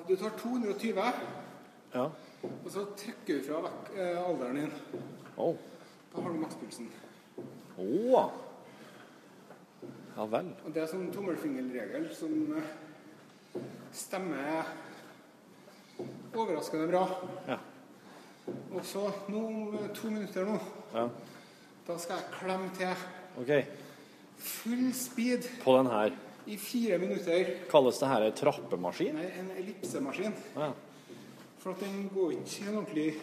Du 0.07 0.15
tar 0.15 0.29
220, 0.38 1.01
Ja. 1.93 2.03
og 2.43 2.69
så 2.71 2.84
trekker 2.97 3.39
du 3.39 3.43
fra 3.47 3.59
vekk 3.65 3.89
eh, 3.97 4.19
alderen 4.27 4.55
din. 4.55 4.71
Oh. 5.38 5.55
Da 6.13 6.21
har 6.21 6.29
du 6.34 6.39
makspulsen. 6.41 6.88
Å. 7.77 8.23
Ja 10.15 10.25
vel. 10.29 10.49
Og 10.65 10.73
det 10.73 10.84
er 10.84 10.89
sånn 10.91 11.09
tommelfingerregel 11.13 12.07
som 12.15 12.34
eh, 12.57 13.61
stemmer 13.93 14.67
overraskende 16.34 16.88
bra. 16.91 17.03
Ja. 17.49 17.57
Og 18.73 18.81
så 18.86 19.07
nå 19.31 19.45
om 19.47 19.77
eh, 19.79 19.89
to 19.97 20.11
minutter 20.13 20.45
nå, 20.49 20.59
Ja. 20.93 21.07
Da 21.88 21.97
skal 21.99 22.19
jeg 22.21 22.29
klemme 22.38 22.69
til 22.77 22.88
OK. 23.41 23.51
full 24.38 24.86
speed 24.95 25.47
På 25.63 25.77
den 25.77 25.88
her. 25.91 26.11
i 26.47 26.57
fire 26.57 26.97
minutter. 26.99 27.53
Kalles 27.71 27.99
det 27.99 28.07
her 28.11 28.25
ei 28.27 28.31
trappemaskin? 28.36 29.15
Nei, 29.15 29.29
en 29.39 29.51
ellipsemaskin. 29.57 30.34
Ja. 30.57 30.71
For 31.63 31.71
at 31.71 31.79
den 31.84 32.09
går 32.13 32.31
ikke 32.36 32.65
ordentlig 32.73 33.13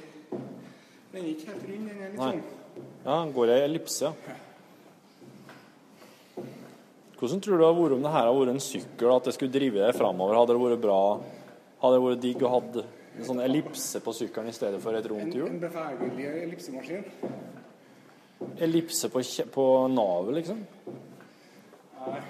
Den 1.12 1.24
er 1.24 1.28
ikke 1.34 1.46
helt 1.50 1.66
rund. 1.68 1.88
Den 1.90 1.98
er 2.00 2.14
litt 2.14 2.20
Nei. 2.20 2.30
sånn 2.30 2.86
Ja, 3.04 3.16
den 3.24 3.32
går 3.34 3.50
i 3.50 3.58
ellipse, 3.64 4.04
ja. 4.06 4.36
Hvordan 7.20 7.40
tror 7.44 7.58
du 7.58 7.60
det 7.60 7.66
hadde 7.68 7.82
vært 7.82 7.94
om 7.98 8.04
det 8.06 8.12
her 8.14 8.24
hadde 8.24 8.38
vært 8.40 8.52
en 8.54 8.62
sykkel, 8.64 9.10
at 9.12 9.26
det 9.28 9.34
skulle 9.36 9.52
drive 9.52 9.82
deg 9.82 9.96
framover? 9.98 10.38
Hadde 10.38 10.54
det 10.56 10.62
vært 10.62 10.80
bra? 10.80 11.00
Hadde 11.82 11.98
det 11.98 12.04
vært 12.06 12.22
digg 12.24 12.44
å 12.46 12.52
ha 12.54 12.60
en 12.80 13.26
sånn 13.26 13.42
ellipse 13.44 14.00
på 14.00 14.14
sykkelen 14.16 14.48
i 14.48 14.54
stedet 14.56 14.80
for 14.80 14.96
et 14.96 15.04
en, 15.04 15.10
rundt 15.12 15.36
hjul? 15.36 15.50
en 15.50 15.60
bevegelig 15.60 16.30
ellipsemaskin. 16.46 17.04
Ellipse 18.58 19.08
på, 19.12 19.22
på 19.52 19.66
navet, 19.92 20.34
liksom? 20.40 20.60
Nei. 22.00 22.20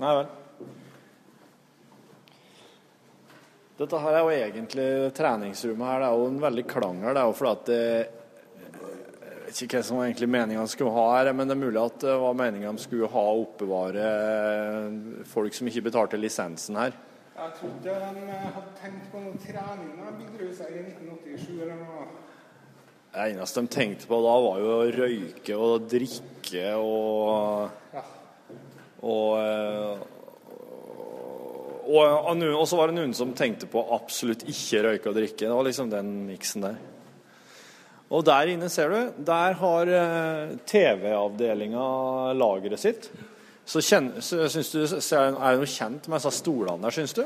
Nei 0.00 0.12
vel. 0.18 0.26
Dette 3.76 3.98
her 4.00 4.14
er 4.16 4.22
jo 4.24 4.32
egentlig 4.32 4.88
treningsrommet 5.16 5.90
her. 5.90 6.00
Det 6.00 6.06
er 6.08 6.20
jo 6.20 6.28
en 6.30 6.38
veldig 6.46 6.64
klanger. 6.68 7.12
Det 7.12 7.22
er 7.22 7.26
jo 7.28 7.34
fordi 7.36 7.52
at 7.52 7.66
det 7.72 7.82
Jeg 9.46 9.52
vet 9.52 9.60
ikke 9.62 9.78
hva 9.78 9.86
som 9.86 9.98
var 10.00 10.08
egentlig 10.08 10.28
meninga 10.32 10.62
skulle 10.66 10.92
ha 10.96 11.04
her, 11.16 11.28
men 11.32 11.46
det 11.46 11.54
er 11.54 11.60
mulig 11.60 11.78
at 11.78 12.00
det 12.02 12.14
var 12.18 12.38
meninga 12.40 12.72
de 12.74 12.82
skulle 12.82 13.10
ha 13.12 13.22
å 13.30 13.42
oppbevare 13.44 14.06
folk 15.30 15.54
som 15.54 15.68
ikke 15.70 15.84
betalte 15.86 16.18
lisensen 16.18 16.80
her. 16.80 16.96
Jeg 17.36 17.52
tror 17.58 17.70
ikke 17.76 17.94
de 18.16 18.24
eh, 18.26 18.48
hadde 18.56 18.72
tenkt 18.80 19.06
på 19.12 19.20
noe 19.22 19.38
trening 19.44 19.92
da 20.00 20.08
de 20.08 20.24
bygde 20.24 20.48
huset 20.48 20.66
her 20.66 20.80
i 20.80 20.82
1987 20.88 21.62
eller 21.62 21.78
noe. 21.84 22.25
Det 23.16 23.30
eneste 23.32 23.62
de 23.64 23.72
tenkte 23.72 24.08
på 24.10 24.16
da, 24.20 24.32
var 24.44 24.58
jo 24.60 24.72
å 24.74 24.88
røyke 24.92 25.54
og 25.56 25.86
drikke 25.88 26.72
og. 26.76 27.70
Og, 29.06 29.30
eh, 29.40 30.02
og, 31.86 32.02
og, 32.02 32.66
så 32.68 32.76
var 32.76 32.90
det 32.90 32.98
noen 32.98 33.14
som 33.16 33.32
tenkte 33.38 33.70
på 33.72 33.80
absolutt 33.96 34.44
ikke 34.52 34.82
røyke 34.84 35.08
og 35.08 35.16
drikke. 35.16 35.46
Det 35.46 35.54
var 35.54 35.64
liksom 35.64 35.88
den 35.94 36.12
miksen 36.26 36.66
der. 36.66 36.76
Og 38.12 38.26
der 38.28 38.52
inne, 38.52 38.68
ser 38.68 38.92
du, 38.92 39.24
der 39.32 39.56
har 39.62 39.94
eh, 40.02 40.52
TV-avdelinga 40.68 41.88
lageret 42.36 42.84
sitt. 42.84 43.08
Så, 43.64 43.80
kjen, 43.80 44.12
så 44.20 44.44
du, 44.44 44.82
er 44.84 45.56
det 45.56 45.64
noe 45.64 45.72
kjent 45.72 46.04
med 46.04 46.20
disse 46.20 46.36
stolene 46.36 46.84
der, 46.84 47.00
syns 47.00 47.16
du? 47.16 47.24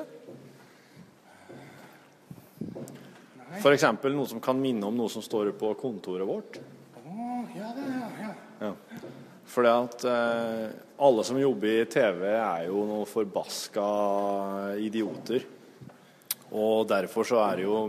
For 3.59 3.75
eksempel 3.75 4.15
noe 4.15 4.31
som 4.31 4.43
kan 4.43 4.61
minne 4.61 4.87
om 4.87 4.95
noe 4.95 5.11
som 5.11 5.25
står 5.25 5.51
på 5.59 5.73
kontoret 5.81 6.29
vårt. 6.29 6.61
Oh, 7.03 7.43
ja, 7.57 7.73
det, 7.75 7.89
ja, 7.91 8.11
ja. 8.23 8.35
Ja. 8.61 8.75
Fordi 9.51 9.71
at 9.73 10.05
eh, 10.07 10.67
alle 11.03 11.25
som 11.27 11.41
jobber 11.41 11.73
i 11.81 11.89
TV, 11.91 12.27
er 12.37 12.69
jo 12.69 12.85
noen 12.87 13.09
forbaska 13.11 13.87
idioter. 14.79 15.47
Og 16.51 16.87
derfor 16.91 17.27
så 17.27 17.41
er 17.49 17.61
det 17.61 17.67
jo, 17.67 17.81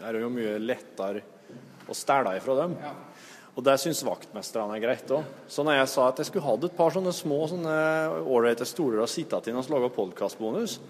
er 0.00 0.16
det 0.16 0.24
jo 0.24 0.32
mye 0.34 0.58
lettere 0.62 1.22
å 1.86 1.94
stjele 1.94 2.34
ifra 2.38 2.58
dem. 2.64 2.76
Og 3.54 3.62
det 3.62 3.76
syns 3.78 4.02
vaktmesterne 4.06 4.74
er 4.74 4.82
greit 4.82 5.10
òg. 5.14 5.26
Så 5.46 5.62
når 5.62 5.78
jeg 5.78 5.90
sa 5.92 6.08
at 6.10 6.18
jeg 6.18 6.30
skulle 6.30 6.46
hatt 6.48 6.66
et 6.66 6.74
par 6.74 6.94
sånne 6.94 7.14
små 7.14 7.44
sånne 7.52 7.74
ålreite 8.24 8.66
stoler 8.66 9.04
å 9.04 9.10
sitte 9.10 9.38
til 9.44 9.60
og 9.60 9.70
lage 9.70 9.92
podkastbonus 9.94 10.80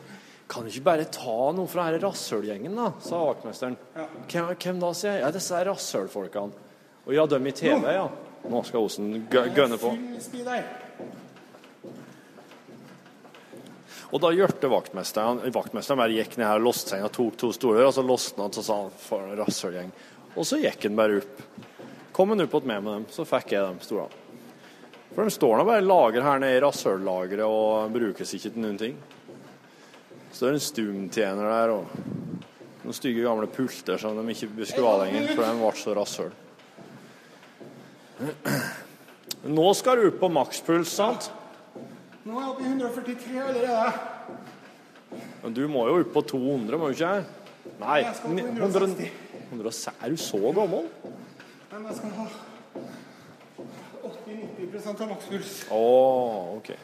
Kan 0.51 0.67
du 0.67 0.71
ikke 0.71 0.85
bare 0.85 1.07
ta 1.09 1.37
noe 1.57 1.71
fra 1.71 1.89
denne 1.89 2.03
rasshølgjengen, 2.05 2.77
da? 2.77 2.91
sa 3.03 3.23
vaktmesteren. 3.31 3.79
Hvem, 4.29 4.51
hvem 4.61 4.83
da, 4.83 4.93
sier 4.97 5.17
jeg. 5.17 5.25
Ja, 5.25 5.33
disse 5.33 5.61
rasshølfolkene. 5.71 6.71
Og 7.05 7.13
ja, 7.17 7.25
dem 7.29 7.49
i 7.49 7.53
TV, 7.57 7.85
ja. 7.97 8.09
Nå 8.45 8.61
skal 8.69 8.85
Osen 8.85 9.25
gønne 9.33 9.79
på. 9.81 9.95
Og 14.15 14.21
da 14.23 14.31
gjørte 14.31 14.69
vaktmesteren 14.71 15.41
Vaktmesteren 15.55 15.99
bare 15.99 16.15
gikk 16.15 16.37
ned 16.39 16.47
her 16.47 16.61
og 16.61 16.69
låste 16.69 16.93
seg 16.93 17.07
og 17.07 17.13
tok 17.17 17.39
to 17.41 17.51
stoler, 17.57 17.87
og 17.89 17.95
så 17.97 18.05
låste 18.05 18.39
han 18.39 18.53
og 18.53 18.59
så 18.59 18.67
sa 18.67 18.77
han 18.85 18.93
for 19.01 19.25
en 19.25 19.41
rasshølgjeng. 19.41 19.95
Og 20.35 20.47
så 20.47 20.61
gikk 20.61 20.87
han 20.87 20.99
bare 20.99 21.23
opp. 21.23 21.41
Kom 22.15 22.31
han 22.31 22.45
opp 22.45 22.55
med 22.61 22.85
med 22.85 22.93
dem, 22.93 23.09
så 23.11 23.27
fikk 23.27 23.57
jeg 23.57 23.65
de 23.65 23.89
stolene. 23.89 24.21
For 25.15 25.27
de 25.27 25.31
står 25.35 25.59
nå 25.59 25.65
bare 25.67 25.83
i 25.83 25.87
lager 25.87 26.25
her 26.27 26.41
nede 26.43 26.59
i 26.59 26.63
rasshøllageret 26.63 27.47
og 27.47 27.93
brukes 27.95 28.35
ikke 28.35 28.51
til 28.51 28.63
noen 28.63 28.79
ting. 28.79 28.97
Så 30.35 30.43
det 30.43 30.49
er 30.51 30.57
en 30.59 30.63
stumtjener 30.67 31.47
der 31.47 31.73
og 31.77 31.85
noen 32.83 32.97
stygge 32.97 33.23
gamle 33.23 33.47
pulter 33.55 34.01
som 34.03 34.17
de 34.19 34.35
ikke 34.35 34.67
skulle 34.67 34.91
ha 34.91 35.05
lenger, 35.05 35.29
for 35.31 35.47
de 35.47 35.53
ble 35.61 35.71
så 35.79 35.95
rasshøl. 35.95 36.33
Nå 39.55 39.67
skal 39.79 40.01
du 40.01 40.09
opp 40.09 40.19
på 40.25 40.31
makspuls, 40.35 40.91
sant? 40.91 41.31
Nå 42.25 42.35
er 42.35 42.43
jeg 42.43 42.51
oppe 42.51 42.63
i 42.65 42.69
143 42.73 43.41
allerede. 43.45 43.89
Men 45.45 45.55
du 45.55 45.63
må 45.71 45.87
jo 45.87 46.01
opp 46.03 46.13
på 46.17 46.25
200, 46.35 46.81
må 46.81 46.91
du 46.91 46.97
ikke? 46.97 47.15
Nei, 47.79 47.99
Jeg 48.03 48.15
skal 48.19 48.29
på 48.31 48.37
100, 48.43 49.11
160. 49.53 49.95
Er 50.03 50.11
du 50.11 50.17
så 50.21 50.41
gammel? 50.57 50.89
Men 51.71 51.87
jeg 51.89 51.99
skal 52.01 52.11
ha 52.19 52.27
80-90 54.11 55.05
av 55.05 55.11
makspuls. 55.15 55.53
Å, 55.71 55.83
OK. 56.59 56.75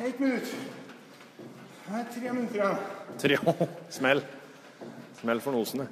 Ett 0.00 0.18
minutt. 0.18 0.54
Det 1.86 1.98
er 1.98 2.04
tre 2.14 2.30
minutter 2.32 2.54
igjen. 2.56 2.76
Tre 3.20 3.36
Smell. 3.98 4.22
Smell 5.20 5.42
for 5.44 5.52
nosen, 5.52 5.82
det. 5.82 5.88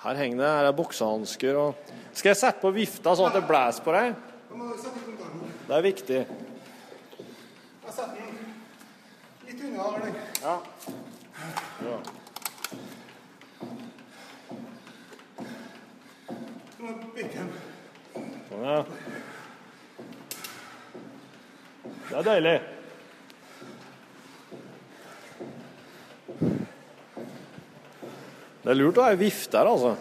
Her 0.00 0.16
henger 0.16 0.40
det 0.40 0.48
her 0.48 0.68
er 0.70 0.76
boksehansker 0.78 1.58
og 1.60 1.90
Skal 2.16 2.30
jeg 2.30 2.38
sette 2.40 2.62
på 2.62 2.70
vifta 2.72 3.12
sånn 3.16 3.28
at 3.28 3.36
det 3.36 3.42
blåser 3.50 3.84
på 3.84 3.92
deg? 3.92 4.16
Det 5.68 5.76
er 5.76 5.84
viktig. 5.84 6.22
Jeg 7.84 7.92
setter 7.92 8.16
den 8.16 8.32
litt 9.44 9.60
unna 9.68 9.92
der. 9.92 10.00
den. 10.06 10.14
Ja. 10.40 10.56
ja. 11.84 11.96
Sånn, 18.48 18.64
ja. 18.64 18.80
Det 22.10 22.18
er 22.18 22.26
deilig. 22.26 22.52
Det 28.60 28.72
er 28.72 28.78
lurt 28.80 28.98
å 28.98 29.04
ha 29.06 29.12
ei 29.14 29.20
vifte 29.20 29.60
her, 29.60 29.70
altså. 29.70 29.92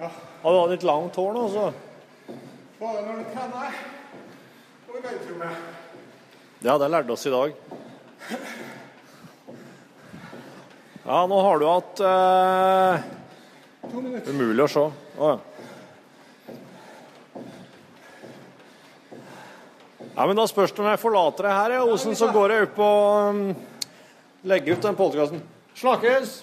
Ja. 0.00 0.08
Hadde 0.08 0.54
du 0.54 0.60
hatt 0.62 0.72
litt 0.72 0.86
langt 0.88 1.18
hår 1.20 1.36
nå, 1.36 1.44
så 1.52 1.66
Bare 2.80 3.04
når 3.04 3.20
du 3.20 3.28
trener 3.34 3.76
og 4.88 4.96
i 4.96 5.02
benkrommet. 5.04 5.62
Ja, 6.64 6.78
det 6.80 6.88
lærte 6.88 7.12
oss 7.12 7.28
i 7.28 7.34
dag. 7.34 7.54
Ja, 11.04 11.18
nå 11.28 11.40
har 11.44 11.60
du 11.60 11.66
hatt 11.68 12.00
eh. 12.08 13.10
Umulig 14.32 14.64
å 14.64 14.72
se. 14.72 14.88
Å 15.20 15.34
ja. 15.34 15.53
Ja, 20.16 20.26
men 20.26 20.36
Da 20.36 20.46
spørs 20.46 20.70
det 20.70 20.78
om 20.78 20.86
jeg 20.86 21.00
forlater 21.02 21.48
deg 21.48 21.56
her, 21.58 21.72
ja, 21.74 21.84
Osen, 21.90 22.14
så 22.14 22.28
går 22.30 22.52
jeg 22.54 22.66
opp 22.68 22.76
og 22.84 23.30
um, 23.34 23.38
legger 24.46 24.76
ut 24.76 24.84
den 24.86 24.98
podkasten. 24.98 25.40
Snakkes! 25.74 26.34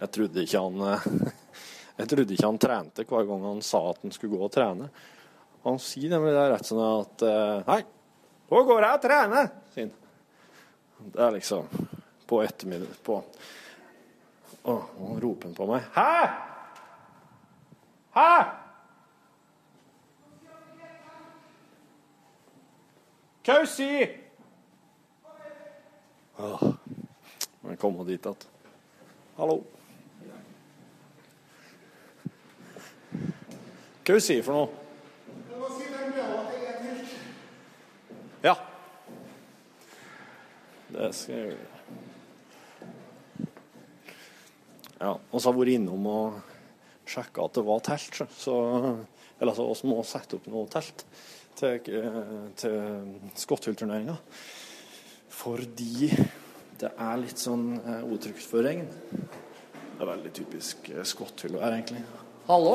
Jeg 0.00 0.08
trodde 0.16 0.44
ikke 0.46 0.62
han 0.64 0.86
eh, 0.88 1.04
Jeg 2.00 2.08
trodde 2.08 2.34
ikke 2.34 2.48
han 2.48 2.60
trente 2.64 3.04
hver 3.04 3.28
gang 3.28 3.44
han 3.50 3.60
sa 3.62 3.82
at 3.90 4.00
han 4.00 4.16
skulle 4.16 4.32
gå 4.32 4.48
og 4.48 4.54
trene. 4.54 4.88
Han 5.68 5.76
sier 5.78 6.14
nemlig 6.14 6.32
det 6.32 6.46
rett 6.54 6.70
sånn 6.72 6.82
at 6.86 7.26
eh, 7.28 7.68
Hei, 7.68 7.78
nå 8.48 8.64
går 8.70 8.88
jeg 8.88 8.96
og 8.96 9.04
trener! 9.04 9.52
Sin. 9.76 9.92
Det 11.12 11.20
er 11.28 11.36
liksom 11.36 11.68
på 12.32 12.40
ettermiddag 12.46 12.96
på 13.04 13.20
Å, 14.62 14.80
nå 14.96 15.14
roper 15.20 15.50
han 15.50 15.60
på 15.60 15.68
meg. 15.68 15.86
Hæ?! 16.00 16.10
Hæ?! 18.16 18.61
Sier 23.42 24.18
Åh, 26.42 26.62
må 27.62 27.70
jeg 27.72 27.78
komme 27.78 28.04
dit 28.08 28.16
igjen. 28.24 28.36
Hallo. 29.36 29.56
Hva 34.02 34.16
du 34.16 34.22
sier 34.24 34.42
for 34.46 34.56
noe? 34.56 34.68
Ja. 38.42 38.54
Det 40.92 41.10
skal 41.14 41.36
jeg 41.36 41.52
gjøre. 41.52 41.68
Ja, 45.02 45.12
og 45.18 45.38
så 45.42 45.50
har 45.50 45.58
vært 45.58 45.74
innom 45.76 46.06
og 46.10 46.40
sjekka 47.10 47.44
at 47.46 47.54
det 47.58 47.64
var 47.66 47.80
telt. 47.86 48.14
så- 48.14 48.26
Så, 48.38 48.54
eller 49.40 49.52
altså, 49.52 49.82
vi 49.82 49.88
må 49.90 50.02
sette 50.04 50.34
opp 50.38 50.46
noe 50.46 50.66
telt 50.68 51.04
til, 51.58 51.80
eh, 51.98 52.30
til 52.56 52.76
Skotthullturneringa. 53.38 54.16
Fordi 55.32 56.10
det 56.80 56.90
er 56.90 57.20
litt 57.20 57.40
sånn 57.40 57.76
eh, 57.78 58.02
utrygt 58.14 58.44
for 58.46 58.64
regn. 58.66 58.88
Det 59.12 60.00
er 60.00 60.08
veldig 60.08 60.32
typisk 60.34 60.90
eh, 60.92 61.04
Skotthull 61.06 61.58
være, 61.58 61.78
egentlig. 61.78 62.02
Hallo? 62.48 62.74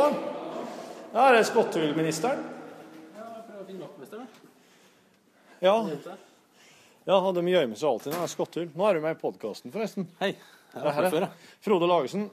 Ja, 1.14 1.28
er 1.28 1.38
det 1.38 1.48
Skotthullministeren? 1.50 2.46
Ja. 5.62 5.74
Ja, 7.08 7.18
de 7.32 7.42
gjemmer 7.48 7.80
seg 7.80 7.88
alltid 7.90 8.12
når 8.12 8.20
det 8.20 8.26
er 8.28 8.32
skotthull. 8.34 8.68
Nå 8.76 8.86
er 8.88 8.98
du 8.98 9.04
med 9.06 9.16
i 9.16 9.20
podkasten, 9.22 9.72
forresten. 9.72 10.10
Hei. 10.20 10.34
Jeg 10.74 10.84
er 10.84 10.96
her, 10.98 11.16
ja. 11.24 11.30
Frode 11.64 11.88
Lagesen. 11.88 12.28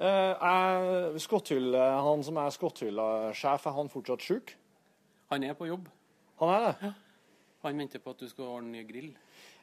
Eh, 0.00 0.44
er 0.50 1.18
skotthull, 1.20 1.74
han 1.74 2.22
som 2.24 2.38
er 2.40 2.54
skotthullsjef, 2.54 3.66
er 3.66 3.76
han 3.76 3.90
fortsatt 3.92 4.24
sjuk? 4.24 4.54
Han 5.30 5.44
er 5.46 5.54
på 5.58 5.68
jobb. 5.68 5.88
Han 6.40 6.52
er 6.54 6.64
det? 6.66 6.74
Ja. 6.88 6.92
Han 7.62 7.76
venter 7.82 8.00
på 8.00 8.14
at 8.14 8.22
du 8.22 8.28
skal 8.30 8.48
ordne 8.48 8.72
ny 8.72 8.84
grill. 8.88 9.10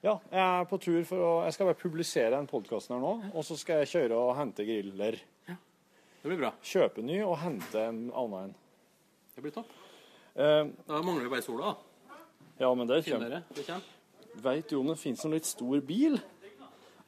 Ja, 0.05 0.19
jeg 0.29 0.43
er 0.43 0.67
på 0.69 0.77
tur 0.77 0.99
for 1.09 1.23
å 1.25 1.31
Jeg 1.47 1.55
skal 1.55 1.65
bare 1.71 1.79
publisere 1.81 2.29
den 2.35 2.45
podkasten 2.49 2.93
her 2.95 3.01
nå, 3.01 3.31
og 3.33 3.45
så 3.45 3.57
skal 3.57 3.81
jeg 3.81 3.89
kjøre 3.95 4.19
og 4.21 4.35
hente 4.37 4.65
griller. 4.67 5.17
Ja. 5.49 5.55
Det 6.21 6.29
blir 6.29 6.39
bra. 6.43 6.51
Kjøpe 6.61 7.01
ny 7.05 7.17
og 7.25 7.39
hente 7.41 7.81
en 7.89 8.03
annen 8.13 8.51
en. 8.51 8.55
Det 9.33 9.43
blir 9.45 9.55
topp. 9.55 9.73
Uh, 10.37 10.69
Da 10.85 11.01
mangler 11.01 11.25
vi 11.25 11.33
bare 11.33 11.45
sola, 11.45 11.73
da. 11.73 12.17
ja, 12.61 12.69
men 12.77 12.89
det 12.89 13.01
kommer. 13.07 13.39
Det. 13.39 13.79
Veit 14.45 14.69
du 14.69 14.77
om 14.77 14.91
det 14.93 14.99
fins 15.01 15.25
en 15.25 15.33
litt 15.33 15.49
stor 15.49 15.81
bil? 15.81 16.19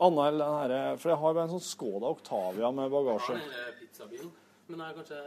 Anna 0.01 0.29
eller 0.29 0.39
den 0.45 0.57
herre 0.63 0.97
For 0.97 1.11
jeg 1.11 1.19
har 1.21 1.33
bare 1.35 1.43
en 1.49 1.53
sånn 1.57 1.65
Skoda 1.65 2.09
Octavia 2.09 2.69
med 2.73 2.89
bagasje. 2.93 3.35
Eller 3.37 3.73
pizzabilen. 3.77 4.31
Men 4.69 4.81
jeg 4.81 4.89
er 4.89 4.97
kanskje 4.97 5.21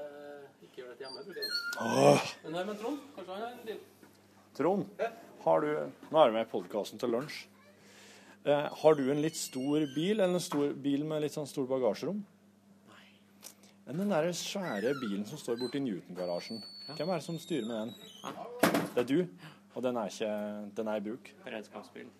ikke 0.68 0.82
gjør 0.82 0.92
det 0.92 1.04
hjemme. 1.06 1.22
bruker 1.26 1.42
jeg. 1.42 2.36
Men 2.44 2.56
nei, 2.56 2.64
men 2.68 2.76
Trond, 2.80 3.00
kanskje 3.16 3.32
han 3.34 3.42
har 3.42 3.52
en 3.52 3.64
bil? 3.66 3.80
Trond, 4.56 4.86
har 5.44 5.64
du 5.64 5.70
Nå 6.12 6.20
er 6.22 6.30
du 6.30 6.36
med 6.36 6.46
i 6.46 6.50
podkasten 6.52 7.00
til 7.00 7.12
lunsj. 7.14 7.40
Eh, 8.44 8.68
har 8.82 8.94
du 8.98 9.04
en 9.12 9.22
litt 9.22 9.38
stor 9.38 9.84
bil, 9.94 10.18
eller 10.18 10.34
en 10.34 10.42
stor 10.42 10.72
bil 10.74 11.04
med 11.06 11.22
litt 11.22 11.34
sånn 11.36 11.46
stor 11.46 11.68
bagasjerom? 11.70 12.22
Nei. 12.90 13.04
Den 13.86 14.10
der 14.10 14.30
svære 14.34 14.94
bilen 14.98 15.24
som 15.28 15.38
står 15.38 15.60
borti 15.60 15.82
Newton-garasjen, 15.82 16.62
hvem 16.96 17.12
er 17.14 17.20
det 17.20 17.26
som 17.26 17.38
styrer 17.38 17.68
med 17.68 17.76
den? 17.78 17.94
Det 18.96 19.04
er 19.04 19.08
du, 19.08 19.20
og 19.74 19.82
den 19.86 19.96
er 19.96 20.10
ikke 20.10 20.32
Den 20.76 20.90
er 20.90 20.98
i 20.98 21.04
bruk? 21.06 21.30
Beredskapsbil. 21.44 22.10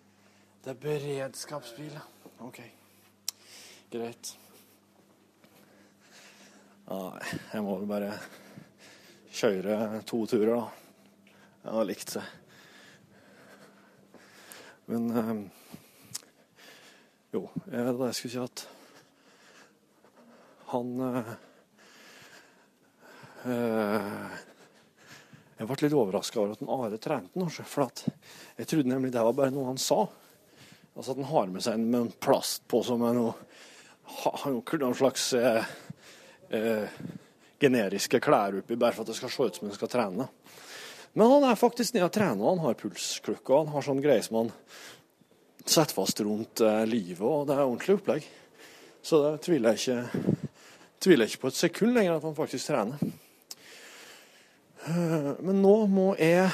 Det 0.63 0.71
er 0.71 0.79
beredskapsbil, 0.79 1.91
ja. 1.91 2.05
OK. 2.47 2.61
Greit. 3.91 4.37
Nei, 6.83 7.25
jeg 7.53 7.63
må 7.63 7.77
vel 7.79 7.87
bare 7.89 8.13
kjøre 9.33 10.01
to 10.09 10.19
turer, 10.29 10.51
da. 10.51 10.63
Jeg 11.63 11.75
har 11.77 11.87
likt 11.87 12.15
det. 12.17 12.23
Men 14.91 15.05
øh, 15.15 15.37
Jo, 17.33 17.45
jeg, 17.71 17.93
da 17.97 18.09
jeg 18.09 18.17
skulle 18.17 18.33
si 18.33 18.41
at 18.43 18.65
han 20.73 20.89
øh, 21.07 21.29
øh, 23.47 24.35
Jeg 25.57 25.69
ble 25.69 25.77
litt 25.85 25.95
overraska 25.97 26.41
over 26.41 26.51
at 26.57 26.61
en 26.65 26.73
Are 26.75 26.99
trente 27.01 27.39
nå, 27.39 27.47
for 27.63 27.87
at 27.87 28.03
jeg 28.59 28.67
trodde 28.67 28.91
nemlig 28.91 29.13
det 29.15 29.23
var 29.23 29.37
bare 29.39 29.55
noe 29.55 29.69
han 29.71 29.79
sa. 29.81 30.01
Altså 30.97 31.13
at 31.15 31.23
han 31.23 31.31
har 31.31 31.47
med 31.55 31.63
seg 31.63 31.79
en, 31.79 31.87
med 31.89 32.01
en 32.09 32.13
plastpose 32.27 32.99
med 32.99 33.15
noe 33.21 33.33
ha- 34.19 34.35
ha- 34.43 34.51
noen 34.51 34.99
slags 34.99 35.31
eh, 35.39 35.63
eh, 36.53 36.97
generiske 37.63 38.19
klær 38.23 38.59
oppi, 38.59 38.77
bare 38.79 38.95
for 38.95 39.05
at 39.05 39.11
det 39.11 39.17
skal 39.17 39.31
se 39.33 39.47
ut 39.47 39.59
som 39.59 39.69
han 39.69 39.77
skal 39.77 39.91
trene. 39.91 40.27
Men 41.13 41.29
han 41.29 41.45
er 41.45 41.59
faktisk 41.59 41.93
nede 41.93 42.07
og 42.07 42.15
trener, 42.15 42.49
han 42.49 42.63
har 42.63 42.77
pulsklokke, 42.79 43.53
og 43.53 43.65
han 43.65 43.75
har 43.75 43.85
sånn 43.85 44.01
greie 44.03 44.23
som 44.25 44.39
han 44.41 44.53
setter 45.63 45.95
fast 45.95 46.23
rundt 46.25 46.63
eh, 46.65 46.83
livet, 46.89 47.21
og 47.23 47.45
det 47.47 47.57
er 47.57 47.65
ordentlig 47.65 47.97
opplegg. 47.99 48.25
Så 49.03 49.19
det 49.23 49.33
tviler 49.45 49.75
jeg 49.75 49.83
ikke, 49.83 50.47
tviler 51.03 51.25
jeg 51.27 51.33
ikke 51.33 51.43
på 51.43 51.51
et 51.51 51.59
sekund 51.59 51.95
lenger 51.97 52.17
at 52.17 52.25
han 52.27 52.37
faktisk 52.37 52.71
trener. 52.71 53.13
Eh, 54.87 55.31
Men 55.43 55.61
nå 55.63 55.75
må 55.91 56.09
jeg 56.19 56.49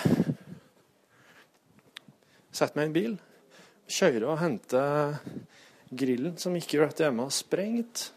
sette 2.52 2.76
meg 2.76 2.84
i 2.84 2.90
en 2.90 2.96
bil, 2.96 3.18
kjøre 3.90 4.28
og 4.28 4.42
hente 4.42 4.82
grillen 5.90 6.36
som 6.38 6.58
ikke 6.58 6.84
rett 6.84 7.00
hjemme 7.02 7.26
har 7.26 7.34
sprengt. 7.34 8.10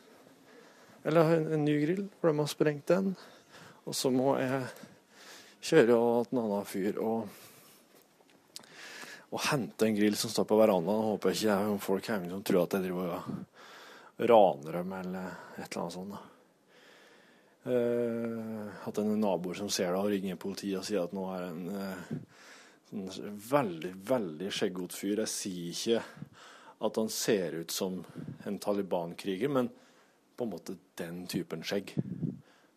Eller 1.05 1.37
en, 1.37 1.65
ny 1.65 1.77
grill, 1.83 2.09
for 2.21 2.31
de 2.31 2.39
har 2.39 2.51
sprengt 2.51 2.87
den. 2.87 3.15
Og 3.85 3.95
så 3.99 4.11
må 4.15 4.37
jeg 4.39 4.63
kjøre 5.63 5.87
til 5.89 6.37
en 6.37 6.43
annen 6.45 6.69
fyr 6.69 6.99
og, 7.03 7.25
og 9.33 9.47
hente 9.49 9.89
en 9.89 9.97
grill 9.99 10.19
som 10.19 10.31
står 10.31 10.47
på 10.51 10.59
verandaen. 10.61 11.09
Håper 11.11 11.35
ikke 11.35 11.49
jeg, 11.49 11.81
folk 11.83 12.11
hjemme 12.11 12.31
som 12.31 12.45
tror 12.47 12.67
at 12.67 12.77
jeg 12.79 12.87
driver 12.87 13.17
og 13.17 14.29
raner 14.33 14.79
dem 14.79 14.95
eller 15.01 15.33
et 15.57 15.67
eller 15.67 15.83
annet 15.83 15.97
sånt. 15.97 16.15
da. 16.15 16.29
Uh, 17.63 18.71
hatt 18.83 18.99
en 18.99 19.13
naboer 19.23 19.55
som 19.55 19.69
ser 19.71 19.93
det 19.93 19.99
og 20.01 20.09
ringer 20.11 20.39
politiet 20.43 20.81
og 20.81 20.87
sier 20.87 21.05
at 21.05 21.13
nå 21.15 21.29
er 21.31 21.45
en 21.47 21.61
uh, 21.71 22.09
sånn 22.91 23.37
veldig, 23.51 23.93
veldig 24.09 24.49
skjeggete 24.55 24.99
fyr. 24.99 25.23
Jeg 25.23 25.31
sier 25.31 25.69
ikke 25.71 26.33
at 26.83 26.99
han 26.99 27.13
ser 27.15 27.61
ut 27.61 27.71
som 27.71 28.01
en 28.47 28.59
Taliban-kriger, 28.59 29.51
men 29.55 29.71
på 30.43 30.49
en 30.49 30.55
måte 30.57 30.75
den 30.99 31.23
typen 31.31 31.61
skjegg 31.63 31.93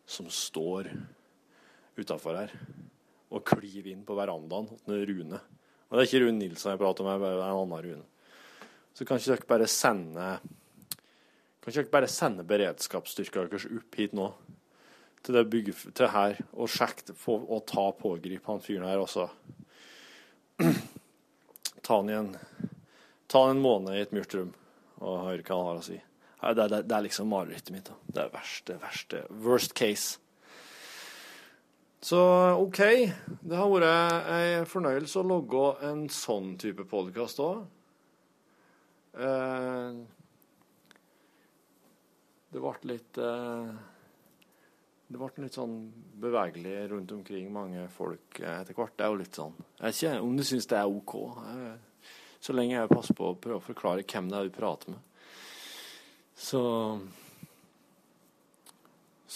som 0.06 0.28
står 0.30 0.86
utafor 1.98 2.38
her 2.38 2.52
og 3.34 3.42
klyver 3.48 3.88
inn 3.90 4.04
på 4.06 4.14
verandaen 4.14 4.68
til 4.84 5.02
Rune. 5.10 5.40
Og 5.90 5.96
det 5.96 6.04
er 6.04 6.06
ikke 6.06 6.20
Rune 6.22 6.38
Nilsson 6.38 6.70
jeg 6.70 6.78
prater 6.78 7.02
om, 7.02 7.10
det 7.10 7.26
er 7.26 7.40
en 7.40 7.48
annen 7.48 7.82
Rune. 7.88 8.06
Så 8.94 9.02
kan 9.02 9.18
ikke 9.18 9.34
dere 9.34 9.50
bare 9.50 9.68
sende 9.68 10.28
Kan 11.58 11.72
ikke 11.72 11.82
dere 11.82 11.94
bare 11.96 12.12
sende 12.12 12.46
beredskapsstyrka 12.46 13.48
deres 13.50 13.66
opp 13.66 13.98
hit 13.98 14.14
nå? 14.14 14.30
Til 15.26 15.34
det 15.34 15.46
bygget, 15.50 15.82
til 15.98 16.12
her, 16.14 16.38
og 16.54 16.70
sjekke 16.70 17.16
få, 17.18 17.40
og 17.50 17.64
ta 17.66 17.88
pågrip 17.98 18.46
han 18.46 18.62
fyren 18.62 18.86
her 18.86 19.02
også. 19.02 19.26
Ta 21.82 21.98
han 21.98 22.12
i 22.12 22.14
en 22.14 22.36
Ta 23.26 23.42
han 23.42 23.56
en 23.56 23.64
måned 23.64 23.96
i 23.98 24.04
et 24.06 24.14
mørkt 24.14 24.38
rom 24.38 24.54
og 25.02 25.24
høre 25.26 25.42
hva 25.42 25.58
han 25.58 25.72
har 25.72 25.80
å 25.82 25.88
si. 25.90 25.98
Det, 26.40 26.68
det, 26.68 26.82
det 26.84 26.96
er 26.96 27.04
liksom 27.06 27.30
marerittet 27.32 27.72
mitt. 27.72 27.88
da. 27.88 27.96
Det 28.06 28.24
er 28.26 28.32
verste, 28.34 28.78
verste. 28.82 29.22
Worst 29.44 29.74
case. 29.74 30.18
Så 32.06 32.18
OK. 32.60 32.82
Det 33.40 33.56
har 33.56 33.70
vært 33.72 34.28
ei 34.30 34.50
fornøyelse 34.68 35.22
å 35.22 35.26
logge 35.26 35.64
en 35.88 36.04
sånn 36.12 36.52
type 36.60 36.84
podkast 36.86 37.40
òg. 37.42 37.64
Eh, 39.16 39.96
det 42.52 42.60
ble 42.60 42.90
litt 42.90 43.18
eh, 43.18 43.70
Det 45.08 45.16
ble 45.16 45.30
litt 45.40 45.56
sånn 45.56 45.76
bevegelig 46.20 46.74
rundt 46.92 47.14
omkring 47.16 47.48
mange 47.52 47.86
folk 47.96 48.40
eh, 48.42 48.60
etter 48.60 48.76
hvert. 48.76 48.92
Det 48.94 49.06
er 49.06 49.14
jo 49.14 49.20
litt 49.22 49.40
sånn 49.40 49.56
Jeg 49.56 49.86
vet 49.86 50.02
ikke 50.02 50.14
om 50.28 50.36
du 50.36 50.44
syns 50.44 50.68
det 50.68 50.78
er 50.82 50.92
OK. 50.92 51.16
Så 52.44 52.54
lenge 52.54 52.76
jeg 52.76 52.92
passer 52.92 53.16
på 53.16 53.32
å 53.32 53.38
prøve 53.40 53.62
å 53.62 53.66
forklare 53.72 54.04
hvem 54.04 54.28
det 54.30 54.38
er 54.38 54.50
du 54.50 54.54
prater 54.54 54.94
med. 54.94 55.00
Så 56.36 56.62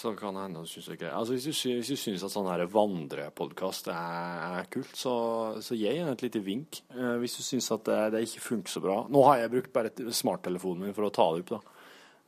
så 0.01 0.15
kan 0.17 0.35
det 0.35 0.47
hende 0.47 0.63
du 0.63 0.69
syns 0.71 0.87
det 0.89 0.95
er 0.95 1.01
greit. 1.03 1.13
Altså, 1.13 1.35
hvis, 1.35 1.45
du, 1.45 1.73
hvis 1.77 1.91
du 1.93 1.99
syns 1.99 2.23
at 2.25 2.33
sånn 2.33 2.49
vandrepodkast 2.73 3.91
er, 3.93 4.45
er 4.61 4.69
kult, 4.73 4.95
så, 4.97 5.13
så 5.61 5.77
gi 5.77 5.91
henne 5.91 6.15
et 6.15 6.25
lite 6.25 6.41
vink. 6.45 6.81
Eh, 6.95 7.17
hvis 7.21 7.37
du 7.37 7.43
syns 7.45 7.69
at 7.75 7.85
det, 7.89 7.99
det 8.15 8.23
ikke 8.25 8.45
funker 8.47 8.73
så 8.73 8.83
bra. 8.85 8.97
Nå 9.13 9.25
har 9.27 9.43
jeg 9.43 9.53
brukt 9.53 9.75
bare 9.75 9.93
smarttelefonen 9.93 10.87
min 10.87 10.97
for 10.97 11.09
å 11.09 11.13
ta 11.13 11.27
det 11.35 11.43
opp, 11.43 11.53
da. 11.53 11.77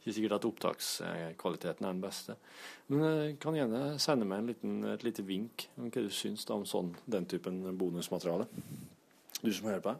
Ikke 0.03 0.17
sikkert 0.19 0.37
at 0.37 0.49
opptakskvaliteten 0.51 1.87
er 1.87 1.95
den 1.95 2.03
beste. 2.03 2.37
Men 2.91 3.05
jeg 3.07 3.37
kan 3.41 3.57
gjerne 3.57 3.83
sende 4.03 4.29
meg 4.29 4.43
en 4.43 4.51
liten, 4.51 4.79
et 4.93 5.07
lite 5.07 5.25
vink 5.25 5.69
om 5.79 5.87
hva 5.87 6.03
du 6.05 6.13
syns 6.13 6.45
da, 6.49 6.59
om 6.59 6.67
sånn, 6.69 6.91
den 7.07 7.29
typen 7.31 7.63
bonusmateriale. 7.79 8.51
Du 9.39 9.49
som 9.49 9.71
hører 9.71 9.85
på. 9.87 9.95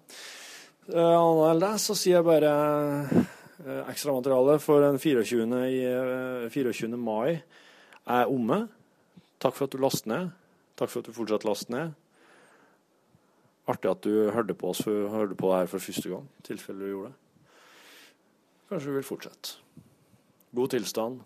Uh, 0.91 0.99
Annet 0.99 1.47
enn 1.53 1.63
det 1.63 1.77
så 1.87 1.97
sier 1.97 2.19
jeg 2.19 2.27
bare 2.27 2.53
eh, 3.61 3.83
ekstramateriale 3.91 4.59
for 4.63 4.81
den 4.85 4.99
24. 4.99 5.65
I, 5.69 5.83
eh, 5.85 6.51
24. 6.51 6.97
mai 6.97 7.43
er 8.07 8.31
omme. 8.31 8.69
Takk 9.43 9.55
for 9.57 9.67
at 9.67 9.75
du 9.75 9.83
lastet 9.83 10.07
ned. 10.07 10.31
Takk 10.77 10.91
for 10.91 11.03
at 11.03 11.07
du 11.07 11.13
fortsatt 11.13 11.45
laster 11.45 11.75
ned. 11.75 11.93
Artig 13.69 13.91
at 13.91 14.03
du 14.03 14.31
hørte 14.35 14.55
på 14.59 14.73
oss 14.73 14.83
for, 14.83 15.09
hørte 15.09 15.37
på 15.39 15.51
det 15.53 15.59
her 15.61 15.71
for 15.71 15.79
første 15.79 16.09
gang, 16.11 16.25
i 16.39 16.47
tilfelle 16.49 16.83
du 16.83 16.91
gjorde 16.91 17.13
det. 17.13 17.19
Kanskje 18.73 18.91
du 18.91 18.97
vil 18.97 19.07
fortsette. 19.07 19.55
God 20.57 20.75
tilstand. 20.75 21.21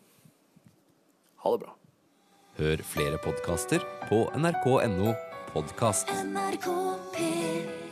Ha 1.45 1.55
det 1.55 1.63
bra. 1.65 1.73
Hør 2.59 2.85
flere 2.93 3.19
podkaster 3.25 3.85
på 4.11 4.27
nrk.no 4.37 5.15
podkast. 5.53 6.13
NRK 6.27 6.69
P1 7.17 7.86